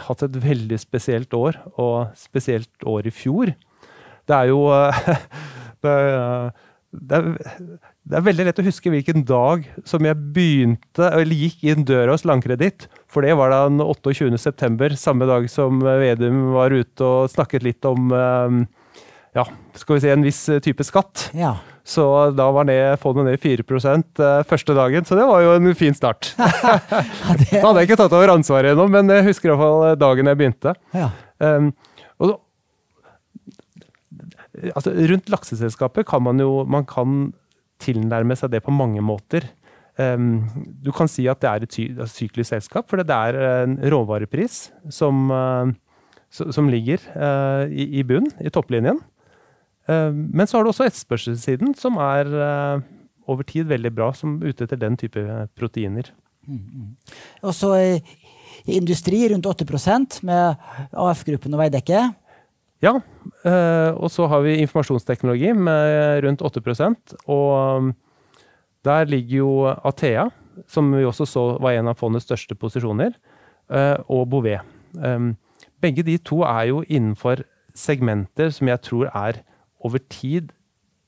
hatt 0.05 0.25
et 0.27 0.37
veldig 0.37 0.77
spesielt 0.77 1.33
år, 1.33 1.57
og 1.81 2.13
spesielt 2.21 2.85
år 2.85 3.09
i 3.09 3.15
fjor. 3.17 3.55
Det 4.29 4.37
er 4.37 4.53
jo 4.53 4.67
Det, 5.83 5.95
det, 6.93 7.19
er, 7.19 7.25
det, 8.05 8.17
er, 8.17 8.27
veldig 8.29 8.47
lett 8.49 8.61
å 8.63 8.67
huske 8.67 8.93
hvilken 8.93 9.25
dag 9.29 9.65
som 9.89 10.07
jeg 10.07 10.19
begynte, 10.37 11.09
eller 11.09 11.45
gikk 11.45 11.65
inn 11.73 11.87
døra 11.89 12.15
hos 12.15 12.27
Landkreditt. 12.29 12.87
For 13.13 13.27
det 13.27 13.35
var 13.39 13.55
den 13.55 13.81
den 13.81 13.89
28.9., 13.89 14.95
samme 15.01 15.29
dag 15.29 15.49
som 15.51 15.83
Vedum 15.83 16.53
var 16.57 16.75
ute 16.75 17.09
og 17.09 17.33
snakket 17.33 17.67
litt 17.67 17.89
om 17.89 18.15
eh, 18.15 18.63
ja, 19.33 19.47
skal 19.79 19.97
vi 19.97 20.05
si 20.05 20.13
en 20.13 20.27
viss 20.27 20.45
type 20.65 20.85
skatt. 20.85 21.31
Ja. 21.37 21.57
Så 21.85 22.05
da 22.37 22.47
var 22.55 22.67
ned, 22.69 22.95
fondet 23.03 23.27
ned 23.27 23.41
4 23.43 23.65
eh, 23.67 24.43
første 24.47 24.75
dagen, 24.77 25.05
så 25.05 25.19
det 25.19 25.27
var 25.27 25.43
jo 25.43 25.55
en 25.57 25.75
fin 25.75 25.95
start. 25.95 26.35
ja, 26.39 26.79
det... 27.41 27.49
Da 27.51 27.65
hadde 27.67 27.83
jeg 27.83 27.91
ikke 27.91 28.03
tatt 28.05 28.15
over 28.15 28.35
ansvaret 28.37 28.77
ennå, 28.77 28.87
men 28.93 29.11
jeg 29.11 29.27
husker 29.33 29.51
iallfall 29.51 29.97
dagen 29.99 30.31
jeg 30.31 30.39
begynte. 30.39 30.77
Ja. 30.95 31.11
Um, 31.43 31.73
altså, 34.71 34.93
rundt 35.11 35.33
lakseselskapet 35.33 36.07
kan 36.09 36.23
man 36.25 36.41
jo 36.41 36.63
man 36.69 36.87
kan 36.89 37.33
tilnærme 37.83 38.37
seg 38.39 38.53
det 38.53 38.63
på 38.65 38.75
mange 38.75 39.03
måter. 39.05 39.49
Um, 40.01 40.47
du 40.81 40.89
kan 40.95 41.11
si 41.11 41.27
at 41.29 41.43
det 41.43 41.51
er 41.51 41.65
et 41.67 41.79
altså, 41.99 42.23
syklisk 42.23 42.55
selskap, 42.55 42.89
for 42.89 43.03
det 43.03 43.13
er 43.13 43.37
en 43.67 43.77
råvarepris 43.93 44.71
som, 44.95 45.27
uh, 45.29 45.69
som 46.31 46.71
ligger 46.73 47.03
uh, 47.13 47.67
i, 47.69 48.01
i 48.01 48.07
bunn, 48.07 48.31
i 48.41 48.53
topplinjen. 48.55 49.03
Uh, 49.91 50.11
men 50.15 50.47
så 50.47 50.59
har 50.59 50.65
du 50.65 50.73
også 50.73 50.89
etterspørselssiden, 50.89 51.75
som 51.79 51.99
er 52.01 52.31
uh, 52.33 52.85
over 53.29 53.47
tid 53.47 53.69
veldig 53.69 53.93
bra, 53.95 54.13
som 54.17 54.39
ute 54.43 54.65
etter 54.65 54.81
den 54.81 54.97
type 55.01 55.23
proteiner. 55.59 56.09
Mm, 56.47 56.63
mm. 56.63 56.89
Og 57.47 57.55
så 57.55 57.75
industri 58.71 59.27
rundt 59.31 59.47
8% 59.47 60.23
med 60.27 60.57
AF-gruppen 60.93 61.55
og 61.55 61.63
Veidekke. 61.65 62.07
Ja, 62.83 62.97
eh, 63.47 63.91
og 63.95 64.11
så 64.11 64.27
har 64.27 64.43
vi 64.43 64.59
informasjonsteknologi 64.59 65.53
med 65.55 66.25
rundt 66.25 66.43
8 66.43 66.61
Og 67.27 67.77
um, 67.79 67.95
der 68.85 69.05
ligger 69.05 69.37
jo 69.37 69.67
Athea, 69.85 70.31
som 70.67 70.91
vi 70.93 71.05
også 71.05 71.25
så 71.25 71.59
var 71.63 71.73
en 71.73 71.89
av 71.89 71.95
fondets 71.95 72.27
største 72.27 72.55
posisjoner, 72.55 73.13
eh, 73.71 73.97
og 74.09 74.29
Bouvet. 74.31 74.61
Um, 74.99 75.37
begge 75.81 76.03
de 76.03 76.19
to 76.19 76.43
er 76.43 76.71
jo 76.71 76.83
innenfor 76.89 77.45
segmenter 77.75 78.51
som 78.51 78.69
jeg 78.69 78.83
tror 78.83 79.11
er 79.15 79.43
over 79.81 79.99
tid 80.11 80.51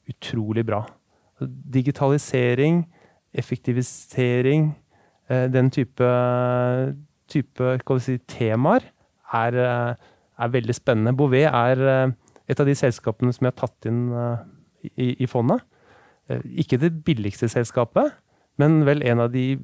utrolig 0.09 0.65
bra. 0.67 0.85
Digitalisering, 1.43 2.85
effektivisering, 3.35 4.77
eh, 5.29 5.51
den 5.51 5.71
type, 5.71 6.07
type 7.29 7.79
si, 7.99 8.19
temaer 8.29 8.93
er 9.33 9.97
er 10.39 10.53
veldig 10.55 10.75
spennende. 10.77 11.15
Bouvet 11.17 11.47
er 11.51 11.85
eh, 11.91 12.17
et 12.51 12.61
av 12.61 12.69
de 12.69 12.75
selskapene 12.79 13.33
som 13.35 13.47
jeg 13.47 13.55
har 13.55 13.61
tatt 13.67 13.89
inn 13.91 14.03
eh, 14.13 14.43
i, 14.95 15.15
i 15.25 15.31
fondet. 15.31 15.63
eh, 16.29 16.43
ikke 16.65 16.81
det 16.83 16.93
billigste 17.07 17.49
selskapet, 17.53 18.13
men 18.61 18.83
vel 18.87 19.03
en 19.07 19.25
av 19.25 19.33
de 19.35 19.55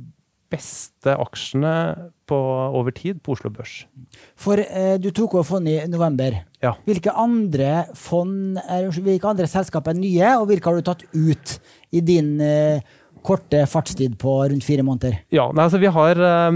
beste 0.51 1.13
aksjene 1.15 1.73
på, 2.27 2.37
over 2.75 2.91
tid 2.95 3.21
på 3.23 3.37
Oslo 3.37 3.53
Børs. 3.55 3.85
For 4.39 4.59
eh, 4.59 4.97
du 4.99 5.13
tok 5.15 5.37
over 5.39 5.47
fondet 5.47 5.85
i 5.85 5.91
november. 5.91 6.41
Ja. 6.63 6.73
Hvilke 6.89 7.15
andre 7.15 7.85
fond 7.95 8.59
er, 8.65 8.89
hvilke 8.91 9.31
andre 9.31 9.47
selskap 9.51 9.87
er 9.91 9.99
nye, 9.99 10.33
og 10.41 10.49
hvilke 10.51 10.67
har 10.73 10.81
du 10.81 10.89
tatt 10.89 11.05
ut 11.15 11.55
i 11.95 12.03
din 12.03 12.33
eh, 12.43 12.83
korte 13.23 13.63
fartstid 13.71 14.19
på 14.19 14.41
rundt 14.51 14.67
fire 14.67 14.83
måneder? 14.87 15.21
Ja, 15.31 15.47
nei, 15.55 15.69
altså 15.69 15.79
vi 15.83 15.93
har 15.95 16.19
eh, 16.19 16.51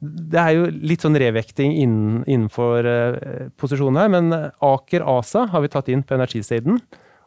Det 0.00 0.40
er 0.40 0.54
jo 0.56 0.68
litt 0.72 1.04
sånn 1.04 1.18
revekting 1.20 1.74
innen, 1.76 2.22
innenfor 2.24 2.86
uh, 2.88 3.50
posisjonen 3.60 4.00
her, 4.00 4.12
men 4.16 4.32
Aker 4.64 5.04
ASA 5.04 5.46
har 5.52 5.64
vi 5.64 5.72
tatt 5.72 5.90
inn 5.92 6.04
på 6.06 6.16
energisiden. 6.16 6.80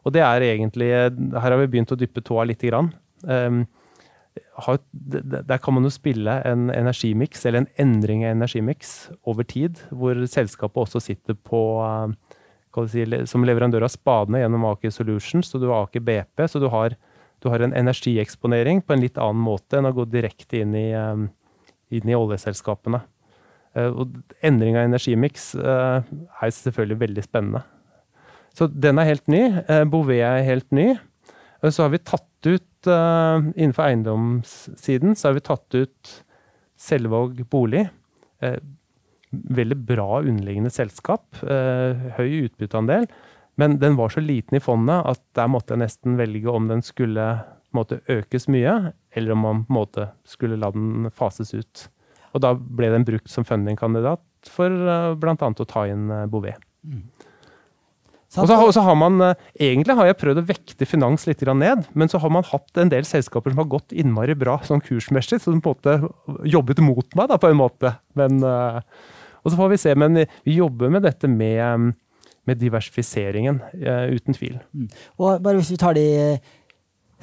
Og 0.04 0.12
det 0.12 0.20
er 0.26 0.44
egentlig 0.44 0.90
Her 0.92 1.46
har 1.46 1.58
vi 1.62 1.70
begynt 1.72 1.94
å 1.94 1.98
dyppe 1.98 2.20
tåa 2.24 2.44
lite 2.50 2.68
grann. 2.68 2.90
Um, 3.22 3.64
har, 4.66 4.78
der 4.92 5.58
kan 5.62 5.74
man 5.74 5.86
jo 5.86 5.92
spille 5.92 6.34
en 6.46 6.70
energimiks, 6.74 7.44
eller 7.46 7.64
en 7.64 7.70
endring 7.78 8.24
av 8.24 8.34
energimiks, 8.34 8.94
over 9.26 9.46
tid. 9.46 9.78
Hvor 9.90 10.18
selskapet 10.30 10.86
også 10.86 11.02
sitter 11.02 11.38
på 11.38 11.60
si, 12.90 13.04
som 13.30 13.46
leverandør 13.46 13.86
av 13.86 13.92
spadene 13.94 14.42
gjennom 14.42 14.66
Aker 14.72 14.94
Solutions, 14.94 15.50
så 15.50 15.60
du 15.62 15.68
har 15.70 15.86
Aker 15.86 16.02
BP. 16.06 16.46
Så 16.50 16.62
du 16.62 16.68
har, 16.72 16.96
du 17.42 17.50
har, 17.50 17.62
en 17.62 17.76
energieksponering 17.76 18.82
på 18.82 18.96
en 18.96 19.04
litt 19.04 19.18
annen 19.18 19.42
måte 19.42 19.78
enn 19.78 19.90
å 19.90 19.94
gå 19.94 20.06
direkte 20.10 20.62
inn 20.62 20.74
i, 20.78 20.88
inn 21.94 22.10
i 22.10 22.16
oljeselskapene. 22.18 23.00
Og 23.74 24.12
endring 24.46 24.76
av 24.78 24.86
energimiks 24.86 25.48
er 25.58 26.04
selvfølgelig 26.54 27.00
veldig 27.00 27.24
spennende. 27.26 27.64
Så 28.54 28.68
den 28.70 29.00
er 29.00 29.10
helt 29.10 29.26
ny. 29.30 29.42
Eh, 29.66 29.82
Bouvet 29.90 30.22
er 30.22 30.46
helt 30.46 30.70
ny. 30.74 30.92
Eh, 30.94 31.70
så 31.70 31.86
har 31.86 31.94
vi 31.94 32.02
tatt 32.02 32.30
ut, 32.44 32.70
innenfor 32.84 33.86
eiendomssiden, 33.86 35.14
så 35.16 35.30
har 35.30 35.38
vi 35.38 35.42
tatt 35.46 35.76
ut 35.78 36.10
Selvåg 36.76 37.38
bolig. 37.48 37.86
Veldig 39.32 39.76
bra 39.88 40.18
underliggende 40.18 40.68
selskap. 40.74 41.38
Høy 41.40 42.42
utbytteandel. 42.42 43.06
Men 43.56 43.78
den 43.80 43.96
var 43.96 44.12
så 44.12 44.20
liten 44.20 44.58
i 44.58 44.60
fondet 44.60 45.06
at 45.08 45.22
der 45.38 45.48
måtte 45.48 45.72
jeg 45.72 45.84
nesten 45.86 46.18
velge 46.20 46.52
om 46.52 46.68
den 46.68 46.84
skulle 46.84 47.28
måte, 47.76 48.00
økes 48.10 48.48
mye, 48.52 48.94
eller 49.14 49.34
om 49.34 49.44
man 49.44 49.64
måte, 49.72 50.08
skulle 50.28 50.58
la 50.60 50.70
den 50.74 51.10
fases 51.14 51.54
ut. 51.54 51.86
Og 52.34 52.42
da 52.42 52.54
ble 52.54 52.90
den 52.90 53.06
brukt 53.06 53.30
som 53.30 53.46
fundingkandidat 53.46 54.22
for 54.50 54.68
uh, 54.68 55.14
bl.a. 55.16 55.36
å 55.38 55.68
ta 55.70 55.86
inn 55.88 56.08
Bouvet. 56.32 56.58
Mm. 56.84 57.06
Og 58.42 58.48
så, 58.48 58.56
og 58.58 58.72
så, 58.74 58.82
har 58.82 58.96
man, 58.98 59.20
eh, 59.22 59.42
Egentlig 59.68 59.94
har 59.94 60.08
jeg 60.08 60.18
prøvd 60.18 60.40
å 60.40 60.46
vekte 60.48 60.88
finans 60.88 61.26
litt 61.28 61.42
ned, 61.46 61.84
men 61.94 62.10
så 62.10 62.18
har 62.18 62.32
man 62.34 62.46
hatt 62.48 62.80
en 62.80 62.90
del 62.90 63.06
selskaper 63.06 63.52
som 63.52 63.62
har 63.62 63.70
gått 63.70 63.94
innmari 63.94 64.34
bra 64.34 64.58
sånn 64.66 64.82
kursmessig, 64.82 65.40
som 65.42 65.60
på 65.62 65.74
en 65.74 65.76
måte 65.76 66.48
jobbet 66.50 66.82
mot 66.82 67.06
meg, 67.14 67.28
da, 67.30 67.38
på 67.38 67.50
en 67.52 67.60
måte. 67.60 67.94
Men, 68.18 68.42
eh, 68.42 68.80
og 69.44 69.52
så 69.52 69.58
får 69.60 69.70
vi 69.70 69.78
se. 69.78 69.94
Men 69.94 70.24
vi 70.42 70.58
jobber 70.58 70.90
med 70.90 71.06
dette 71.06 71.30
med, 71.30 71.94
med 72.44 72.58
diversifiseringen, 72.58 73.60
eh, 73.78 74.10
uten 74.16 74.34
tvil. 74.34 74.58
Mm. 74.74 74.90
Og 75.20 75.42
bare 75.44 75.60
hvis 75.60 75.70
vi 75.70 75.80
tar 75.80 75.94
de 75.94 76.08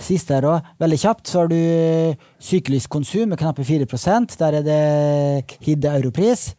siste 0.06 0.38
her 0.38 0.48
òg, 0.50 0.72
veldig 0.82 1.00
kjapt, 1.02 1.28
så 1.30 1.44
har 1.44 1.52
du 1.52 1.60
syklisk 2.42 2.92
konsum 2.92 3.32
med 3.32 3.40
knappe 3.40 3.66
4% 3.68 4.38
Der 4.40 4.58
er 4.60 4.66
det 4.66 5.60
Hidde 5.66 5.94
Europris 6.00 6.52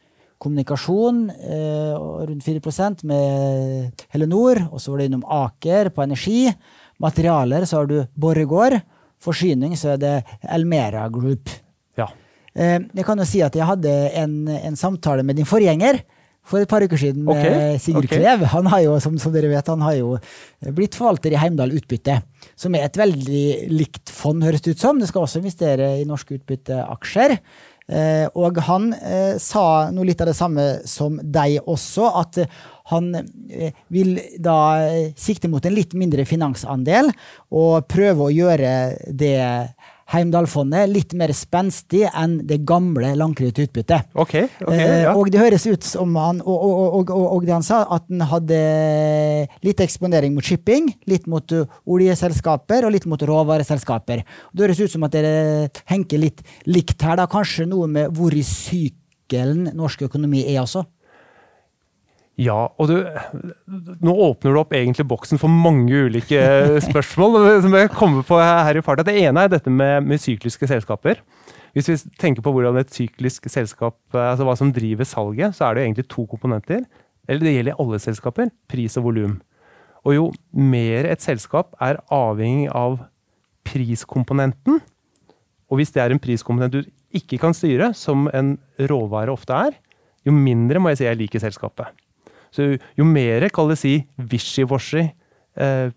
kommunikasjon 0.42 1.26
eh, 1.30 1.94
rundt 2.26 2.44
4 2.44 2.90
med 3.06 4.04
Helenor. 4.14 4.62
Og 4.72 4.80
så 4.82 4.92
var 4.92 5.02
det 5.02 5.10
innom 5.10 5.26
Aker 5.26 5.92
på 5.94 6.04
energi. 6.04 6.50
Materialer 7.02 7.66
så 7.66 7.82
har 7.82 7.90
du 7.90 8.00
Borregaard. 8.14 8.80
Forsyning 9.22 9.76
så 9.78 9.94
er 9.94 10.02
det 10.02 10.14
Elmera 10.42 11.06
Group. 11.12 11.50
Ja. 11.98 12.08
Eh, 12.54 12.80
jeg 12.82 13.06
kan 13.06 13.18
jo 13.18 13.28
si 13.28 13.42
at 13.44 13.54
jeg 13.54 13.68
hadde 13.68 13.92
en, 14.18 14.48
en, 14.48 14.76
samtale 14.76 15.22
med 15.22 15.38
din 15.38 15.48
forgjenger 15.48 16.02
for 16.42 16.62
et 16.62 16.70
par 16.70 16.82
uker 16.82 16.98
siden 16.98 17.28
okay. 17.30 17.76
Sigurd 17.82 18.08
okay. 18.08 18.18
Klev. 18.18 18.46
Han 18.52 18.68
har 18.72 18.82
jo, 18.84 18.96
som, 19.02 19.18
som, 19.22 19.34
dere 19.34 19.50
vet, 19.52 19.68
han 19.70 19.84
har 19.86 19.94
jo 19.98 20.16
blitt 20.74 20.98
forvalter 20.98 21.34
i 21.34 21.38
Heimdal 21.38 21.74
Utbytte. 21.78 22.18
Som 22.58 22.74
er 22.74 22.88
et 22.88 22.98
veldig 22.98 23.44
likt 23.70 24.10
fond, 24.10 24.42
høres 24.44 24.64
det 24.64 24.74
ut 24.74 24.82
som. 24.82 24.98
Det 24.98 25.10
skal 25.10 25.26
også 25.26 25.42
investere 25.42 25.94
i 26.00 26.08
norske 26.08 26.40
utbytteaksjer. 26.40 27.38
Eh, 27.90 28.26
og 28.38 28.60
han 28.68 28.92
eh, 28.94 29.34
sa 29.42 29.90
noe 29.92 30.06
litt 30.06 30.20
av 30.22 30.30
det 30.30 30.38
samme 30.38 30.66
som 30.88 31.18
deg 31.22 31.58
også, 31.66 32.06
at 32.22 32.38
han 32.92 33.10
eh, 33.16 33.74
vil 33.92 34.14
da 34.40 34.56
sikte 35.18 35.50
mot 35.50 35.64
en 35.66 35.74
litt 35.74 35.96
mindre 35.98 36.24
finansandel 36.28 37.10
og 37.50 37.88
prøve 37.90 38.28
å 38.28 38.32
gjøre 38.32 38.72
det 39.10 39.36
Heimdal-fondet 40.12 40.90
litt 40.92 41.14
mer 41.18 41.32
spenstig 41.36 42.04
enn 42.08 42.38
det 42.48 42.60
gamle 42.68 43.14
Landkreditt 43.18 43.62
utbyttet. 43.66 44.10
Okay, 44.12 44.48
okay, 44.60 45.02
ja. 45.06 45.14
og 45.16 45.30
det 45.32 45.40
høres 45.40 45.64
ut 45.66 45.86
som 45.86 46.14
han 46.20 46.42
og, 46.44 46.52
og, 46.52 47.10
og, 47.10 47.12
og, 47.22 47.46
det 47.46 47.54
han 47.54 47.66
sa, 47.66 47.82
at 47.96 48.06
han 48.10 48.24
hadde 48.28 48.60
litt 49.64 49.82
eksponering 49.84 50.36
mot 50.36 50.46
shipping, 50.46 50.90
litt 51.08 51.28
mot 51.30 51.54
oljeselskaper 51.88 52.86
og 52.86 52.94
litt 52.96 53.08
mot 53.08 53.22
råvareselskaper. 53.32 54.24
Det 54.52 54.66
høres 54.66 54.82
ut 54.82 54.96
som 54.96 55.06
at 55.08 55.16
dere 55.16 55.70
henker 55.90 56.20
litt 56.20 56.42
likt 56.68 57.00
her, 57.02 57.16
da. 57.20 57.28
Kanskje 57.30 57.68
noe 57.70 57.88
med 57.90 58.12
hvor 58.16 58.34
i 58.36 58.44
sykelen 58.46 59.70
norsk 59.78 60.04
økonomi 60.10 60.44
er 60.44 60.60
også? 60.64 60.84
Ja, 62.40 62.70
og 62.80 62.88
du, 62.88 62.96
nå 64.00 64.12
åpner 64.24 64.54
du 64.54 64.60
opp 64.62 64.72
egentlig 64.72 65.04
boksen 65.10 65.40
for 65.40 65.52
mange 65.52 66.06
ulike 66.08 66.40
spørsmål 66.88 67.36
som 67.64 67.76
jeg 67.76 67.92
kommer 67.92 68.24
på 68.24 68.38
her 68.40 68.78
i 68.78 68.84
farta. 68.84 69.04
Det 69.04 69.18
ene 69.20 69.44
er 69.44 69.52
dette 69.52 69.70
med, 69.72 70.06
med, 70.08 70.20
sykliske 70.22 70.68
selskaper. 70.70 71.20
Hvis 71.76 71.90
vi 71.90 71.98
tenker 72.20 72.44
på 72.44 72.52
hvordan 72.54 72.80
et 72.80 72.92
syklisk 72.92 73.48
selskap, 73.52 73.98
altså 74.16 74.48
hva 74.48 74.56
som 74.56 74.72
driver 74.72 75.08
salget, 75.08 75.56
så 75.56 75.68
er 75.68 75.76
det 75.76 75.84
egentlig 75.84 76.08
to 76.08 76.24
komponenter. 76.28 76.86
Eller 77.28 77.46
det 77.46 77.54
gjelder 77.56 77.84
alle 77.84 78.00
selskaper. 78.02 78.52
Pris 78.68 78.96
og 79.00 79.10
volum. 79.10 79.38
Og 80.02 80.16
jo 80.16 80.26
mer 80.56 81.06
et 81.12 81.22
selskap 81.22 81.76
er 81.84 82.00
avhengig 82.12 82.72
av 82.74 82.98
priskomponenten, 83.68 84.80
og 85.70 85.78
hvis 85.78 85.92
det 85.94 86.02
er 86.02 86.12
en 86.12 86.20
priskomponent 86.20 86.74
du 86.74 86.82
ikke 87.16 87.38
kan 87.40 87.54
styre, 87.56 87.92
som 87.96 88.26
en 88.34 88.56
råvare 88.90 89.32
ofte 89.32 89.56
er, 89.68 89.76
jo 90.26 90.34
mindre 90.34 90.80
må 90.82 90.92
jeg 90.92 91.00
si 91.00 91.06
jeg 91.06 91.20
liker 91.20 91.42
selskapet. 91.42 91.88
Så 92.52 92.74
jo 92.98 93.08
mer 93.08 93.48
kall 93.54 93.72
det 93.72 93.78
si 93.80 93.94
wishy-washy 94.20 95.06
eh, 95.56 95.92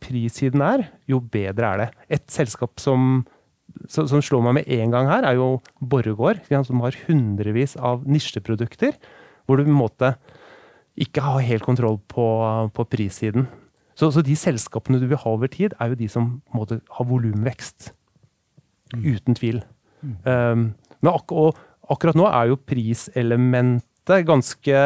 prissiden 0.00 0.64
er, 0.64 0.88
jo 1.10 1.20
bedre 1.20 1.74
er 1.74 1.82
det. 1.82 1.88
Et 2.18 2.26
selskap 2.32 2.80
som, 2.82 3.22
som, 3.86 4.08
som 4.10 4.22
slår 4.24 4.44
meg 4.48 4.60
med 4.60 4.74
en 4.80 4.94
gang 4.94 5.10
her, 5.10 5.26
er 5.28 5.38
jo 5.38 5.60
Borregaard, 5.78 6.42
som 6.66 6.82
har 6.84 6.98
hundrevis 7.06 7.76
av 7.76 8.06
nisjeprodukter, 8.08 8.96
hvor 9.46 9.60
du 9.60 9.66
på 9.66 9.72
en 9.72 9.80
måte 9.80 10.14
ikke 11.00 11.22
har 11.24 11.44
helt 11.46 11.64
kontroll 11.64 12.00
på, 12.10 12.26
på 12.74 12.86
prissiden. 12.90 13.46
Så, 13.94 14.10
så, 14.14 14.22
de 14.24 14.36
selskapene 14.38 15.00
du 15.00 15.06
vil 15.10 15.20
ha 15.20 15.32
over 15.34 15.50
tid, 15.52 15.74
er 15.80 15.92
jo 15.92 15.98
de 16.00 16.08
som 16.10 16.30
måte, 16.56 16.80
har 16.96 17.08
volumvekst. 17.08 17.92
Mm. 18.94 19.02
Uten 19.04 19.36
tvil. 19.36 19.60
Mm. 20.00 20.14
Um, 20.24 20.62
men 21.00 21.12
ak 21.12 21.32
og 21.36 21.58
akkurat 21.92 22.16
nå 22.18 22.26
er 22.28 22.50
jo 22.50 22.60
priselementet 22.64 24.24
ganske 24.28 24.84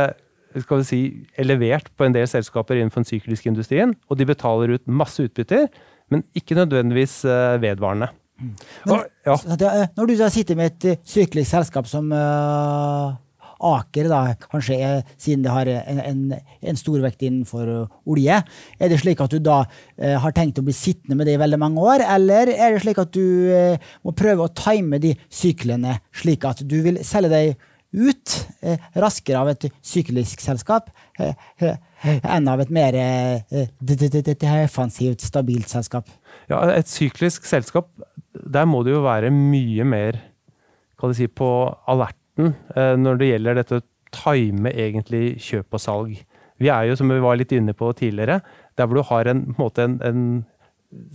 skal 0.62 0.82
vi 0.82 0.86
si, 0.86 1.00
elevert 1.40 1.90
på 1.98 2.06
en 2.06 2.14
del 2.14 2.28
selskaper 2.30 2.78
innenfor 2.78 3.02
den 3.02 3.10
sykliske 3.10 3.50
industrien. 3.50 3.94
Og 4.08 4.20
de 4.20 4.28
betaler 4.28 4.76
ut 4.76 4.86
masse 4.86 5.24
utbytter, 5.24 5.66
men 6.12 6.22
ikke 6.36 6.58
nødvendigvis 6.58 7.22
uh, 7.26 7.56
vedvarende. 7.62 8.10
Mm. 8.38 8.54
Men, 8.86 8.94
og, 8.94 9.04
ja. 9.26 9.34
Eh, 9.54 9.84
når 9.96 10.10
du 10.10 10.24
sitter 10.30 10.58
med 10.58 10.72
et 10.72 10.88
uh, 10.94 11.04
syklisk 11.06 11.50
selskap 11.50 11.90
som 11.90 12.10
uh, 12.12 13.14
Aker, 13.64 14.10
da, 14.10 14.34
kanskje 14.50 14.76
siden 15.16 15.44
det 15.44 15.52
har 15.54 15.68
en, 15.70 16.00
en, 16.02 16.22
en 16.60 16.76
stor 16.76 16.98
vekt 17.00 17.22
innenfor 17.24 17.70
olje, 18.10 18.40
er 18.76 18.90
det 18.90 18.98
slik 19.00 19.22
at 19.24 19.32
du 19.32 19.38
da 19.40 19.62
har 20.20 20.34
tenkt 20.36 20.58
å 20.60 20.64
bli 20.66 20.74
sittende 20.76 21.16
med 21.16 21.30
det 21.30 21.38
i 21.38 21.40
veldig 21.40 21.60
mange 21.62 21.80
år, 21.80 22.02
eller 22.16 22.50
er 22.50 22.74
det 22.74 22.82
slik 22.82 23.00
at 23.00 23.14
du 23.14 23.54
må 24.04 24.12
prøve 24.18 24.44
å 24.44 24.52
time 24.58 24.98
de 25.00 25.14
syklene 25.32 25.94
slik 26.12 26.44
at 26.50 26.60
du 26.66 26.76
vil 26.84 26.98
selge 27.06 27.30
deg 27.32 27.64
ut 27.94 28.34
eh, 28.60 28.78
raskere 28.98 29.40
av 29.40 29.48
et 29.52 29.66
syklisk 29.84 30.42
selskap 30.42 30.90
eh, 31.22 31.34
eh, 31.62 31.76
enn 32.04 32.48
av 32.50 32.60
et 32.64 32.72
mer 32.74 32.96
defensivt, 33.54 35.24
stabilt 35.24 35.70
selskap. 35.70 36.10
Ja, 36.50 36.60
Et 36.74 36.90
syklisk 36.90 37.46
selskap, 37.48 37.88
der 38.34 38.66
må 38.68 38.82
det 38.84 38.92
jo 38.92 39.04
være 39.06 39.30
mye 39.32 39.86
mer 39.88 40.20
si, 41.14 41.28
på 41.28 41.48
alerten 41.88 42.54
når 42.74 43.18
det 43.20 43.28
gjelder 43.28 43.58
dette 43.60 43.78
å 43.78 43.84
time 44.14 44.72
egentlig 44.72 45.38
kjøp 45.42 45.76
og 45.76 45.82
salg. 45.82 46.16
Vi 46.62 46.70
er 46.70 46.88
jo, 46.88 46.96
som 46.98 47.10
vi 47.10 47.22
var 47.22 47.38
litt 47.38 47.52
inne 47.54 47.74
på 47.76 47.90
tidligere, 47.98 48.40
der 48.78 48.88
hvor 48.88 49.00
du 49.00 49.08
har 49.08 49.30
en, 49.30 49.40
en, 49.48 49.56
måte, 49.58 49.86
en, 49.86 49.96
en 50.04 50.20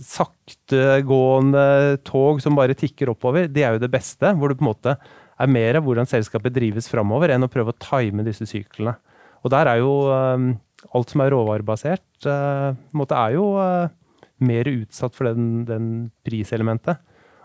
saktegående 0.04 1.64
tog 2.06 2.42
som 2.44 2.58
bare 2.58 2.76
tikker 2.78 3.12
oppover, 3.12 3.48
det 3.48 3.64
er 3.64 3.76
jo 3.76 3.82
det 3.82 3.92
beste. 3.92 4.34
Hvor 4.36 4.50
du 4.50 4.58
på 4.58 4.64
en 4.66 4.72
måte 4.72 4.96
er 5.40 5.50
mer 5.50 5.78
av 5.78 5.86
hvordan 5.86 6.08
selskapet 6.08 6.54
drives 6.56 6.88
framover, 6.90 7.32
enn 7.32 7.46
å 7.46 7.50
prøve 7.52 7.72
å 7.72 7.80
time 7.80 8.24
disse 8.26 8.46
syklene. 8.48 8.96
Og 9.40 9.52
der 9.54 9.70
er 9.70 9.80
jo 9.80 9.92
um, 10.12 10.50
alt 10.96 11.12
som 11.12 11.22
er 11.24 11.32
råvarebasert, 11.32 12.28
uh, 12.28 12.76
er 13.08 13.36
jo 13.36 13.46
uh, 13.56 13.88
mer 14.44 14.68
utsatt 14.68 15.16
for 15.16 15.30
den, 15.30 15.64
den 15.68 15.86
priselementet. 16.26 17.00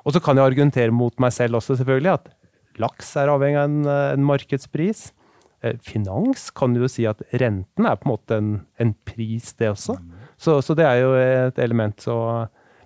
Og 0.06 0.14
så 0.14 0.22
kan 0.22 0.38
jeg 0.38 0.52
argumentere 0.52 0.94
mot 0.94 1.16
meg 1.22 1.34
selv 1.34 1.60
også, 1.60 1.80
selvfølgelig, 1.80 2.20
at 2.20 2.82
laks 2.82 3.16
er 3.18 3.32
avhengig 3.32 3.62
av 3.62 3.70
en, 3.70 3.88
en 3.88 4.28
markedspris. 4.28 5.08
Eh, 5.66 5.78
finans 5.82 6.50
kan 6.56 6.76
du 6.76 6.84
jo 6.84 6.92
si 6.92 7.08
at 7.10 7.24
renten 7.34 7.88
er 7.88 7.98
på 7.98 8.08
en 8.08 8.14
måte 8.14 8.38
en, 8.38 8.52
en 8.82 8.94
pris, 9.08 9.54
det 9.58 9.72
også. 9.72 9.98
Så, 10.38 10.60
så, 10.62 10.76
det 10.78 10.86
er 10.86 11.02
jo 11.02 11.16
et 11.18 11.60
element. 11.64 11.98
Så. 12.02 12.16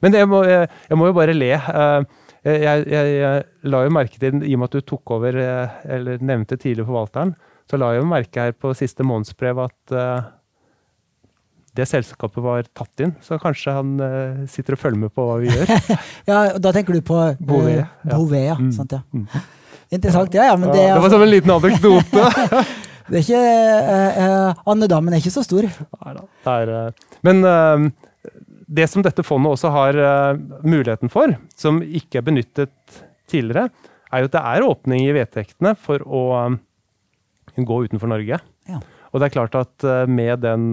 Men 0.03 0.13
det, 0.13 0.23
jeg, 0.23 0.29
må, 0.31 0.43
jeg, 0.47 0.69
jeg, 0.87 0.99
må, 0.99 1.09
jo 1.09 1.17
bare 1.17 1.35
le. 1.35 1.51
Eh, 2.45 2.63
jeg, 2.63 2.87
jeg, 2.91 3.45
la 3.67 3.83
jo 3.85 3.93
merke 3.93 4.19
til, 4.21 4.41
i 4.43 4.55
og 4.55 4.61
med 4.61 4.69
at 4.69 4.79
du 4.79 4.87
tok 4.93 5.15
over, 5.17 5.39
eh, 5.43 5.79
eller 5.97 6.21
nevnte 6.23 6.57
tidligere 6.57 6.87
forvalteren, 6.87 7.35
så 7.69 7.79
la 7.79 7.93
jeg 7.93 8.03
jo 8.03 8.09
merke 8.09 8.47
her 8.47 8.55
på 8.57 8.73
siste 8.77 9.05
månedsbrev 9.05 9.59
at 9.67 9.97
det 11.79 11.85
selskapet 11.87 12.43
var 12.43 12.67
tatt 12.75 13.03
inn. 13.05 13.13
Så 13.23 13.37
kanskje 13.41 13.75
han 13.75 13.95
uh, 14.01 14.41
sitter 14.49 14.75
og 14.75 14.81
følger 14.81 15.03
med 15.05 15.13
på 15.15 15.25
hva 15.27 15.37
vi 15.41 15.51
gjør. 15.51 15.69
ja, 16.29 16.39
og 16.55 16.59
Da 16.63 16.73
tenker 16.75 16.97
du 16.97 17.03
på 17.05 17.17
uh, 17.17 17.37
Bouvet. 17.39 17.85
Bouvet 18.09 18.45
ja. 18.47 18.57
Mm. 18.59 18.71
Sant, 18.75 18.95
ja. 18.97 19.03
Mm. 19.13 19.27
Interessant. 19.89 20.35
Ja, 20.35 20.49
ja, 20.51 20.57
men 20.59 20.73
det, 20.73 20.83
ja, 20.83 20.97
det 20.97 21.05
var 21.05 21.13
som 21.13 21.25
en 21.25 21.31
liten 21.31 21.53
anekdote. 21.53 22.25
det 23.09 23.21
er 23.21 23.23
ikke, 23.23 23.45
uh, 24.25 24.65
Andedammen 24.73 25.15
er 25.15 25.23
ikke 25.23 25.33
så 25.33 25.45
stor. 25.45 25.69
Nei 25.69 26.59
da. 26.69 26.79
men 27.25 27.43
det 28.69 28.85
som 28.91 29.03
dette 29.05 29.25
fondet 29.25 29.55
også 29.55 29.71
har 29.73 29.97
muligheten 30.61 31.09
for, 31.09 31.33
som 31.57 31.81
ikke 31.81 32.19
er 32.19 32.27
benyttet 32.27 32.99
tidligere, 33.29 33.71
er 34.13 34.21
jo 34.21 34.29
at 34.29 34.35
det 34.35 34.43
er 34.51 34.65
åpning 34.65 35.03
i 35.07 35.15
vedtektene 35.15 35.73
for 35.77 36.05
å 36.05 36.23
gå 37.57 37.79
utenfor 37.87 38.11
Norge. 38.11 38.37
Ja. 38.69 38.81
Og 39.09 39.17
det 39.17 39.29
er 39.29 39.33
klart 39.33 39.57
at 39.57 39.85
med 40.09 40.43
den 40.45 40.67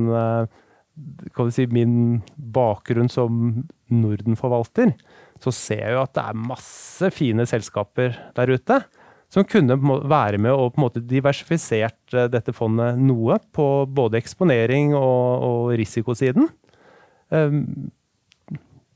kan 1.37 1.53
si, 1.53 1.67
min 1.73 2.21
bakgrunn 2.37 3.09
som 3.13 3.65
Norden-forvalter, 3.93 4.93
så 5.43 5.53
ser 5.53 5.83
jeg 5.83 5.97
jo 5.97 6.05
at 6.05 6.15
det 6.17 6.25
er 6.25 6.47
masse 6.53 7.11
fine 7.13 7.45
selskaper 7.49 8.17
der 8.37 8.53
ute 8.57 8.81
som 9.33 9.47
kunne 9.49 9.77
være 10.07 10.39
med 10.41 10.55
og 10.55 10.73
på 10.73 10.81
en 10.81 10.85
måte 10.87 11.03
diversifisert 11.05 12.15
eh, 12.15 12.29
dette 12.31 12.55
fondet 12.57 13.01
noe 13.01 13.41
på 13.55 13.67
både 13.91 14.21
eksponering 14.21 14.95
og, 14.95 15.47
og 15.49 15.73
risikosiden. 15.81 16.49
Um, 17.35 17.91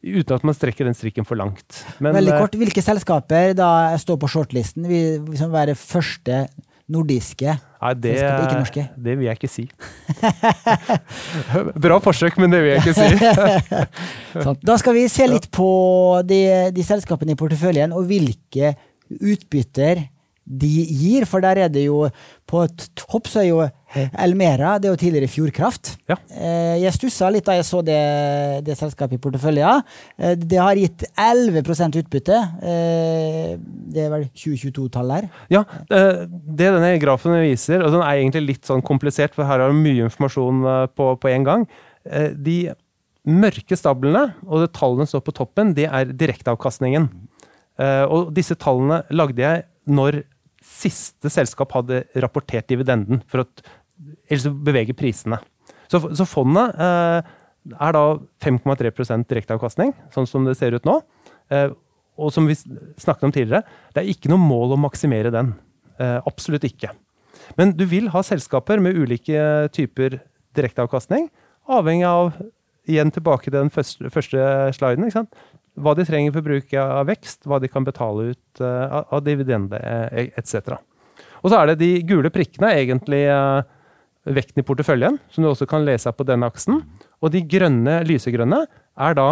uten 0.00 0.36
at 0.36 0.44
man 0.46 0.56
strekker 0.56 0.88
den 0.88 0.96
strikken 0.96 1.26
for 1.28 1.38
langt. 1.40 1.82
Men, 2.00 2.14
Veldig 2.16 2.36
kort, 2.38 2.54
eh, 2.54 2.62
Hvilke 2.62 2.84
selskaper 2.84 3.54
da 3.58 3.70
står 4.00 4.20
på 4.20 4.30
shortlisten? 4.30 4.86
Vil 4.88 5.20
liksom 5.28 5.52
være 5.52 5.76
første 5.78 6.46
nordiske 6.90 7.52
Nei, 7.80 7.92
det, 7.96 8.16
ikke 8.18 8.58
norske? 8.58 8.84
Det 8.98 9.14
vil 9.16 9.28
jeg 9.28 9.38
ikke 9.38 9.48
si. 9.48 9.64
Bra 11.86 11.96
forsøk, 12.02 12.36
men 12.42 12.52
det 12.52 12.60
vil 12.64 12.74
jeg 12.74 12.82
ikke 12.82 12.96
si. 12.98 14.48
da 14.68 14.76
skal 14.80 14.96
vi 14.98 15.06
se 15.08 15.28
litt 15.30 15.48
på 15.54 15.70
de, 16.28 16.42
de 16.74 16.84
selskapene 16.84 17.36
i 17.36 17.40
porteføljen, 17.40 17.94
og 17.96 18.04
hvilke 18.10 18.74
utbytter 19.16 20.04
de 20.50 20.70
gir. 20.84 21.26
For 21.30 21.42
der 21.44 21.66
er 21.66 21.70
det 21.72 21.86
jo 21.86 22.08
På 22.50 22.64
topp 22.98 23.28
så 23.30 23.44
er 23.44 23.50
jo 23.50 23.60
Elmera, 23.90 24.76
det 24.78 24.86
er 24.86 24.92
jo 24.94 24.98
tidligere 25.00 25.30
Fjordkraft. 25.30 25.92
Ja. 26.10 26.16
Eh, 26.30 26.76
jeg 26.84 26.94
stussa 26.94 27.30
litt 27.30 27.46
da 27.46 27.56
jeg 27.56 27.66
så 27.66 27.80
det, 27.82 27.98
det 28.66 28.76
selskapet 28.78 29.18
i 29.18 29.22
porteføljen. 29.22 29.82
Eh, 30.18 30.36
det 30.38 30.60
har 30.62 30.78
gitt 30.78 31.04
11 31.18 31.98
utbytte. 31.98 32.38
Eh, 32.62 33.56
det 33.58 34.04
er 34.04 34.12
vel 34.12 34.28
2022-tall 34.30 35.14
her? 35.14 35.26
Ja, 35.50 35.64
det 35.90 36.70
denne 36.70 36.92
grafen 37.02 37.34
viser, 37.42 37.82
og 37.82 37.96
den 37.96 38.04
er 38.04 38.20
egentlig 38.20 38.44
litt 38.46 38.70
sånn 38.70 38.84
komplisert, 38.86 39.34
for 39.34 39.48
her 39.48 39.58
har 39.58 39.74
du 39.74 39.78
mye 39.78 40.06
informasjon 40.06 40.62
på, 40.94 41.10
på 41.18 41.32
en 41.32 41.46
gang. 41.48 41.66
De 42.38 42.58
mørke 43.26 43.76
stablene 43.76 44.30
og 44.46 44.62
det 44.62 44.70
tallene 44.78 45.06
står 45.10 45.26
på 45.26 45.34
toppen, 45.34 45.74
det 45.74 45.90
er 45.90 46.14
direkteavkastningen. 46.14 47.10
Og 48.10 48.30
disse 48.36 48.54
tallene 48.60 49.02
lagde 49.10 49.42
jeg 49.42 49.66
når 49.90 50.22
siste 50.80 51.30
selskap 51.32 51.74
hadde 51.76 52.04
rapportert 52.22 52.68
dividenden, 52.70 53.22
for 53.30 53.44
at 53.44 53.64
ellers 54.30 54.48
beveger 54.64 54.96
prisene. 54.96 55.40
Så, 55.90 56.02
så 56.16 56.26
fondet 56.28 56.76
eh, 56.80 57.30
er 57.76 57.96
da 57.96 58.04
5,3% 58.44 59.28
direkteavkastning, 59.30 59.92
sånn 60.14 60.28
som 60.28 60.46
det 60.46 60.56
ser 60.58 60.76
ut 60.76 60.86
nå. 60.88 61.00
Eh, 61.52 61.68
og 62.20 62.32
som 62.34 62.46
vi 62.48 62.56
snakket 62.56 63.26
om 63.26 63.34
tidligere, 63.34 63.64
det 63.94 64.02
er 64.02 64.12
ikke 64.12 64.30
noe 64.32 64.42
mål 64.42 64.76
å 64.76 64.80
maksimere 64.80 65.32
den. 65.34 65.54
Eh, 66.00 66.18
absolutt 66.28 66.66
ikke. 66.68 66.92
Men 67.58 67.74
du 67.76 67.86
vil 67.90 68.10
ha 68.14 68.22
selskaper 68.24 68.82
med 68.82 68.98
ulike 68.98 69.68
typer 69.74 70.20
direkteavkastning, 70.56 71.28
avhengig 71.70 72.06
av 72.08 72.32
igjen 72.90 73.12
tilbake 73.14 73.48
til 73.48 73.58
den 73.58 73.70
første, 73.72 74.10
første 74.12 74.46
sliden. 74.76 75.10
Hva 75.80 75.94
de 75.96 76.06
trenger 76.08 76.34
for 76.34 76.46
bruk 76.46 76.72
av 76.78 77.08
vekst, 77.08 77.42
hva 77.48 77.60
de 77.62 77.70
kan 77.72 77.86
betale 77.86 78.30
ut 78.34 78.62
uh, 78.62 79.02
av 79.02 79.22
dividende 79.26 79.80
uh, 79.80 80.22
etc. 80.38 80.76
Og 81.40 81.52
så 81.52 81.60
er 81.60 81.70
det 81.70 81.80
de 81.80 81.90
gule 82.08 82.32
prikkene, 82.32 82.72
egentlig 82.76 83.22
uh, 83.32 83.62
vekten 84.28 84.62
i 84.62 84.66
porteføljen, 84.66 85.16
som 85.32 85.44
du 85.44 85.50
også 85.50 85.68
kan 85.70 85.86
lese 85.86 86.12
på 86.12 86.26
denne 86.28 86.48
aksen. 86.50 86.82
Og 87.24 87.32
de 87.32 87.44
grønne, 87.48 88.00
lysegrønne 88.08 88.64
er 89.00 89.16
da 89.16 89.28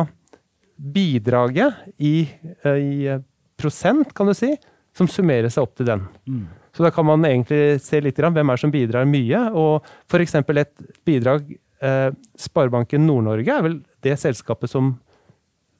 bidraget 0.78 1.76
i, 1.98 2.28
i 2.64 2.92
prosent, 3.58 4.14
kan 4.16 4.30
du 4.30 4.36
si, 4.36 4.52
som 4.96 5.10
summerer 5.10 5.50
seg 5.52 5.66
opp 5.66 5.76
til 5.78 5.88
den. 5.90 6.04
Mm. 6.28 6.46
Så 6.74 6.84
da 6.84 6.92
kan 6.94 7.06
man 7.08 7.24
egentlig 7.26 7.80
se 7.82 8.00
litt 8.02 8.18
grann, 8.18 8.34
hvem 8.36 8.52
er 8.52 8.60
som 8.60 8.70
bidrar 8.70 9.08
mye. 9.08 9.40
Og 9.58 9.86
f.eks. 10.06 10.36
et 10.38 10.84
bidrag 11.06 11.48
eh, 11.82 12.10
Sparebanken 12.38 13.06
Nord-Norge 13.06 13.56
er 13.56 13.64
vel 13.64 13.80
det 14.06 14.14
selskapet 14.22 14.70
som 14.70 14.92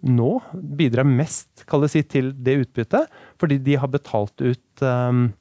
nå 0.06 0.30
bidrar 0.52 1.06
mest 1.08 1.64
si, 1.90 2.02
til 2.06 2.30
det 2.34 2.56
utbyttet, 2.62 3.10
fordi 3.40 3.58
de 3.62 3.76
har 3.80 3.90
betalt 3.90 4.38
ut 4.40 4.82
um, 4.82 5.32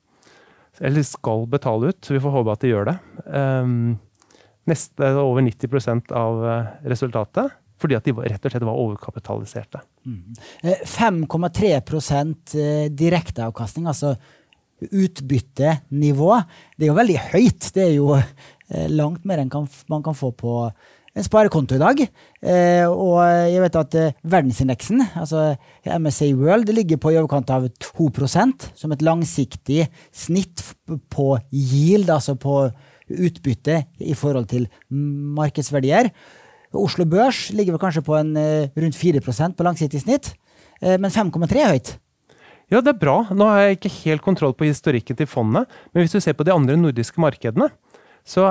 Eller 0.81 1.05
skal 1.05 1.45
betale 1.49 1.91
ut, 1.91 1.99
så 2.01 2.13
vi 2.13 2.21
får 2.21 2.33
håpe 2.35 2.53
at 2.53 2.61
de 2.61 2.69
gjør 2.69 2.89
det. 2.91 2.97
Um, 3.25 3.97
neste 4.69 5.13
over 5.17 5.41
90 5.41 6.11
av 6.13 6.43
eh, 6.45 6.67
resultatet. 6.91 7.55
Fordi 7.77 7.93
at 7.93 8.05
de 8.05 8.13
rett 8.17 8.45
og 8.45 8.51
slett 8.51 8.65
var 8.65 8.79
overkapitaliserte. 8.81 9.79
Mm. 10.05 10.35
5,3% 10.85 12.55
eh, 12.57 12.87
direkteavkastning, 12.89 13.85
altså 13.89 14.15
utbyttenivå. 14.81 16.31
Det 16.77 16.85
er 16.85 16.91
jo 16.91 16.97
veldig 16.97 17.17
høyt. 17.31 17.69
Det 17.73 17.83
er 17.83 17.93
jo 17.95 18.17
langt 18.93 19.25
mer 19.25 19.41
enn 19.41 19.49
man 19.89 20.03
kan 20.05 20.17
få 20.17 20.31
på 20.37 20.53
sparekonto 21.26 21.78
i 21.78 21.82
dag. 21.82 22.01
Eh, 22.41 22.86
og 22.88 23.20
jeg 23.49 23.61
vet 23.63 23.78
at 23.80 23.97
eh, 23.97 24.15
verdensindeksen, 24.28 25.03
altså 25.20 25.55
MSA 25.86 26.32
World, 26.38 26.72
ligger 26.76 26.99
på 27.01 27.13
i 27.13 27.20
overkant 27.20 27.51
av 27.53 27.68
2% 27.84 28.68
som 28.78 28.93
et 28.93 29.05
langsiktig 29.05 29.88
snitt 30.15 30.63
på 31.13 31.30
yield, 31.51 32.11
altså 32.13 32.38
på 32.39 32.68
utbytte 33.07 33.82
i 34.03 34.15
forhold 34.18 34.49
til 34.51 34.68
markedsverdier. 34.89 36.11
Oslo 36.78 37.07
Børs 37.07 37.47
ligger 37.55 37.78
vel 37.78 37.82
kanskje 37.86 38.03
på 38.05 38.18
en 38.20 38.36
eh, 38.38 38.74
rundt 38.76 38.99
4% 38.99 39.57
på 39.57 39.68
langsiktig 39.68 40.03
snitt, 40.03 40.36
men 40.78 41.09
5,3 41.09 41.57
er 41.57 41.72
høyt. 41.74 41.88
Ja, 42.70 42.84
det 42.86 42.91
er 42.91 42.99
bra. 43.01 43.15
Nå 43.34 43.47
har 43.49 43.63
jeg 43.63 43.78
ikke 43.80 43.89
helt 44.03 44.22
kontroll 44.22 44.51
på 44.53 44.68
historikken 44.68 45.18
til 45.18 45.26
fondet, 45.26 45.65
men 45.89 46.03
hvis 46.03 46.13
du 46.13 46.20
ser 46.22 46.36
på 46.38 46.45
de 46.45 46.53
andre 46.53 46.76
nordiske 46.78 47.18
markedene, 47.24 47.72
så 48.28 48.43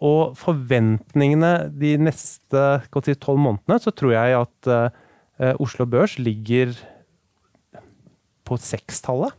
og 0.00 0.36
forventningene 0.40 1.70
de 1.76 1.94
neste 2.00 2.62
tolv 3.20 3.40
månedene, 3.40 3.76
så 3.82 3.92
tror 3.92 4.14
jeg 4.14 4.38
at 4.38 4.70
uh, 4.72 5.54
Oslo 5.60 5.84
Børs 5.84 6.16
ligger 6.18 6.72
på 8.48 8.56
sekstallet. 8.56 9.36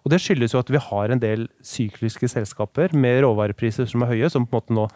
Og 0.00 0.10
det 0.12 0.20
skyldes 0.22 0.54
jo 0.54 0.62
at 0.62 0.72
vi 0.72 0.80
har 0.82 1.12
en 1.12 1.22
del 1.22 1.46
sykliske 1.66 2.28
selskaper 2.32 2.94
med 2.96 3.22
råvarepriser 3.24 3.86
som 3.90 4.02
er 4.02 4.12
høye, 4.14 4.30
som 4.32 4.48
på 4.48 4.56
en 4.56 4.60
måte 4.60 4.76
nå 4.76 4.88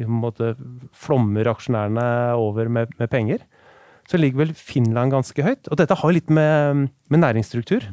en 0.00 0.20
måte 0.22 0.54
flommer 0.96 1.50
aksjonærene 1.50 2.04
over 2.40 2.70
med, 2.72 2.94
med, 2.98 3.10
penger. 3.12 3.42
Så 4.08 4.16
ligger 4.16 4.46
vel 4.46 4.54
Finland 4.56 5.12
ganske 5.12 5.44
høyt. 5.44 5.68
Og 5.68 5.78
dette 5.78 5.98
har 6.00 6.14
litt 6.14 6.30
med, 6.32 6.88
med 7.12 7.22
næringsstruktur. 7.22 7.84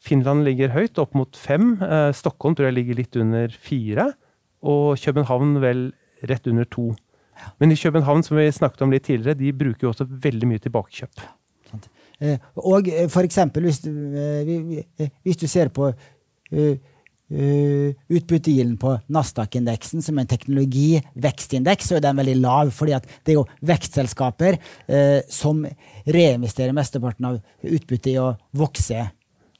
Finland 0.00 0.44
ligger 0.44 0.72
høyt, 0.74 0.98
opp 1.00 1.16
mot 1.16 1.36
fem. 1.36 1.74
Eh, 1.80 2.10
Stockholm 2.16 2.56
tror 2.56 2.70
jeg 2.70 2.76
ligger 2.76 3.00
litt 3.00 3.16
under 3.16 3.56
fire. 3.56 4.10
Og 4.60 5.00
København 5.00 5.56
vel 5.64 5.82
rett 6.28 6.46
under 6.50 6.68
to. 6.68 6.90
Men 7.60 7.72
i 7.72 7.78
København 7.78 8.22
som 8.26 8.36
vi 8.36 8.50
snakket 8.52 8.82
om 8.84 8.92
litt 8.92 9.06
tidligere, 9.08 9.38
de 9.38 9.52
bruker 9.56 9.86
jo 9.86 9.92
også 9.94 10.08
veldig 10.08 10.48
mye 10.50 10.62
tilbakekjøp. 10.62 11.22
Eh, 12.20 12.38
og 12.60 12.88
eh, 12.88 13.08
for 13.08 13.24
eksempel, 13.24 13.64
hvis, 13.68 13.80
eh, 13.86 15.12
hvis 15.24 15.40
du 15.40 15.46
ser 15.48 15.72
på 15.72 15.92
utbyttegilden 17.30 18.74
på 18.82 18.96
Nasdaq-indeksen 19.14 20.02
som 20.02 20.16
er 20.18 20.24
en 20.24 20.30
teknologivekstindeks, 20.32 21.86
så 21.86 21.96
er 21.96 22.02
den 22.02 22.18
veldig 22.18 22.34
lav. 22.40 22.72
fordi 22.74 22.98
det 22.98 23.30
er 23.30 23.36
jo 23.36 23.44
vekstselskaper 23.62 24.58
uh, 24.90 25.20
som 25.30 25.62
reinvesterer 26.10 26.74
mesteparten 26.74 27.28
av 27.28 27.38
utbyttet 27.62 28.10
i 28.10 28.18
å 28.18 28.32
vokse. 28.50 29.04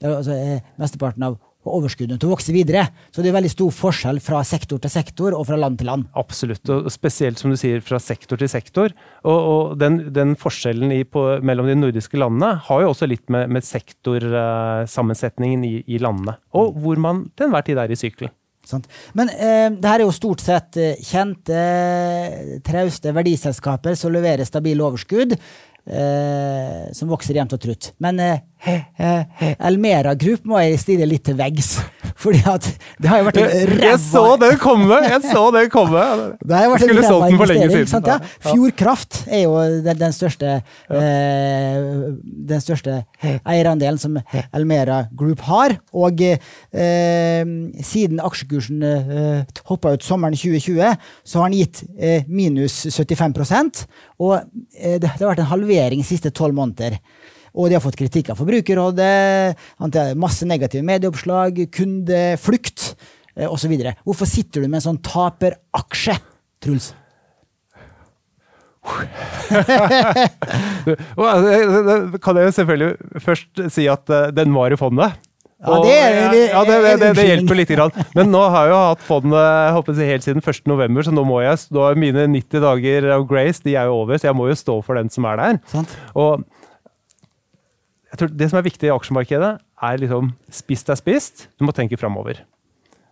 Altså, 0.03 0.35
mesteparten 0.83 1.29
av 1.29 1.39
og 1.67 1.75
overskuddene 1.81 2.17
til 2.21 2.31
å 2.31 2.33
vokse 2.35 2.53
videre. 2.55 2.87
Så 3.13 3.21
det 3.21 3.29
er 3.31 3.37
veldig 3.37 3.53
stor 3.53 3.71
forskjell 3.77 4.21
fra 4.25 4.41
sektor 4.49 4.81
til 4.81 4.93
sektor 4.93 5.37
og 5.37 5.47
fra 5.49 5.59
land 5.61 5.77
til 5.81 5.91
land. 5.91 6.07
Absolutt, 6.19 6.65
og 6.73 6.89
spesielt 6.93 7.41
som 7.41 7.53
du 7.53 7.57
sier 7.61 7.81
fra 7.85 7.99
sektor 8.01 8.41
til 8.41 8.49
sektor. 8.51 8.89
Og, 9.25 9.39
og 9.39 9.79
den, 9.81 9.95
den, 10.17 10.37
forskjellen 10.41 10.93
i, 10.97 11.05
på, 11.05 11.21
mellom 11.45 11.69
de 11.69 11.77
nordiske 11.77 12.17
landene 12.21 12.55
har 12.69 12.85
jo 12.85 12.91
også 12.95 13.07
litt 13.11 13.27
med, 13.33 13.51
med 13.53 13.67
sektorsammensetningen 13.67 15.61
i, 15.69 15.75
i, 15.85 16.01
landene, 16.01 16.39
og 16.57 16.77
hvor 16.81 16.97
man 17.03 17.27
til 17.37 17.51
enhver 17.51 17.65
tid 17.67 17.79
er 17.83 17.93
i 17.93 17.99
sykelen. 17.99 18.33
Men 19.19 19.27
eh, 19.33 19.69
det 19.73 19.89
her 19.89 19.99
er 19.99 20.05
jo 20.05 20.13
stort 20.15 20.43
sett 20.45 20.77
eh, 20.79 21.01
kjente, 21.03 21.59
trauste 22.63 23.11
verdiselskaper 23.17 23.97
som 23.99 24.13
leverer 24.15 24.47
stabile 24.47 24.85
overskudd. 24.87 25.35
Eh, 25.91 26.93
som 26.93 27.09
vokser 27.11 27.39
jevnt 27.39 27.55
og 27.57 27.63
trutt. 27.63 27.91
Men 28.05 28.21
eh, 28.21 28.43
Elmera 29.59 30.15
Group 30.19 30.45
må 30.49 30.61
jeg 30.65 30.81
stille 30.83 31.09
litt 31.09 31.25
til 31.29 31.39
veggs. 31.39 31.79
Fordi 32.21 32.41
at 32.51 32.67
det 33.01 33.09
har 33.09 33.21
jo 33.21 33.27
vært 33.29 33.39
en 33.41 33.51
ræva 33.71 33.87
Jeg 33.87 34.01
så 34.03 34.25
den 34.41 34.59
komme! 34.61 34.99
Jeg 35.07 35.23
så 35.25 35.45
den 35.55 35.71
komme! 35.73 36.03
Det 36.43 36.57
har 36.57 36.69
vært 36.73 36.85
Skulle 36.85 37.05
solgt 37.07 37.31
den 37.31 37.41
for 37.41 37.51
lenge 37.51 37.69
siden. 37.73 37.89
Sant, 37.91 38.11
ja? 38.11 38.19
Fjordkraft 38.45 39.21
er 39.31 39.45
jo 39.47 39.55
den, 39.87 40.01
den 40.01 40.17
største 40.17 40.57
eh, 40.61 41.79
den 42.51 42.65
største 42.65 42.99
eierandelen 43.25 44.01
som 44.01 44.19
Elmera 44.53 45.03
Group 45.17 45.45
har. 45.49 45.79
Og 45.97 46.21
eh, 46.27 47.55
siden 47.87 48.21
aksjekursen 48.25 48.85
eh, 48.85 49.63
hoppa 49.71 49.95
ut 49.97 50.05
sommeren 50.05 50.37
2020, 50.37 51.09
så 51.25 51.41
har 51.41 51.51
den 51.51 51.63
gitt 51.63 51.85
eh, 51.97 52.29
minus 52.29 52.83
75 52.91 53.87
Og 54.19 54.37
eh, 54.77 54.99
det, 55.01 55.09
det 55.09 55.23
har 55.23 55.33
vært 55.33 55.45
en 55.47 55.53
halvering 55.55 56.05
de 56.05 56.11
siste 56.11 56.33
tolv 56.37 56.57
måneder. 56.59 56.99
Og 57.55 57.71
de 57.71 57.77
har 57.77 57.85
fått 57.85 57.99
kritikk 57.99 58.31
av 58.33 58.39
Forbrukerrådet, 58.41 59.57
masse 60.21 60.47
negative 60.49 60.87
medieoppslag, 60.87 61.65
kundeflukt 61.75 62.93
eh, 63.37 63.49
osv. 63.51 63.75
Hvorfor 64.07 64.27
sitter 64.29 64.63
du 64.63 64.69
med 64.69 64.81
en 64.81 64.89
sånn 64.91 65.03
taperaksje, 65.05 66.19
Truls? 66.61 66.93
kan 72.25 72.39
jeg 72.39 72.47
jo 72.47 72.53
selvfølgelig 72.57 73.21
først 73.21 73.61
si 73.75 73.85
at 73.93 74.09
eh, 74.09 74.31
den 74.37 74.55
var 74.57 74.73
i 74.73 74.79
fondet. 74.81 75.19
Ja, 75.61 75.77
det, 75.85 75.93
ja, 75.93 76.61
det, 76.65 76.77
det, 77.03 77.09
det, 77.19 77.25
hjelper 77.29 77.59
litt. 77.59 77.69
Grann. 77.77 77.93
Men 78.17 78.31
nå 78.33 78.41
har 78.49 78.65
jeg 78.65 78.73
jo 78.73 78.79
hatt 78.81 79.03
fondet 79.05 79.75
håper 79.77 79.99
jeg, 79.99 80.09
helt 80.15 80.25
siden 80.25 80.41
1.11, 80.41 81.03
så 81.05 81.13
nå 81.13 81.25
må 81.29 81.43
jeg, 81.45 81.59
da 81.77 81.91
mine 82.01 82.25
90 82.33 82.65
dager 82.65 83.11
av 83.19 83.27
Grace 83.29 83.61
de 83.67 83.77
er 83.77 83.91
jo 83.91 83.99
over, 84.01 84.17
så 84.17 84.31
jeg 84.31 84.39
må 84.39 84.49
jo 84.49 84.57
stå 84.57 84.79
for 84.87 84.97
den 84.97 85.13
som 85.13 85.29
er 85.29 85.37
der. 85.43 85.61
Sant. 85.75 85.93
Og 86.17 86.47
tror 88.21 88.33
Det 88.37 88.49
som 88.51 88.61
er 88.61 88.67
viktig 88.67 88.89
i 88.89 88.95
aksjemarkedet, 88.95 89.51
er 89.91 90.01
liksom 90.03 90.33
spist 90.53 90.91
er 90.93 90.99
spist. 90.99 91.47
Du 91.59 91.67
må 91.67 91.75
tenke 91.77 91.99
framover. 92.01 92.43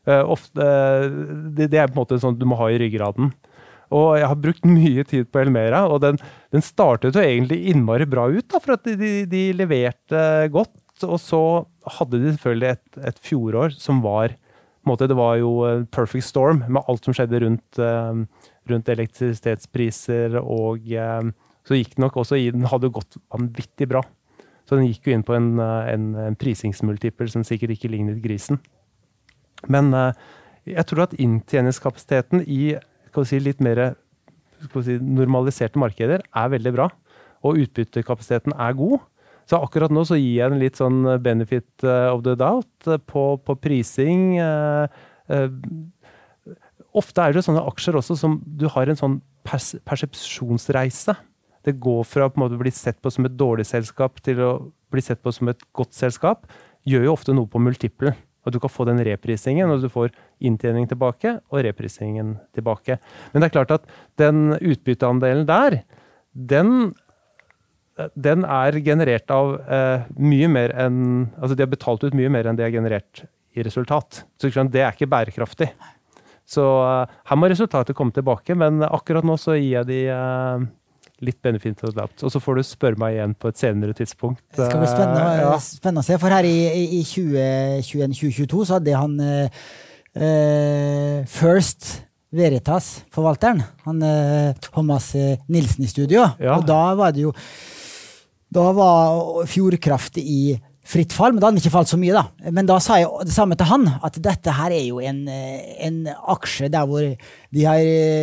Uh, 0.09 0.33
det, 0.57 1.69
det, 1.69 1.77
er 1.77 1.91
på 1.91 1.99
en 1.99 2.01
måte 2.01 2.19
sånn 2.21 2.39
du 2.39 2.47
må 2.49 2.57
ha 2.61 2.71
i 2.73 2.79
ryggraden. 2.81 3.33
Og 3.95 4.09
jeg 4.21 4.29
har 4.29 4.41
brukt 4.41 4.67
mye 4.69 5.05
tid 5.09 5.31
på 5.33 5.41
Elmera, 5.43 5.87
og 5.89 6.03
den, 6.05 6.19
den 6.53 6.65
startet 6.65 7.17
jo 7.17 7.25
egentlig 7.25 7.63
innmari 7.73 8.09
bra 8.09 8.27
ut. 8.29 8.45
Da, 8.49 8.61
for 8.61 8.77
at 8.77 8.89
de, 8.89 9.13
de, 9.29 9.45
leverte 9.57 10.21
godt. 10.53 10.77
Og 11.07 11.19
så 11.23 11.41
hadde 11.99 12.19
de 12.19 12.33
selvfølgelig 12.35 12.71
et, 12.75 13.01
et 13.13 13.19
fjorår 13.23 13.77
som 13.79 14.01
var 14.03 14.35
måte, 14.89 15.07
Det 15.07 15.17
var 15.19 15.37
jo 15.37 15.51
perfect 15.93 16.25
storm 16.25 16.63
med 16.67 16.81
alt 16.89 17.05
som 17.05 17.15
skjedde 17.17 17.43
rundt, 17.45 17.81
uh, 17.81 18.49
rundt 18.71 18.89
elektrisitetspriser. 18.89 20.39
Og 20.41 20.89
så 21.69 21.77
gikk 21.77 21.97
det 21.97 22.05
nok 22.07 22.17
også 22.23 22.41
i 22.41 22.49
Den 22.55 22.65
hadde 22.71 22.93
gått 22.93 23.21
vanvittig 23.29 23.91
bra. 23.91 24.03
Så 24.69 24.77
den 24.77 24.91
gikk 24.91 25.09
jo 25.09 25.15
inn 25.17 25.25
på 25.25 25.33
en, 25.37 25.55
eh, 25.63 25.93
en, 25.95 26.11
en 26.29 26.37
prisingsmultipel 26.37 27.31
som 27.33 27.45
sikkert 27.47 27.73
ikke 27.79 27.89
lignet 27.93 28.21
grisen. 28.25 28.61
Men 29.73 29.91
uh, 29.97 30.13
jeg 30.69 30.85
tror 30.91 31.07
at 31.07 31.17
inntjeningskapasiteten 31.19 32.45
i 32.45 32.77
si, 33.27 33.41
litt 33.43 33.63
mer 33.65 33.97
si, 34.85 34.99
normaliserte 35.01 35.81
markeder 35.81 36.23
er 36.23 36.53
veldig 36.53 36.75
bra. 36.77 36.91
Og 37.49 37.63
utbyttekapasiteten 37.65 38.55
er 38.55 38.77
god. 38.79 39.01
Så 39.49 39.59
akkurat 39.65 39.91
nå 39.95 40.05
så 40.05 40.19
gir 40.21 40.37
jeg 40.37 40.53
en 40.53 40.61
litt 40.61 40.79
sånn 40.79 41.01
benefit 41.25 41.87
eh, 41.87 42.11
of 42.13 42.21
the 42.27 42.37
doubt 42.39 42.91
på, 43.09 43.25
på 43.41 43.57
prising. 43.65 44.37
Ofte 46.99 47.25
er 47.25 47.33
det 47.35 47.47
sånne 47.47 47.65
aksjer 47.73 47.97
også 47.99 48.19
som 48.21 48.37
du 48.45 48.69
har 48.77 48.93
en 48.93 49.01
sånn 49.01 49.19
persepsjonsreise 49.49 51.17
det 51.69 51.77
går 51.83 52.03
fra 52.09 52.29
å 52.29 52.49
bli 52.59 52.73
sett 52.75 52.99
på 53.05 53.13
som 53.13 53.29
et 53.29 53.37
dårlig 53.37 53.67
selskap 53.69 54.23
til 54.25 54.41
å 54.45 54.53
bli 54.93 55.05
sett 55.05 55.21
på 55.23 55.33
som 55.35 55.51
et 55.53 55.63
godt 55.77 55.97
selskap, 55.97 56.49
gjør 56.89 57.09
jo 57.09 57.15
ofte 57.15 57.35
noe 57.37 57.51
på 57.51 57.61
multiplen. 57.63 58.17
At 58.47 58.55
du 58.55 58.61
kan 58.63 58.73
få 58.73 58.87
den 58.89 59.03
reprisingen, 59.05 59.69
og 59.69 59.83
du 59.83 59.91
får 59.93 60.15
inntjening 60.41 60.87
tilbake 60.89 61.35
og 61.51 61.61
reprisingen 61.67 62.39
tilbake. 62.57 62.97
Men 63.33 63.43
det 63.43 63.51
er 63.51 63.57
klart 63.59 63.75
at 63.75 63.91
den 64.21 64.55
utbytteandelen 64.57 65.45
der, 65.49 65.83
den, 66.33 66.93
den 68.15 68.47
er 68.47 68.79
generert 68.87 69.29
av 69.35 69.59
eh, 69.67 70.07
mye 70.17 70.49
mer 70.53 70.75
enn 70.79 71.01
Altså 71.35 71.57
de 71.59 71.65
har 71.65 71.73
betalt 71.73 72.07
ut 72.07 72.17
mye 72.17 72.31
mer 72.33 72.49
enn 72.49 72.57
de 72.57 72.65
har 72.65 72.73
generert 72.73 73.27
i 73.59 73.65
resultat. 73.67 74.23
Så 74.39 74.53
det 74.71 74.85
er 74.85 74.95
ikke 74.95 75.11
bærekraftig. 75.11 75.73
Så 76.49 76.65
eh, 76.65 77.17
her 77.29 77.41
må 77.41 77.51
resultatet 77.53 77.97
komme 77.99 78.15
tilbake, 78.17 78.57
men 78.57 78.81
akkurat 78.87 79.27
nå 79.27 79.37
så 79.41 79.59
gir 79.59 79.81
jeg 79.81 79.91
de 79.91 80.03
eh, 80.15 80.69
litt 81.25 81.39
benefit 81.43 81.83
of 81.87 81.95
doubt. 81.97 82.23
Og 82.23 82.33
så 82.33 82.41
får 82.43 82.59
du 82.59 82.65
spørre 82.67 83.01
meg 83.01 83.17
igjen 83.17 83.35
på 83.39 83.51
et 83.51 83.61
senere 83.61 83.97
tidspunkt. 83.97 84.43
Det 84.55 84.67
skal 84.69 84.83
bli 84.83 84.91
spennende, 84.91 85.23
uh, 85.25 85.41
ja. 85.43 85.55
spennende 85.63 86.05
å 86.05 86.09
se. 86.09 86.19
For 86.23 86.35
her 86.35 86.49
i, 86.49 86.59
i 86.99 87.03
2021-2022 87.07 88.69
så 88.69 88.79
hadde 88.79 88.99
han 88.99 89.17
uh, 89.23 89.65
First 91.31 91.91
Veritas-forvalteren, 92.35 93.63
han 93.87 94.03
Thomas 94.61 95.13
Nilsen 95.49 95.87
i 95.87 95.91
studio. 95.91 96.27
Ja. 96.43 96.59
Og 96.59 96.67
da 96.69 96.83
var 96.99 97.15
det 97.17 97.23
jo 97.25 97.33
Da 98.53 98.67
var 98.77 99.47
Fjordkraft 99.49 100.19
i 100.21 100.59
fritt 100.89 101.13
fall, 101.13 101.35
men 101.35 101.43
da 101.43 101.49
hadde 101.49 101.59
den 101.59 101.63
ikke 101.63 101.75
falt 101.75 101.91
så 101.91 101.99
mye. 102.01 102.15
da. 102.17 102.51
Men 102.55 102.69
da 102.69 102.79
sa 102.81 102.97
jeg 103.01 103.29
det 103.29 103.35
samme 103.35 103.57
til 103.59 103.69
han, 103.69 103.85
at 104.05 104.17
dette 104.25 104.55
her 104.57 104.73
er 104.73 104.87
jo 104.87 105.03
en, 105.05 105.21
en 105.29 105.99
aksje 106.33 106.71
der 106.73 106.89
hvor 106.89 107.05
de 107.05 107.65
har, 107.65 107.83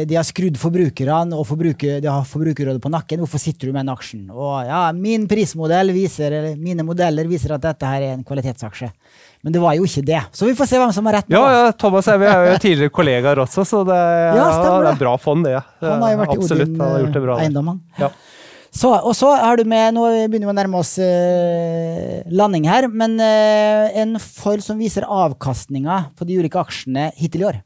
de 0.09 0.17
har 0.17 0.25
skrudd 0.25 0.57
forbrukerne, 0.61 1.37
og 1.37 1.45
forbruker, 1.49 1.99
de 2.01 2.09
har 2.09 2.25
Forbrukerrådet 2.25 2.81
på 2.81 2.91
nakken. 2.93 3.21
Hvorfor 3.21 3.41
sitter 3.41 3.69
du 3.69 3.75
med 3.75 3.85
den 3.85 3.93
aksjen? 3.93 4.25
Og 4.33 4.65
ja, 4.65 4.81
min 4.97 5.27
prismodell 5.29 5.93
viser, 5.95 6.33
eller 6.33 6.59
mine 6.59 6.85
modeller 6.85 7.29
viser 7.29 7.55
at 7.55 7.63
dette 7.65 7.89
her 7.89 8.09
er 8.09 8.17
en 8.17 8.25
kvalitetsaksje. 8.25 8.91
Men 9.45 9.53
det 9.53 9.61
var 9.61 9.75
jo 9.77 9.85
ikke 9.85 10.01
det. 10.05 10.21
Så 10.33 10.47
vi 10.49 10.55
får 10.57 10.69
se 10.71 10.81
hvem 10.81 10.93
som 10.95 11.05
har 11.05 11.19
rett. 11.19 11.29
nå. 11.29 11.37
Ja, 11.37 11.65
ja 11.67 11.73
Thomas 11.77 12.09
jeg 12.09 12.21
er 12.25 12.47
jo 12.49 12.61
tidligere 12.63 12.93
kollegaer 12.93 13.43
også, 13.45 13.65
så 13.69 13.83
det, 13.85 13.97
ja, 13.97 14.37
ja, 14.41 14.47
det 14.81 14.93
er 14.95 15.03
bra 15.03 15.17
fond, 15.21 15.45
det. 15.45 15.59
Han 15.85 16.01
har 16.01 16.15
jo 16.15 16.21
vært 16.23 16.33
Absolutt, 16.39 16.73
i 16.73 17.03
Odin 17.05 17.35
Eiendom, 17.37 17.75
han. 17.75 17.83
Ja. 18.01 18.09
Så, 18.75 18.91
og 18.91 19.13
så 19.15 19.31
har 19.39 19.55
du 19.57 19.63
med 19.67 19.95
Nå 19.95 20.03
begynner 20.27 20.49
vi 20.49 20.53
å 20.53 20.57
nærme 20.57 20.81
oss 20.81 20.97
uh, 20.99 22.19
landing 22.27 22.67
her, 22.67 22.89
men 22.91 23.15
uh, 23.21 23.87
en 23.95 24.19
foil 24.19 24.63
som 24.63 24.81
viser 24.81 25.07
avkastninga 25.07 26.09
på 26.17 26.27
de 26.27 26.41
ulike 26.41 26.59
aksjene 26.59 27.09
hittil 27.15 27.45
i 27.45 27.49
år. 27.53 27.61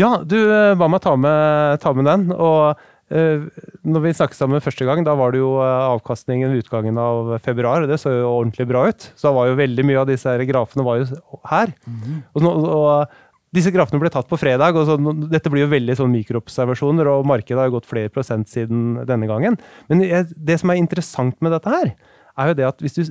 Ja, 0.00 0.16
du 0.26 0.38
uh, 0.50 0.74
ba 0.78 0.90
meg 0.90 1.04
ta 1.04 1.14
med, 1.18 1.78
ta 1.84 1.94
med 1.96 2.10
den. 2.10 2.30
og 2.34 2.86
når 3.08 4.02
vi 4.04 4.10
snakket 4.12 4.36
sammen 4.36 4.60
første 4.60 4.84
gang, 4.84 5.00
da 5.00 5.14
var 5.16 5.32
det 5.32 5.38
jo 5.40 5.54
avkastningen 5.64 6.50
ved 6.52 6.66
utgangen 6.66 6.98
av 7.00 7.30
februar. 7.40 7.86
Det 7.88 7.96
så 8.02 8.12
jo 8.12 8.26
ordentlig 8.34 8.66
bra 8.68 8.82
ut. 8.90 9.06
Så 9.16 9.30
da 9.30 9.32
var 9.32 9.48
jo 9.48 9.54
veldig 9.56 9.86
mye 9.88 10.02
av 10.02 10.10
disse 10.10 10.28
her 10.28 10.44
grafene 10.44 10.84
var 10.84 10.98
jo 11.00 11.06
her. 11.48 11.72
Mm 11.88 12.02
-hmm. 12.02 12.18
og, 12.34 12.68
og, 12.68 13.16
disse 13.54 13.72
grafene 13.72 14.00
ble 14.02 14.10
tatt 14.12 14.28
på 14.28 14.38
fredag, 14.40 14.76
og 14.76 14.88
så, 14.88 14.96
dette 15.32 15.50
blir 15.52 15.64
jo 15.64 15.70
veldig 15.72 15.96
sånn 15.96 16.12
mikroobservasjoner, 16.12 17.08
og 17.08 17.28
markedet 17.28 17.62
har 17.62 17.70
jo 17.70 17.78
gått 17.78 17.88
flere 17.88 18.12
prosent 18.12 18.50
siden 18.50 19.00
denne 19.08 19.28
gangen. 19.30 19.56
Men 19.88 20.04
det 20.04 20.58
som 20.60 20.72
er 20.72 20.80
interessant 20.80 21.38
med 21.44 21.54
dette 21.56 21.72
her, 21.72 21.94
er 22.38 22.50
jo 22.50 22.58
det 22.60 22.68
at 22.68 22.84
hvis 22.84 22.98
du 23.00 23.02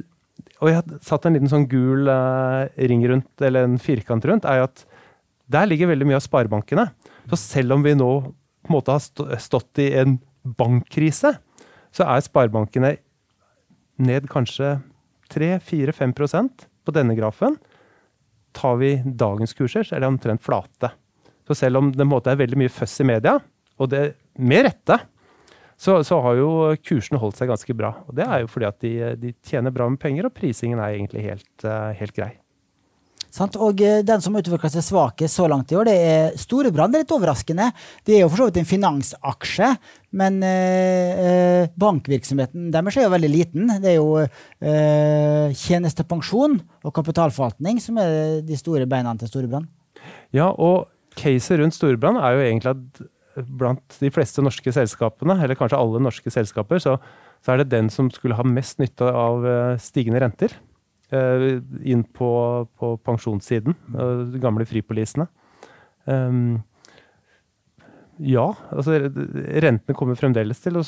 Og 0.61 0.69
jeg 0.69 0.77
har 0.77 0.97
satt 1.01 1.25
en 1.25 1.33
liten 1.33 1.49
sånn 1.49 1.63
gul 1.69 2.07
eh, 2.09 2.85
ring 2.89 3.01
rundt, 3.09 3.41
eller 3.41 3.65
en 3.65 3.79
firkant 3.81 4.25
rundt, 4.25 4.45
er 4.45 4.59
jo 4.59 4.67
at 4.67 4.83
der 5.49 5.65
ligger 5.65 5.89
veldig 5.89 6.05
mye 6.05 6.17
av 6.19 6.23
sparebankene. 6.25 6.85
Så 7.29 7.39
selv 7.41 7.73
om 7.73 7.85
vi 7.85 7.95
nå 7.97 8.09
på 8.21 8.69
en 8.69 8.75
måte 8.75 8.93
har 8.93 9.37
stått 9.41 9.81
i 9.81 9.87
en 9.97 10.19
bankkrise, 10.57 11.33
så 11.89 12.05
er 12.05 12.25
sparebankene 12.25 12.95
ned 13.97 14.29
kanskje 14.29 14.75
3-4-5% 15.33 16.67
på 16.85 16.95
denne 16.95 17.17
grafen 17.17 17.57
tar 18.57 18.79
vi 18.81 18.95
dagens 19.05 19.53
kurser, 19.57 19.85
så 19.85 19.97
er 19.97 20.03
de 20.03 20.09
omtrent 20.09 20.43
flate. 20.43 20.91
Så 21.47 21.55
selv 21.55 21.79
om 21.79 21.91
det 21.93 22.03
er 22.03 22.41
veldig 22.41 22.59
mye 22.59 22.73
føss 22.73 22.99
i 23.03 23.07
media, 23.07 23.37
og 23.77 23.91
det 23.93 24.01
med 24.37 24.65
rette, 24.67 24.97
så, 25.77 25.99
så, 26.03 26.17
har 26.25 26.39
jo 26.39 26.49
kursene 26.81 27.19
holdt 27.21 27.37
seg 27.37 27.51
ganske 27.51 27.73
bra. 27.77 27.91
Og 28.09 28.17
det 28.17 28.25
er 28.25 28.41
jo 28.41 28.49
fordi 28.49 28.67
at 28.67 28.79
de, 28.81 28.93
de 29.21 29.33
tjener 29.45 29.73
bra 29.73 29.85
med 29.89 30.01
penger, 30.01 30.25
og 30.25 30.33
prisingen 30.33 30.81
er 30.81 30.95
egentlig 30.95 31.27
helt, 31.27 31.51
uh, 31.63 31.93
helt 31.97 32.15
grei. 32.17 32.31
Sant? 33.33 33.57
Og 33.61 33.81
eh, 33.83 34.01
den 34.05 34.23
som 34.23 34.35
har 34.35 34.43
utvikla 34.43 34.69
seg 34.71 34.85
svakest 34.85 35.39
så 35.39 35.47
langt 35.51 35.71
i 35.71 35.77
år, 35.77 35.89
det 35.89 35.95
er 35.97 36.37
Storebrand. 36.39 36.93
Det 36.93 36.99
er 36.99 37.05
litt 37.05 37.15
overraskende. 37.15 37.69
Det 38.07 38.17
er 38.17 38.23
jo 38.23 38.29
for 38.31 38.41
så 38.41 38.49
vidt 38.49 38.59
en 38.61 38.69
finansaksje, 38.69 39.71
men 40.21 40.39
eh, 40.45 41.23
eh, 41.23 41.73
bankvirksomheten 41.79 42.71
deres 42.73 42.97
er 42.97 43.07
jo 43.07 43.15
veldig 43.15 43.31
liten. 43.33 43.73
Det 43.83 43.93
er 43.93 43.99
jo 43.99 44.21
eh, 44.23 45.57
tjenestepensjon 45.65 46.59
og 46.83 46.95
kapitalforvaltning 46.95 47.81
som 47.83 47.99
er 48.01 48.39
de 48.47 48.59
store 48.59 48.87
beina 48.89 49.15
til 49.19 49.31
Storebrand. 49.31 49.69
Ja, 50.35 50.49
og 50.51 50.87
caset 51.17 51.61
rundt 51.61 51.75
Storebrand 51.75 52.19
er 52.21 52.37
jo 52.37 52.47
egentlig 52.47 52.75
at 52.75 53.05
blant 53.45 53.97
de 54.01 54.09
fleste 54.13 54.41
norske 54.41 54.71
selskapene, 54.73 55.37
eller 55.43 55.57
kanskje 55.57 55.79
alle 55.79 56.01
norske 56.01 56.31
selskaper, 56.33 56.81
så, 56.81 56.95
så 57.43 57.53
er 57.53 57.61
det 57.61 57.71
den 57.73 57.91
som 57.93 58.09
skulle 58.13 58.37
ha 58.37 58.45
mest 58.47 58.81
nytte 58.81 59.07
av 59.11 59.45
eh, 59.45 59.75
stigende 59.81 60.23
renter. 60.23 60.55
Uh, 61.07 61.61
inn 61.87 62.01
på, 62.03 62.29
på 62.75 62.87
pensjonssiden, 62.99 63.77
uh, 63.95 64.25
de 64.27 64.41
gamle 64.43 64.65
fripolisene. 64.67 65.23
Um, 66.03 66.57
ja, 68.19 68.43
altså 68.73 68.97
rentene 68.97 69.95
kommer 69.95 70.19
fremdeles 70.19 70.59
til 70.59 70.81
å 70.81 70.83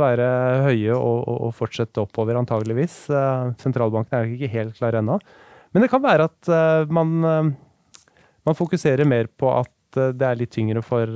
være 0.00 0.30
høye 0.70 0.96
og, 0.96 1.20
og, 1.34 1.52
fortsette 1.58 2.00
oppover, 2.00 2.38
antageligvis. 2.40 2.96
Uh, 3.12 3.52
sentralbanken 3.60 4.16
er 4.16 4.32
ikke 4.32 4.52
helt 4.54 4.80
klar 4.80 4.96
ennå. 5.02 5.18
Men 5.76 5.84
det 5.84 5.92
kan 5.92 6.00
være 6.00 6.30
at 6.30 6.48
man, 6.88 7.10
man, 7.20 8.56
fokuserer 8.56 9.04
mer 9.04 9.26
på 9.28 9.50
at 9.52 9.98
det 10.16 10.24
er 10.24 10.38
litt 10.40 10.54
tyngre 10.54 10.80
for 10.80 11.12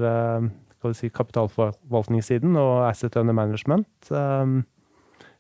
si, 0.92 1.08
kapitalforvaltningssiden 1.08 2.58
og 2.60 2.82
asset 2.84 3.16
under 3.16 3.32
management. 3.32 3.88
Um, 4.12 4.58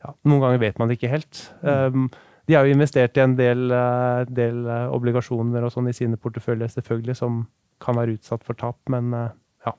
ja, 0.00 0.14
noen 0.24 0.46
ganger 0.46 0.62
vet 0.64 0.80
man 0.80 0.88
det 0.88 0.96
ikke 0.96 1.12
helt. 1.12 1.42
Um, 1.60 2.08
de 2.48 2.56
har 2.56 2.66
jo 2.66 2.74
investert 2.74 3.18
i 3.18 3.22
en 3.24 3.36
del, 3.38 3.68
uh, 3.70 4.22
del 4.26 4.64
uh, 4.66 4.90
obligasjoner 4.94 5.62
og 5.62 5.74
sånn 5.74 5.90
i 5.90 5.96
sine 5.96 6.18
porteføljer, 6.20 6.72
selvfølgelig, 6.72 7.16
som 7.18 7.44
kan 7.82 7.98
være 7.98 8.16
utsatt 8.18 8.42
for 8.46 8.58
tap, 8.58 8.78
men 8.92 9.14
uh, 9.14 9.30
ja. 9.66 9.76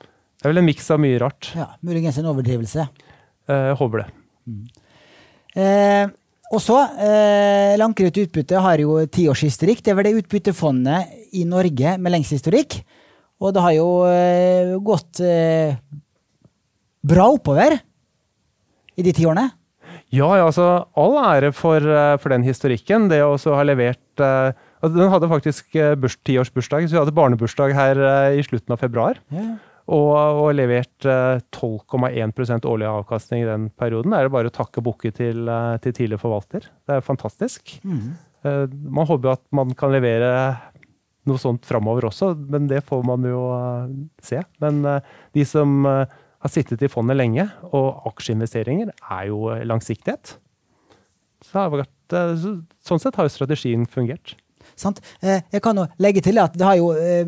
Det 0.00 0.46
er 0.46 0.54
vel 0.54 0.62
en 0.64 0.68
miks 0.68 0.90
av 0.94 1.02
mye 1.04 1.20
rart. 1.22 1.52
Ja, 1.56 1.70
Muligens 1.84 2.20
en 2.20 2.30
overdrivelse. 2.32 2.88
Jeg 3.48 3.78
håper 3.80 4.04
det. 4.04 4.10
Mm. 4.48 4.64
Eh, 5.54 6.12
og 6.54 6.60
så, 6.62 6.76
eh, 7.00 7.74
Lankerud 7.80 8.18
utbytte 8.26 8.60
har 8.60 8.78
jo 8.78 8.98
tiårshistorikk. 9.06 9.82
Det 9.82 9.92
er 9.92 9.96
vel 9.98 10.08
det 10.10 10.18
utbyttefondet 10.22 11.34
i 11.34 11.44
Norge 11.48 11.96
med 11.98 12.12
lengst 12.12 12.34
historikk. 12.36 12.82
Og 13.40 13.54
det 13.54 13.62
har 13.64 13.74
jo 13.74 13.88
eh, 14.06 14.74
gått 14.78 15.20
eh, 15.24 15.74
bra 17.02 17.26
oppover 17.32 17.78
i 18.96 19.02
de 19.02 19.12
ti 19.12 19.26
årene. 19.26 19.48
Ja, 20.14 20.30
ja, 20.38 20.46
altså 20.46 20.64
all 21.00 21.16
ære 21.18 21.50
for, 21.56 21.82
eh, 21.82 22.14
for 22.22 22.34
den 22.34 22.44
historikken. 22.46 23.08
Det 23.10 23.20
å 23.24 23.34
ha 23.36 23.66
levert 23.66 24.22
uh, 24.22 24.54
Den 24.84 25.08
hadde 25.08 25.30
faktisk 25.30 25.78
burs, 25.96 26.18
tiårsbursdag, 26.28 26.86
så 26.86 26.94
vi 26.94 27.00
hadde 27.00 27.14
barnebursdag 27.16 27.72
her 27.72 28.00
i 28.36 28.42
slutten 28.44 28.74
av 28.74 28.82
februar. 28.82 29.16
Yeah. 29.32 29.54
Og, 29.84 30.12
og, 30.12 30.50
levert 30.56 31.08
uh, 31.08 31.40
12,1% 31.56 32.68
årlig 32.68 32.90
avkastning 32.90 33.44
i 33.44 33.48
den 33.48 33.70
perioden. 33.80 34.12
Det 34.12 34.20
er 34.20 34.28
det 34.28 34.34
bare 34.36 34.52
å 34.52 34.54
takke 34.54 34.84
bukke 34.84 35.12
til, 35.16 35.48
til 35.80 35.96
tidligere 35.96 36.20
forvalter. 36.20 36.68
Det 36.84 36.98
er 36.98 37.04
fantastisk. 37.04 37.78
Mm. 37.84 38.14
man 38.92 39.08
håper 39.08 39.30
jo 39.30 39.32
at 39.38 39.44
man 39.56 39.72
kan 39.72 39.92
levere 39.92 40.28
noe 41.24 41.40
sånt 41.40 41.64
framover 41.64 42.10
også, 42.10 42.34
men 42.52 42.68
det 42.68 42.82
får 42.84 43.06
man 43.08 43.24
jo 43.24 43.40
se. 44.20 44.42
Men 44.60 44.82
de 45.32 45.46
som 45.48 45.86
har 46.44 46.52
sittet 46.52 46.82
i 46.84 46.90
fondet 46.92 47.16
lenge, 47.16 47.46
og 47.72 48.04
aksjeinvesteringer 48.10 48.90
er 48.92 49.28
jo 49.30 49.46
langsiktighet. 49.64 50.36
Så 51.44 51.68
vært, 51.72 52.12
eh, 52.12 52.48
sånn 52.84 53.00
sett 53.00 53.16
har 53.16 53.28
jo 53.28 53.32
strategien 53.32 53.86
fungert. 53.88 54.36
Sant. 54.76 55.00
Eh, 55.22 55.40
jeg 55.52 55.62
kan 55.62 55.76
jo 55.76 55.86
legge 55.98 56.22
til 56.24 56.38
at 56.40 56.52
det 56.56 56.64
har 56.64 56.76
jo 56.76 56.92
eh, 56.92 57.24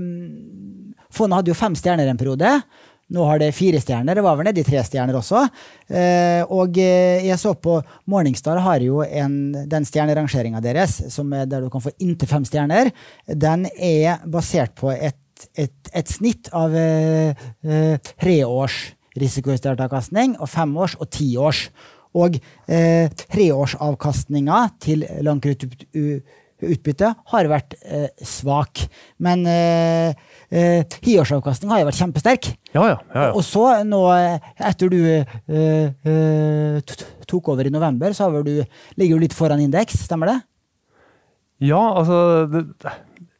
Fondet 1.16 1.38
hadde 1.38 1.48
jo 1.48 1.56
fem 1.56 1.72
stjerner 1.78 2.08
en 2.10 2.18
periode. 2.18 2.48
Nå 3.14 3.24
har 3.24 3.38
det 3.38 3.54
fire 3.54 3.78
stjerner. 3.80 4.18
Det 4.18 4.24
var 4.26 4.36
vel 4.36 4.48
nedi 4.48 4.64
tre 4.66 4.82
stjerner 4.84 5.14
også. 5.16 5.44
Og 6.50 6.76
jeg 6.76 7.38
så 7.38 7.52
på 7.54 7.76
Morningstar 8.10 8.58
har 8.60 8.82
jo 8.84 8.98
en, 9.06 9.54
den 9.70 9.86
stjernerangeringa 9.86 10.60
deres, 10.60 10.98
som 11.14 11.30
er, 11.32 11.46
der 11.46 11.62
du 11.62 11.70
kan 11.72 11.80
få 11.80 11.94
inntil 12.02 12.28
fem 12.28 12.44
stjerner. 12.44 12.90
Den 13.30 13.64
er 13.78 14.26
basert 14.26 14.74
på 14.76 14.90
et, 14.92 15.46
et, 15.54 15.92
et 15.94 16.10
snitt 16.10 16.50
av 16.52 16.74
tre 16.74 18.36
års 18.44 18.82
risikojustert 19.20 19.80
avkastning, 19.84 20.36
og 20.40 20.50
femårs 20.52 20.96
og 21.00 21.10
tiårs. 21.14 21.66
Og 22.16 22.38
eh, 22.72 23.12
treårsavkastninga 23.12 24.62
til 24.80 25.02
langkruttutbytte 25.26 27.10
har 27.32 27.48
vært 27.50 27.76
eh, 27.84 28.06
svak. 28.24 28.86
Men 29.20 29.44
eh, 29.50 30.16
eh, 30.48 30.80
tiårsavkastning 30.96 31.74
har 31.74 31.82
jo 31.82 31.90
vært 31.90 32.00
kjempesterk. 32.00 32.48
Ja, 32.72 32.86
ja, 32.94 32.96
ja, 33.12 33.26
og 33.34 33.44
så 33.44 33.66
nå, 33.84 34.00
etter 34.56 34.92
du 34.92 35.00
eh, 35.04 35.36
eh, 35.92 36.96
tok 37.28 37.52
over 37.52 37.68
i 37.68 37.74
november, 37.74 38.16
så 38.16 38.30
du, 38.40 38.54
ligger 38.96 39.18
du 39.18 39.26
litt 39.26 39.36
foran 39.36 39.60
indeks, 39.66 40.06
stemmer 40.08 40.32
det? 40.32 40.38
Ja, 41.68 41.82
altså 42.00 42.16
det, 42.52 42.66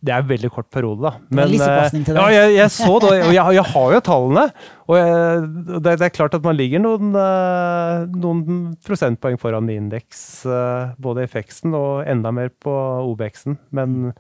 det 0.07 0.15
er 0.15 0.23
en 0.23 0.29
veldig 0.29 0.51
kort 0.55 0.69
periode, 0.73 1.03
da. 1.03 1.13
Men, 1.35 1.51
det 1.51 2.15
ja, 2.15 2.27
jeg, 2.31 2.53
jeg, 2.57 2.73
så 2.73 2.99
det, 3.03 3.11
og 3.27 3.33
jeg, 3.35 3.57
jeg, 3.59 3.65
har 3.73 3.95
jo 3.97 4.01
tallene. 4.07 4.45
Og 4.87 4.99
jeg, 5.01 5.41
det, 5.67 5.83
det, 5.85 6.07
er 6.07 6.15
klart 6.15 6.37
at 6.39 6.47
man 6.47 6.57
ligger 6.59 6.83
noen, 6.85 7.11
eh, 7.19 8.05
noen 8.15 8.61
prosentpoeng 8.87 9.41
foran 9.43 9.71
indeks. 9.73 10.23
Eh, 10.47 10.95
både 11.03 11.27
i 11.27 11.31
FX-en 11.33 11.75
og 11.79 12.07
enda 12.07 12.33
mer 12.35 12.53
på 12.63 12.73
OBX-en. 13.11 13.59
Men 13.75 14.15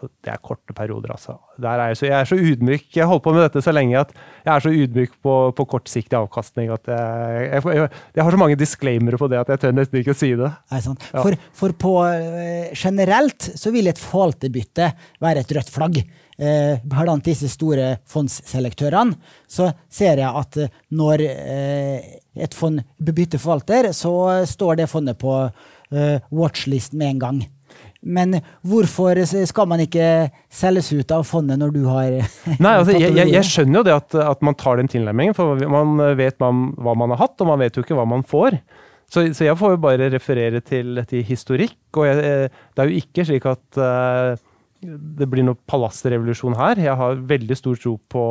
det 0.00 0.30
er 0.32 0.40
korte 0.44 0.74
perioder, 0.76 1.12
altså. 1.14 1.36
Er 1.58 1.82
jeg, 1.88 1.98
så, 1.98 2.06
jeg, 2.06 2.14
er 2.20 2.28
så 2.30 2.38
ydmyk. 2.38 2.86
Jeg 2.94 3.02
har 3.02 3.10
holdt 3.10 3.24
på 3.24 3.34
med 3.34 3.42
dette 3.46 3.62
så 3.64 3.74
lenge 3.74 3.98
at 3.98 4.12
jeg 4.14 4.52
er 4.54 4.64
så 4.64 4.72
ydmyk 4.74 5.16
på, 5.24 5.34
på 5.58 5.66
kortsiktig 5.72 6.18
avkastning 6.18 6.70
at 6.74 6.90
jeg, 6.92 7.48
jeg, 7.48 7.88
jeg, 8.14 8.22
har 8.22 8.34
så 8.34 8.40
mange 8.40 8.58
disclaimere 8.60 9.18
på 9.20 9.30
det 9.32 9.40
at 9.42 9.52
jeg 9.54 9.64
tør 9.64 9.76
nesten 9.76 10.00
ikke 10.00 10.14
å 10.14 10.20
si 10.20 10.30
det. 10.38 10.52
Nei, 10.72 10.80
ja. 10.84 10.94
for, 11.24 11.38
for, 11.62 11.76
på 11.86 11.96
uh, 12.06 12.70
generelt 12.76 13.50
så 13.58 13.74
vil 13.74 13.90
et 13.90 14.00
forvalterbytte 14.00 14.92
være 15.24 15.44
et 15.44 15.54
rødt 15.58 15.74
flagg. 15.74 16.00
Eh, 16.38 16.78
blant 16.86 17.26
disse 17.26 17.48
store 17.50 17.96
fondsselektørene 18.06 19.16
så 19.50 19.72
ser 19.90 20.20
jeg 20.22 20.28
at 20.38 20.58
når 20.94 21.08
når 21.08 21.24
et 22.38 22.54
fond 22.54 22.82
bytter 23.02 23.40
forvalter, 23.42 23.90
så 23.96 24.44
står 24.46 24.78
det 24.78 24.90
fondet 24.90 25.18
på 25.18 25.32
watchlist 26.30 26.94
med 26.94 27.14
en 27.14 27.22
gang. 27.22 27.40
Men 28.02 28.36
hvorfor 28.62 29.18
skal 29.26 29.66
man 29.70 29.80
ikke 29.82 30.28
selges 30.54 30.92
ut 30.94 31.10
av 31.14 31.24
fondet 31.26 31.58
når 31.58 31.72
du 31.74 31.80
har 31.88 32.12
Nei, 32.62 32.74
altså, 32.76 32.94
jeg, 32.94 33.10
jeg, 33.16 33.32
jeg, 33.34 33.46
skjønner 33.48 33.80
jo 33.80 33.86
det 33.88 33.96
at, 33.96 34.18
at, 34.22 34.44
man 34.46 34.58
tar 34.58 34.78
den 34.78 34.90
tilnærmingen, 34.90 35.34
for 35.34 35.58
man 35.72 35.98
vet 36.18 36.38
man, 36.42 36.68
hva 36.78 36.94
man 36.98 37.14
har 37.14 37.24
hatt, 37.24 37.34
og 37.42 37.50
man 37.50 37.58
vet 37.64 37.74
jo 37.74 37.82
ikke 37.82 37.98
hva 37.98 38.06
man 38.08 38.22
får. 38.26 38.60
Så, 39.08 39.24
så 39.34 39.48
jeg 39.48 39.56
får 39.58 39.74
jo 39.74 39.82
bare 39.82 40.10
referere 40.12 40.60
til, 40.60 41.00
til 41.08 41.24
historikk, 41.26 41.80
og 41.96 42.06
jeg, 42.06 42.48
det 42.52 42.84
er 42.84 42.90
jo 42.90 43.02
ikke 43.02 43.24
slik 43.26 43.46
at 43.48 43.80
uh, 43.80 44.36
det 44.84 45.28
blir 45.30 45.46
noe 45.46 45.58
palassrevolusjon 45.68 46.58
her. 46.58 46.80
Jeg 46.84 46.96
har 47.00 47.22
veldig 47.30 47.56
stor 47.58 47.78
tro 47.80 47.96
på, 48.12 48.24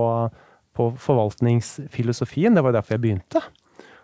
på 0.77 0.91
forvaltningsfilosofien. 1.01 2.55
Det 2.55 2.63
var 2.63 2.77
derfor 2.77 2.95
jeg 2.95 3.03
begynte. 3.03 3.41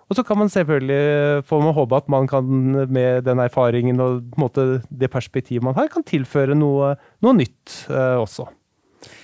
Og 0.10 0.18
så 0.18 0.24
kan 0.28 0.38
man 0.38 0.52
selvfølgelig 0.52 1.44
få 1.48 1.62
med 1.64 1.76
håpe 1.78 1.98
at 1.98 2.10
man 2.12 2.28
kan 2.28 2.46
med 2.92 3.24
den 3.26 3.40
erfaringen 3.40 4.02
og 4.04 4.38
måte, 4.38 4.82
det 4.90 5.12
perspektivet 5.14 5.64
man 5.64 5.78
har, 5.78 5.88
kan 5.92 6.06
tilføre 6.06 6.58
noe, 6.58 6.94
noe 7.24 7.38
nytt 7.38 7.86
uh, 7.90 8.20
også. 8.22 8.50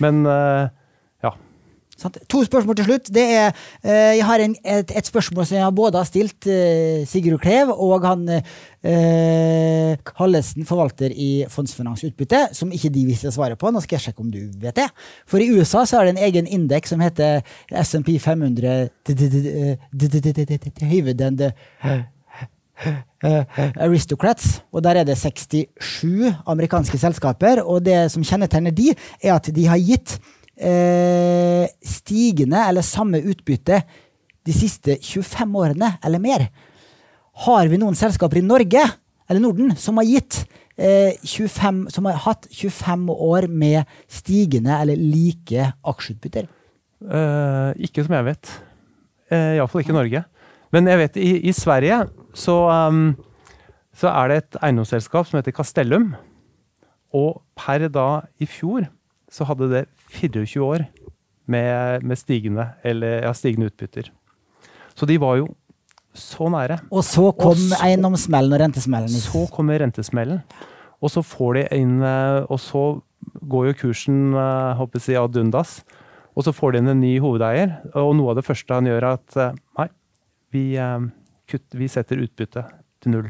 Men 0.03 0.23
uh, 2.05 2.11
To 2.29 2.43
spørsmål 2.45 2.75
til 2.75 2.85
slutt. 2.85 3.09
Det 3.13 3.23
er, 3.23 3.51
eh, 3.83 4.17
jeg 4.17 4.25
har 4.25 4.39
en, 4.43 4.55
et, 4.65 4.91
et, 4.95 5.05
spørsmål 5.05 5.45
som 5.45 5.57
jeg 5.57 5.75
både 5.75 5.97
har 5.97 6.07
stilt 6.07 6.47
eh, 6.47 7.05
Sigurd 7.07 7.41
Klev 7.43 7.71
og 7.73 8.05
han 8.05 8.29
eh, 8.29 9.97
Hallesen, 10.19 10.65
forvalter 10.65 11.11
i 11.11 11.45
Fondsfinans 11.49 12.03
Utbytte, 12.07 12.47
som 12.53 12.71
ikke 12.71 12.89
de 12.93 13.05
visste 13.07 13.31
svaret 13.31 13.59
på. 13.59 13.71
Nå 13.71 13.81
skal 13.83 13.97
jeg 13.97 14.09
sjekke 14.09 14.23
om 14.23 14.31
du 14.31 14.41
vet 14.61 14.75
det. 14.77 14.87
For 15.29 15.41
i 15.41 15.49
USA 15.51 15.85
så 15.85 15.99
er 15.99 16.09
det 16.09 16.17
en 16.17 16.25
egen 16.29 16.47
indeks 16.47 16.93
som 16.93 17.03
heter 17.03 17.41
SMP 17.83 18.19
500 18.19 18.89
Dividend 20.79 21.51
Aristocrats, 23.75 24.61
og 24.71 24.83
der 24.83 25.01
er 25.01 25.03
det 25.03 25.17
67 25.17 26.35
amerikanske 26.47 26.97
selskaper. 26.97 27.63
Og 27.65 27.83
det 27.85 28.11
som 28.13 28.23
kjennetegner 28.23 28.71
de, 28.71 28.93
er 29.21 29.35
at 29.35 29.49
de 29.55 29.65
har 29.67 29.81
gitt 29.81 30.19
eh, 30.59 31.65
stigende 31.85 32.61
eller 32.67 32.85
samme 32.85 33.21
utbytte 33.23 33.81
de 34.45 34.55
siste 34.55 34.97
25 35.01 35.55
årene 35.59 35.93
eller 36.03 36.23
mer. 36.23 36.47
Har 37.45 37.69
vi 37.71 37.79
noen 37.79 37.97
selskaper 37.97 38.41
i 38.41 38.45
Norge 38.45 38.83
eller 39.29 39.43
Norden 39.43 39.75
som 39.79 39.99
har 40.01 40.07
gitt 40.09 40.41
eh, 40.75 41.15
25, 41.23 41.85
som 41.93 42.07
har 42.09 42.19
hatt 42.25 42.47
25 42.51 43.07
år 43.13 43.47
med 43.47 43.87
stigende 44.11 44.75
eller 44.79 44.99
like 44.99 45.71
aksjeutbytter? 45.87 46.49
Eh, 46.99 47.69
ikke 47.87 48.03
som 48.05 48.17
jeg 48.17 48.27
vet. 48.31 48.51
Eh, 49.31 49.55
Iallfall 49.59 49.85
ikke 49.85 49.95
Norge. 49.95 50.23
Men 50.75 50.89
jeg 50.89 51.01
vet 51.01 51.17
i, 51.17 51.29
i 51.49 51.53
Sverige 51.55 52.03
så, 52.37 52.55
um, 52.69 53.13
så 53.95 54.11
er 54.11 54.29
det 54.29 54.41
et 54.41 54.59
eiendomsselskap 54.61 55.29
som 55.29 55.39
heter 55.39 55.55
Castellum. 55.55 56.11
Og 57.15 57.39
per 57.57 57.87
da 57.89 58.09
i 58.41 58.45
fjor 58.49 58.85
så 59.33 59.47
hadde 59.49 59.69
det 59.71 59.85
24 60.09 60.63
år 60.65 60.85
med, 61.49 62.03
med 62.05 62.17
stigende, 62.19 62.65
eller, 62.85 63.23
ja, 63.25 63.33
stigende 63.33 63.69
utbytter. 63.71 64.09
Så 64.97 65.07
de 65.09 65.17
var 65.21 65.37
jo 65.39 65.47
så 66.17 66.49
nære. 66.51 66.79
Og 66.91 67.03
så 67.05 67.29
kom 67.37 67.53
Og 67.53 67.61
så- 67.61 67.79
eiendomssmellen 67.85 68.53
og 68.53 68.59
rentesmellen. 68.63 69.09
Så 69.09 69.45
kommer 69.53 69.79
rentesmellen, 69.79 70.41
og 71.01 71.09
så 71.13 71.21
får 71.23 71.53
de 71.55 71.63
inn 71.77 72.01
eh, 72.03 72.45
Og 72.49 72.59
så 72.59 73.01
går 73.47 73.67
jo 73.69 73.73
kursen 73.83 74.33
eh, 74.33 74.73
håper 74.79 74.99
jeg, 74.99 75.17
ad 75.21 75.37
undas. 75.37 75.83
Og 76.35 76.43
så 76.45 76.53
får 76.55 76.71
de 76.73 76.77
inn 76.79 76.87
en 76.93 77.01
ny 77.01 77.19
hovedeier, 77.19 77.77
og 77.95 78.15
noe 78.15 78.31
av 78.31 78.35
det 78.39 78.45
første 78.47 78.73
han 78.73 78.85
gjør, 78.87 79.03
er 79.03 79.17
at 79.17 79.37
eh, 79.37 79.57
nei, 79.77 79.87
vi, 80.51 80.63
eh, 80.77 80.99
kutt, 81.49 81.65
vi 81.75 81.87
setter 81.91 82.21
utbyttet 82.23 82.69
til 83.01 83.11
null. 83.11 83.29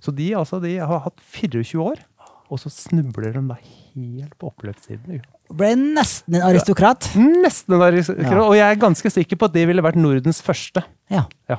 Så 0.00 0.14
de, 0.14 0.28
altså, 0.38 0.60
de 0.62 0.76
har 0.78 1.00
hatt 1.04 1.18
24 1.20 1.80
år, 1.82 2.02
og 2.48 2.58
så 2.62 2.70
snubler 2.70 3.32
de 3.34 3.42
da 3.48 3.56
helt 3.94 4.36
på 4.38 4.50
oppløpssiden. 4.52 5.18
Ble 5.48 5.70
nesten 5.80 6.34
en 6.36 6.42
aristokrat. 6.50 7.06
Nesten 7.16 7.74
en 7.78 7.82
aristokrat, 7.86 8.32
Ja. 8.32 8.42
og 8.44 8.54
jeg 8.58 8.66
er 8.70 8.80
ganske 8.82 9.10
sikker 9.10 9.36
på 9.40 9.46
at 9.48 9.52
det 9.54 9.66
ville 9.68 9.82
vært 9.82 9.96
Nordens 9.96 10.42
første. 10.44 10.82
Ja. 11.10 11.24
Ja. 11.48 11.56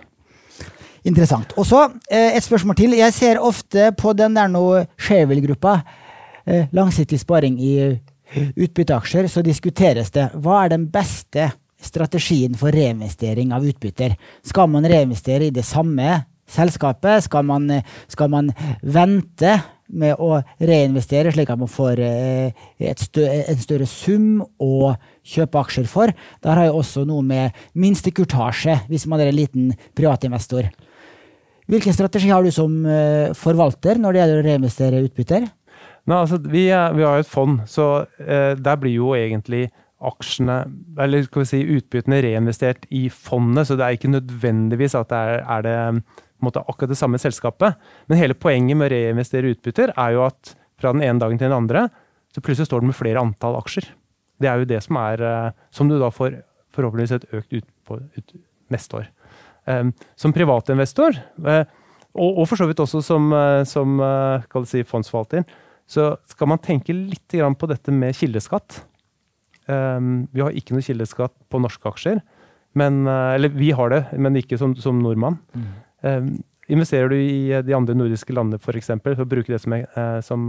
Interessant. 1.07 1.53
Og 1.57 1.65
så 1.65 1.85
eh, 2.11 2.35
et 2.37 2.43
spørsmål 2.43 2.75
til. 2.75 2.93
Jeg 2.99 3.13
ser 3.15 3.39
ofte 3.41 3.89
på 3.97 4.13
den 4.19 4.35
der 4.35 4.47
nå 4.51 4.63
Sharewill-gruppa, 4.99 5.77
eh, 6.45 6.67
langsiktig 6.75 7.19
sparing 7.21 7.55
i 7.63 7.73
eh, 7.87 8.51
utbytteaksjer, 8.59 9.29
så 9.31 9.41
diskuteres 9.45 10.11
det 10.11 10.27
hva 10.35 10.65
er 10.65 10.75
den 10.75 10.85
beste 10.91 11.49
strategien 11.81 12.53
for 12.59 12.75
reinvestering 12.75 13.53
av 13.55 13.63
utbytter. 13.65 14.17
Skal 14.45 14.67
man 14.67 14.83
reinvestere 14.85 15.47
i 15.47 15.53
det 15.55 15.63
samme 15.65 16.25
selskapet? 16.51 17.23
Skal 17.23 17.47
man, 17.47 17.69
skal 18.11 18.29
man 18.29 18.51
vente 18.83 19.55
med 19.89 20.19
å 20.21 20.39
reinvestere, 20.61 21.31
slik 21.33 21.49
at 21.49 21.59
man 21.59 21.71
får 21.71 22.01
eh, 22.05 22.91
stø 22.99 23.25
en 23.25 23.61
større 23.61 23.87
sum 23.89 24.43
å 24.61 24.93
kjøpe 25.25 25.63
aksjer 25.63 25.89
for? 25.89 26.13
Der 26.45 26.59
har 26.59 26.69
jeg 26.69 26.77
også 26.77 27.05
noe 27.09 27.25
med 27.25 27.57
minstekurtasje, 27.73 28.81
hvis 28.91 29.07
man 29.09 29.23
er 29.23 29.31
en 29.31 29.39
liten 29.39 29.73
privatinvestor. 29.97 30.69
Hvilken 31.69 31.93
strategi 31.93 32.31
har 32.33 32.45
du 32.45 32.51
som 32.53 32.79
eh, 32.89 33.29
forvalter 33.37 33.99
når 34.01 34.15
det 34.15 34.23
gjelder 34.23 34.41
å 34.41 34.47
reinvestere 34.47 35.03
utbytter? 35.05 35.49
Nei, 36.09 36.17
altså, 36.17 36.39
vi, 36.41 36.65
er, 36.73 36.95
vi 36.97 37.05
har 37.05 37.19
jo 37.19 37.25
et 37.25 37.29
fond, 37.29 37.59
så 37.69 37.89
eh, 38.23 38.55
der 38.57 38.79
blir 38.81 38.95
jo 38.95 39.13
egentlig 39.17 39.67
aksjene, 39.99 40.63
eller 40.97 41.25
skal 41.27 41.43
vi 41.43 41.49
si 41.49 41.59
utbyttene, 41.75 42.21
reinvestert 42.23 42.87
i 42.95 43.07
fondet. 43.11 43.67
Så 43.67 43.77
det 43.77 43.85
er 43.85 43.97
ikke 43.97 44.13
nødvendigvis 44.15 44.95
at 44.97 45.11
det 45.11 45.19
er, 45.19 45.43
er 45.43 45.65
det 45.65 45.77
måte, 46.45 46.63
akkurat 46.63 46.91
det 46.93 46.99
samme 46.99 47.19
selskapet. 47.21 47.79
Men 48.07 48.19
hele 48.21 48.37
poenget 48.37 48.77
med 48.77 48.89
å 48.89 48.93
reinvestere 48.93 49.51
utbytter 49.53 49.93
er 49.95 50.15
jo 50.15 50.25
at 50.27 50.55
fra 50.79 50.93
den 50.95 51.03
ene 51.03 51.19
dagen 51.21 51.39
til 51.39 51.49
den 51.49 51.57
andre, 51.57 51.87
så 52.33 52.43
plutselig 52.43 52.69
står 52.69 52.83
det 52.83 52.91
med 52.91 52.97
flere 52.97 53.21
antall 53.23 53.57
aksjer. 53.59 53.89
Det 54.39 54.49
er 54.49 54.61
jo 54.61 54.69
det 54.69 54.79
som 54.85 54.99
er 55.01 55.23
eh, 55.25 55.51
Som 55.75 55.89
du 55.89 55.97
da 55.99 56.11
får 56.13 56.39
forhåpentligvis 56.75 57.15
et 57.17 57.31
økt 57.35 57.55
ut, 57.57 58.35
neste 58.69 58.99
år. 58.99 59.07
Um, 59.65 59.89
som 60.15 60.33
privatinvestor, 60.33 61.17
eh, 61.49 61.63
og, 62.13 62.43
for 62.47 62.57
så 62.57 62.67
vidt 62.69 62.79
også 62.81 63.01
som, 63.05 63.25
eh, 63.33 63.63
som 63.65 63.97
si, 64.69 64.83
fondsforvalter, 64.85 65.43
så 65.89 66.11
skal 66.29 66.51
man 66.51 66.61
tenke 66.61 66.93
litt 66.93 67.33
på 67.33 67.69
dette 67.69 67.91
med 67.93 68.13
kildeskatt. 68.17 68.83
Um, 69.65 70.27
vi 70.31 70.41
har 70.45 70.53
ikke 70.53 70.77
noe 70.77 70.85
kildeskatt 70.85 71.33
på 71.49 71.61
norske 71.61 71.89
aksjer. 71.89 72.21
Men, 72.77 73.01
eller 73.09 73.49
vi 73.49 73.71
har 73.73 73.89
det, 73.89 74.03
men 74.21 74.37
ikke 74.37 74.57
som, 74.61 74.75
som 74.77 75.01
nordmann. 75.01 75.39
Um, 75.57 75.71
investerer 76.69 77.09
du 77.09 77.17
i 77.17 77.51
eh, 77.51 77.63
de 77.65 77.75
andre 77.75 77.97
nordiske 77.97 78.33
landene 78.35 78.61
f.eks., 78.61 78.91
for, 78.91 79.15
for 79.15 79.25
å 79.25 79.29
bruke 79.29 79.51
det 79.51 79.61
som, 79.63 79.75
eh, 79.75 80.19
som, 80.25 80.45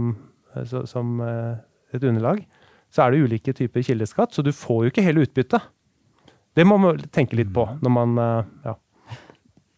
eh, 0.55 0.75
som 0.89 1.21
et 1.21 2.03
underlag, 2.03 2.43
så 2.91 3.05
er 3.05 3.13
det 3.13 3.25
ulike 3.25 3.55
typer 3.55 3.85
kildeskatt, 3.87 4.35
så 4.35 4.43
du 4.43 4.51
får 4.55 4.85
jo 4.85 4.93
ikke 4.93 5.05
hele 5.05 5.25
utbyttet. 5.25 5.63
Det 6.55 6.65
må 6.67 6.77
man 6.81 6.99
tenke 7.15 7.37
litt 7.39 7.51
på 7.55 7.63
når 7.79 7.93
man 7.95 8.17
ja. 8.65 8.73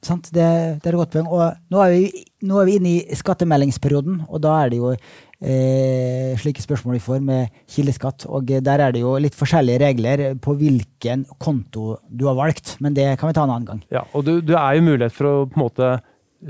Sant? 0.03 0.31
Det, 0.33 0.45
det 0.81 0.89
er 0.89 0.95
et 0.95 0.99
godt 0.99 1.13
poeng. 1.13 1.27
Og 1.29 1.43
nå 1.71 1.81
er, 1.83 1.93
vi, 1.93 2.23
nå 2.49 2.57
er 2.59 2.65
vi 2.67 2.77
inne 2.79 2.93
i 2.97 3.17
skattemeldingsperioden, 3.17 4.23
og 4.25 4.41
da 4.43 4.55
er 4.63 4.73
det 4.73 4.79
jo 4.81 4.89
eh, 5.43 6.33
slike 6.39 6.63
spørsmål 6.63 6.97
vi 6.97 7.03
får 7.03 7.19
med 7.25 7.59
kildeskatt. 7.69 8.27
Og 8.31 8.51
eh, 8.51 8.63
der 8.63 8.85
er 8.85 8.95
det 8.95 9.03
jo 9.03 9.15
litt 9.21 9.37
forskjellige 9.37 9.81
regler 9.83 10.25
på 10.41 10.55
hvilken 10.59 11.27
konto 11.41 11.97
du 12.09 12.25
har 12.29 12.39
valgt, 12.39 12.77
men 12.83 12.95
det 12.97 13.13
kan 13.19 13.29
vi 13.29 13.37
ta 13.37 13.45
en 13.45 13.53
annen 13.53 13.69
gang. 13.69 13.83
Ja, 13.93 14.05
og 14.13 14.25
du, 14.27 14.37
du 14.41 14.55
er 14.57 14.79
jo 14.79 14.87
mulighet 14.87 15.15
for 15.15 15.29
å 15.29 15.35
på 15.49 15.59
en 15.59 15.65
måte 15.65 15.93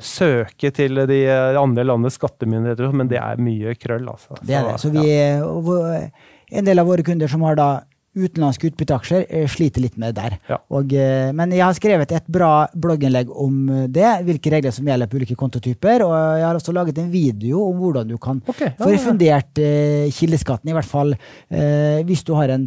søke 0.02 0.72
til 0.74 1.04
de 1.10 1.20
eh, 1.28 1.60
andre 1.60 1.86
landets 1.86 2.18
skattemyndigheter, 2.20 2.94
men 2.98 3.10
det 3.12 3.22
er 3.22 3.42
mye 3.42 3.76
krøll, 3.78 4.08
altså. 4.10 4.38
Det 4.42 4.58
er 4.58 4.70
det. 4.70 4.78
Så 4.82 4.94
vi, 4.94 5.08
ja. 5.10 6.06
en 6.54 6.70
del 6.70 6.82
av 6.82 6.90
våre 6.90 7.06
kunder 7.06 7.30
som 7.32 7.46
har 7.46 7.60
da 7.60 7.72
utenlandske 8.14 8.70
utbytteaksjer, 8.70 9.26
eh, 9.30 9.48
sliter 9.50 9.82
litt 9.82 9.98
med 9.98 10.14
det 10.14 10.22
der. 10.22 10.38
Ja. 10.50 10.60
Og, 10.70 10.94
eh, 10.94 11.32
men 11.34 11.52
jeg 11.52 11.64
har 11.64 11.74
skrevet 11.74 12.12
et 12.14 12.28
bra 12.32 12.68
blogginnlegg 12.74 13.30
om 13.30 13.70
eh, 13.70 13.88
det, 13.88 14.06
hvilke 14.28 14.52
regler 14.54 14.74
som 14.76 14.88
gjelder 14.88 15.10
på 15.10 15.18
ulike 15.18 15.38
kontotyper. 15.40 16.06
Og 16.06 16.14
jeg 16.14 16.46
har 16.46 16.60
også 16.60 16.76
laget 16.76 17.00
en 17.02 17.10
video 17.14 17.64
om 17.66 17.80
hvordan 17.82 18.10
du 18.10 18.18
kan 18.22 18.42
okay. 18.46 18.74
få 18.78 18.92
refundert 18.94 19.62
eh, 19.62 20.10
kildeskatten, 20.14 20.70
i 20.70 20.78
hvert 20.78 20.90
fall 20.90 21.16
hvis 21.54 22.24
du 22.26 22.32
har 22.36 22.52
en 22.54 22.66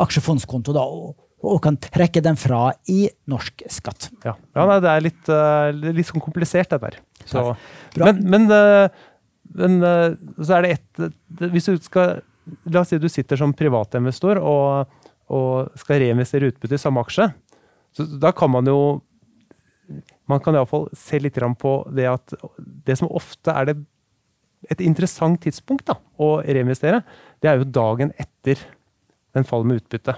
aksjefondskonto 0.00 0.72
da, 0.74 0.82
og, 0.82 1.14
og 1.44 1.58
kan 1.64 1.76
trekke 1.76 2.22
den 2.24 2.38
fra 2.40 2.70
i 2.90 3.04
norsk 3.28 3.64
skatt. 3.70 4.08
Ja, 4.24 4.34
ja 4.56 4.66
nei, 4.68 4.78
det 4.82 4.90
er 4.92 5.04
litt, 5.04 5.22
uh, 5.28 5.92
litt 5.92 6.08
sånn 6.08 6.22
komplisert, 6.24 6.72
det 6.72 6.80
der. 6.82 6.98
Så, 7.28 7.44
men 8.00 8.22
men, 8.24 8.48
men 9.52 9.76
så 10.40 10.56
er 10.56 10.64
det 10.64 10.72
ett 10.78 11.50
Hvis 11.52 11.68
du 11.68 11.76
skal 11.84 12.22
La 12.70 12.82
oss 12.82 12.90
si 12.90 12.98
du 12.98 13.08
sitter 13.10 13.38
som 13.38 13.54
privatinvestor 13.54 14.40
og, 14.40 14.90
og 15.30 15.78
skal 15.78 16.02
reinvestere 16.02 16.50
utbytte 16.50 16.78
i 16.78 16.82
samme 16.82 17.02
aksje. 17.04 17.28
Så 17.94 18.06
da 18.18 18.32
kan 18.34 18.50
man 18.50 18.68
jo 18.68 19.00
Man 20.30 20.40
kan 20.40 20.54
iallfall 20.56 20.86
se 20.96 21.18
litt 21.20 21.36
på 21.60 21.72
det 21.92 22.06
at 22.08 22.32
det 22.56 22.94
som 22.96 23.10
ofte 23.12 23.52
er 23.52 23.66
det 23.68 23.74
et 24.70 24.80
interessant 24.80 25.40
tidspunkt 25.42 25.84
da, 25.90 25.96
å 26.22 26.38
reinvestere, 26.40 27.02
det 27.42 27.50
er 27.50 27.58
jo 27.58 27.66
dagen 27.66 28.12
etter 28.16 28.60
den 29.34 29.44
faller 29.44 29.68
med 29.68 29.82
utbytte. 29.82 30.14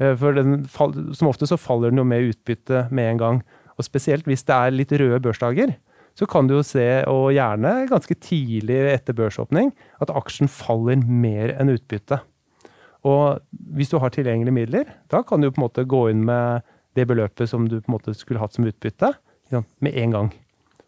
Eh, 0.00 0.16
For 0.16 0.40
fall, 0.72 0.94
som 1.14 1.28
ofte 1.28 1.46
så 1.46 1.60
faller 1.60 1.92
den 1.92 2.00
jo 2.00 2.06
med 2.08 2.32
utbytte 2.32 2.86
med 2.90 3.12
en 3.12 3.20
gang. 3.20 3.42
Og 3.76 3.86
spesielt 3.86 4.26
hvis 4.26 4.46
det 4.48 4.56
er 4.56 4.74
litt 4.74 4.92
røde 4.96 5.20
børsdager, 5.22 5.76
så 6.18 6.26
kan 6.28 6.48
du 6.48 6.56
jo 6.56 6.64
se, 6.66 6.86
og 7.08 7.30
gjerne 7.34 7.86
ganske 7.90 8.16
tidlig 8.20 8.80
etter 8.92 9.16
børsåpning, 9.16 9.72
at 10.02 10.12
aksjen 10.12 10.50
faller 10.50 11.00
mer 11.00 11.54
enn 11.56 11.72
utbytte. 11.72 12.20
Og 13.08 13.40
hvis 13.76 13.92
du 13.92 13.96
har 14.02 14.12
tilgjengelige 14.12 14.56
midler, 14.56 14.92
da 15.12 15.22
kan 15.24 15.40
du 15.40 15.48
på 15.48 15.60
en 15.60 15.66
måte 15.66 15.86
gå 15.88 16.06
inn 16.12 16.26
med 16.28 16.66
det 16.98 17.06
beløpet 17.08 17.48
som 17.48 17.68
du 17.70 17.78
på 17.78 17.88
en 17.88 17.96
måte 17.96 18.14
skulle 18.18 18.42
hatt 18.42 18.56
som 18.56 18.66
utbytte, 18.68 19.14
med 19.50 19.96
en 19.98 20.12
gang. 20.14 20.28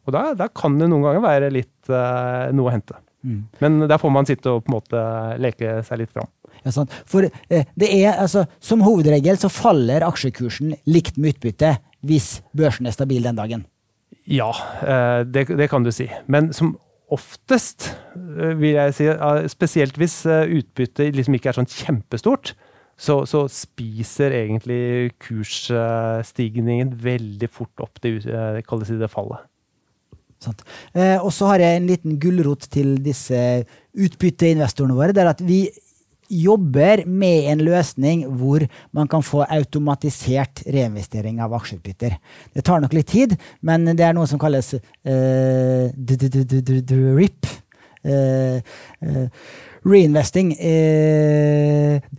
Og 0.06 0.14
da, 0.14 0.28
da 0.38 0.46
kan 0.50 0.76
det 0.78 0.88
noen 0.90 1.02
ganger 1.06 1.22
være 1.24 1.48
litt 1.54 1.90
eh, 1.90 2.50
noe 2.54 2.70
å 2.70 2.74
hente. 2.74 2.98
Mm. 3.22 3.40
Men 3.62 3.84
der 3.90 3.98
får 4.02 4.12
man 4.14 4.26
sitte 4.26 4.50
og 4.50 4.64
på 4.64 4.72
en 4.72 4.76
måte 4.76 5.02
leke 5.42 5.80
seg 5.86 6.02
litt 6.02 6.12
fram. 6.14 6.30
Ja, 6.62 6.72
sant. 6.74 6.94
For 7.08 7.26
eh, 7.26 7.66
det 7.78 7.90
er, 7.90 8.16
altså, 8.22 8.44
som 8.62 8.82
hovedregel 8.86 9.38
så 9.40 9.50
faller 9.50 10.04
aksjekursen 10.06 10.76
likt 10.90 11.18
med 11.18 11.36
utbytte 11.36 11.76
hvis 12.06 12.40
børsen 12.56 12.90
er 12.90 12.94
stabil 12.94 13.22
den 13.26 13.38
dagen. 13.38 13.66
Ja, 14.30 14.50
eh, 14.82 15.22
det, 15.26 15.48
det 15.58 15.68
kan 15.70 15.84
du 15.84 15.92
si. 15.94 16.08
Men 16.30 16.52
som 16.54 16.76
oftest, 17.12 17.90
eh, 18.16 18.52
vil 18.58 18.76
jeg 18.76 18.94
si, 18.96 19.08
eh, 19.10 19.46
spesielt 19.52 19.98
hvis 20.00 20.22
utbyttet 20.26 21.16
liksom 21.16 21.36
ikke 21.36 21.52
er 21.52 21.58
sånn 21.60 21.70
kjempestort, 21.70 22.54
så, 23.02 23.22
så 23.26 23.46
spiser 23.50 24.34
egentlig 24.36 25.12
kursstigningen 25.24 26.92
veldig 27.02 27.48
fort 27.50 27.82
opp 27.82 27.98
det, 28.04 28.20
si 28.22 28.98
det 29.00 29.10
fallet. 29.10 29.48
Eh, 30.94 31.18
og 31.18 31.30
så 31.34 31.52
har 31.52 31.62
jeg 31.62 31.78
en 31.78 31.88
liten 31.90 32.18
gulrot 32.22 32.66
til 32.72 32.96
disse 33.02 33.38
utbytteinvestorene 33.92 34.96
våre. 34.96 35.14
Det 35.14 35.22
er 35.22 35.32
at 35.32 35.42
vi 35.46 35.64
jobber 36.32 37.04
med 37.06 37.50
en 37.52 37.64
løsning 37.66 38.24
hvor 38.40 38.64
man 38.96 39.08
kan 39.10 39.22
få 39.24 39.44
automatisert 39.44 40.64
reinvestering 40.66 41.40
av 41.44 41.52
aksjeutbytter. 41.58 42.16
Det 42.54 42.64
tar 42.66 42.80
nok 42.82 42.94
litt 42.96 43.10
tid, 43.12 43.36
men 43.60 43.84
det 43.92 44.04
er 44.06 44.16
noe 44.16 44.26
som 44.30 44.40
kalles 44.42 44.74
RIP. 46.72 47.50
Reinvesting 49.82 50.52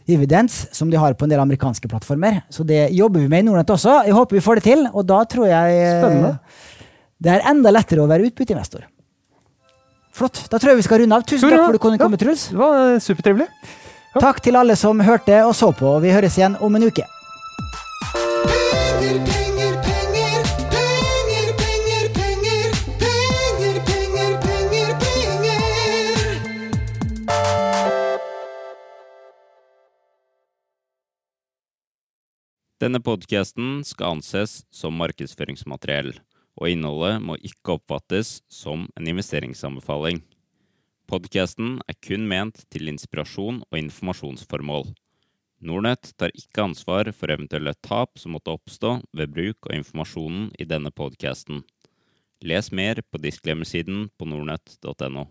dividends, 0.07 0.67
som 0.75 0.89
de 0.91 0.99
har 0.99 1.13
på 1.15 1.25
en 1.25 1.31
del 1.31 1.43
amerikanske 1.43 1.87
plattformer. 1.91 2.41
Så 2.51 2.63
det 2.67 2.89
jobber 2.95 3.23
vi 3.23 3.29
med 3.31 3.43
i 3.43 3.47
Nordnett 3.47 3.71
også. 3.75 4.01
Jeg 4.07 4.15
håper 4.17 4.39
vi 4.39 4.43
får 4.43 4.59
det 4.59 4.65
til, 4.67 4.87
og 4.91 5.05
da 5.07 5.23
tror 5.29 5.47
jeg 5.47 5.77
eh, 5.79 5.99
Spennende. 6.01 6.33
det 7.23 7.31
er 7.35 7.47
enda 7.53 7.71
lettere 7.71 8.03
å 8.03 8.09
være 8.09 8.27
utbytteinvestor. 8.31 8.83
Flott. 10.13 10.43
Da 10.51 10.59
tror 10.59 10.73
jeg 10.73 10.83
vi 10.83 10.85
skal 10.85 11.01
runde 11.01 11.17
av. 11.17 11.23
Tusen 11.25 11.47
takk 11.49 11.57
for 11.63 11.71
at 11.71 11.79
du 11.79 11.83
kunne 11.87 12.01
komme, 12.01 12.19
Truls. 12.21 12.49
Det 12.51 12.59
var 12.59 12.75
eh, 12.83 12.99
supertrivelig. 13.01 13.47
Takk 14.13 14.43
til 14.45 14.53
alle 14.53 14.75
som 14.77 14.99
hørte 15.01 15.39
og 15.41 15.55
så 15.57 15.71
på. 15.73 15.89
Vi 16.03 16.11
høres 16.13 16.37
igjen 16.37 16.53
om 16.61 16.75
en 16.77 16.85
uke. 16.85 17.07
Denne 32.83 32.99
podkasten 32.99 33.79
skal 33.87 34.17
anses 34.17 34.59
som 34.69 34.97
markedsføringsmateriell, 34.99 36.11
og 36.59 36.69
innholdet 36.69 37.21
må 37.23 37.37
ikke 37.39 37.79
oppfattes 37.79 38.41
som 38.51 38.89
en 38.99 39.07
investeringsanbefaling. 39.07 40.19
Podkasten 41.09 41.81
er 41.89 41.97
kun 41.99 42.27
ment 42.29 42.63
til 42.71 42.87
inspirasjon 42.87 43.61
og 43.67 43.77
informasjonsformål. 43.79 44.93
Nordnett 45.63 46.13
tar 46.19 46.31
ikke 46.35 46.63
ansvar 46.63 47.11
for 47.15 47.31
eventuelle 47.31 47.75
tap 47.85 48.19
som 48.19 48.35
måtte 48.35 48.51
oppstå 48.55 48.97
ved 49.15 49.31
bruk 49.35 49.69
av 49.69 49.77
informasjonen 49.77 50.49
i 50.59 50.67
denne 50.67 50.91
podkasten. 50.91 51.61
Les 52.43 52.71
mer 52.75 52.99
på 53.07 53.21
disclaimer-siden 53.23 54.09
på 54.17 54.27
nordnett.no. 54.27 55.27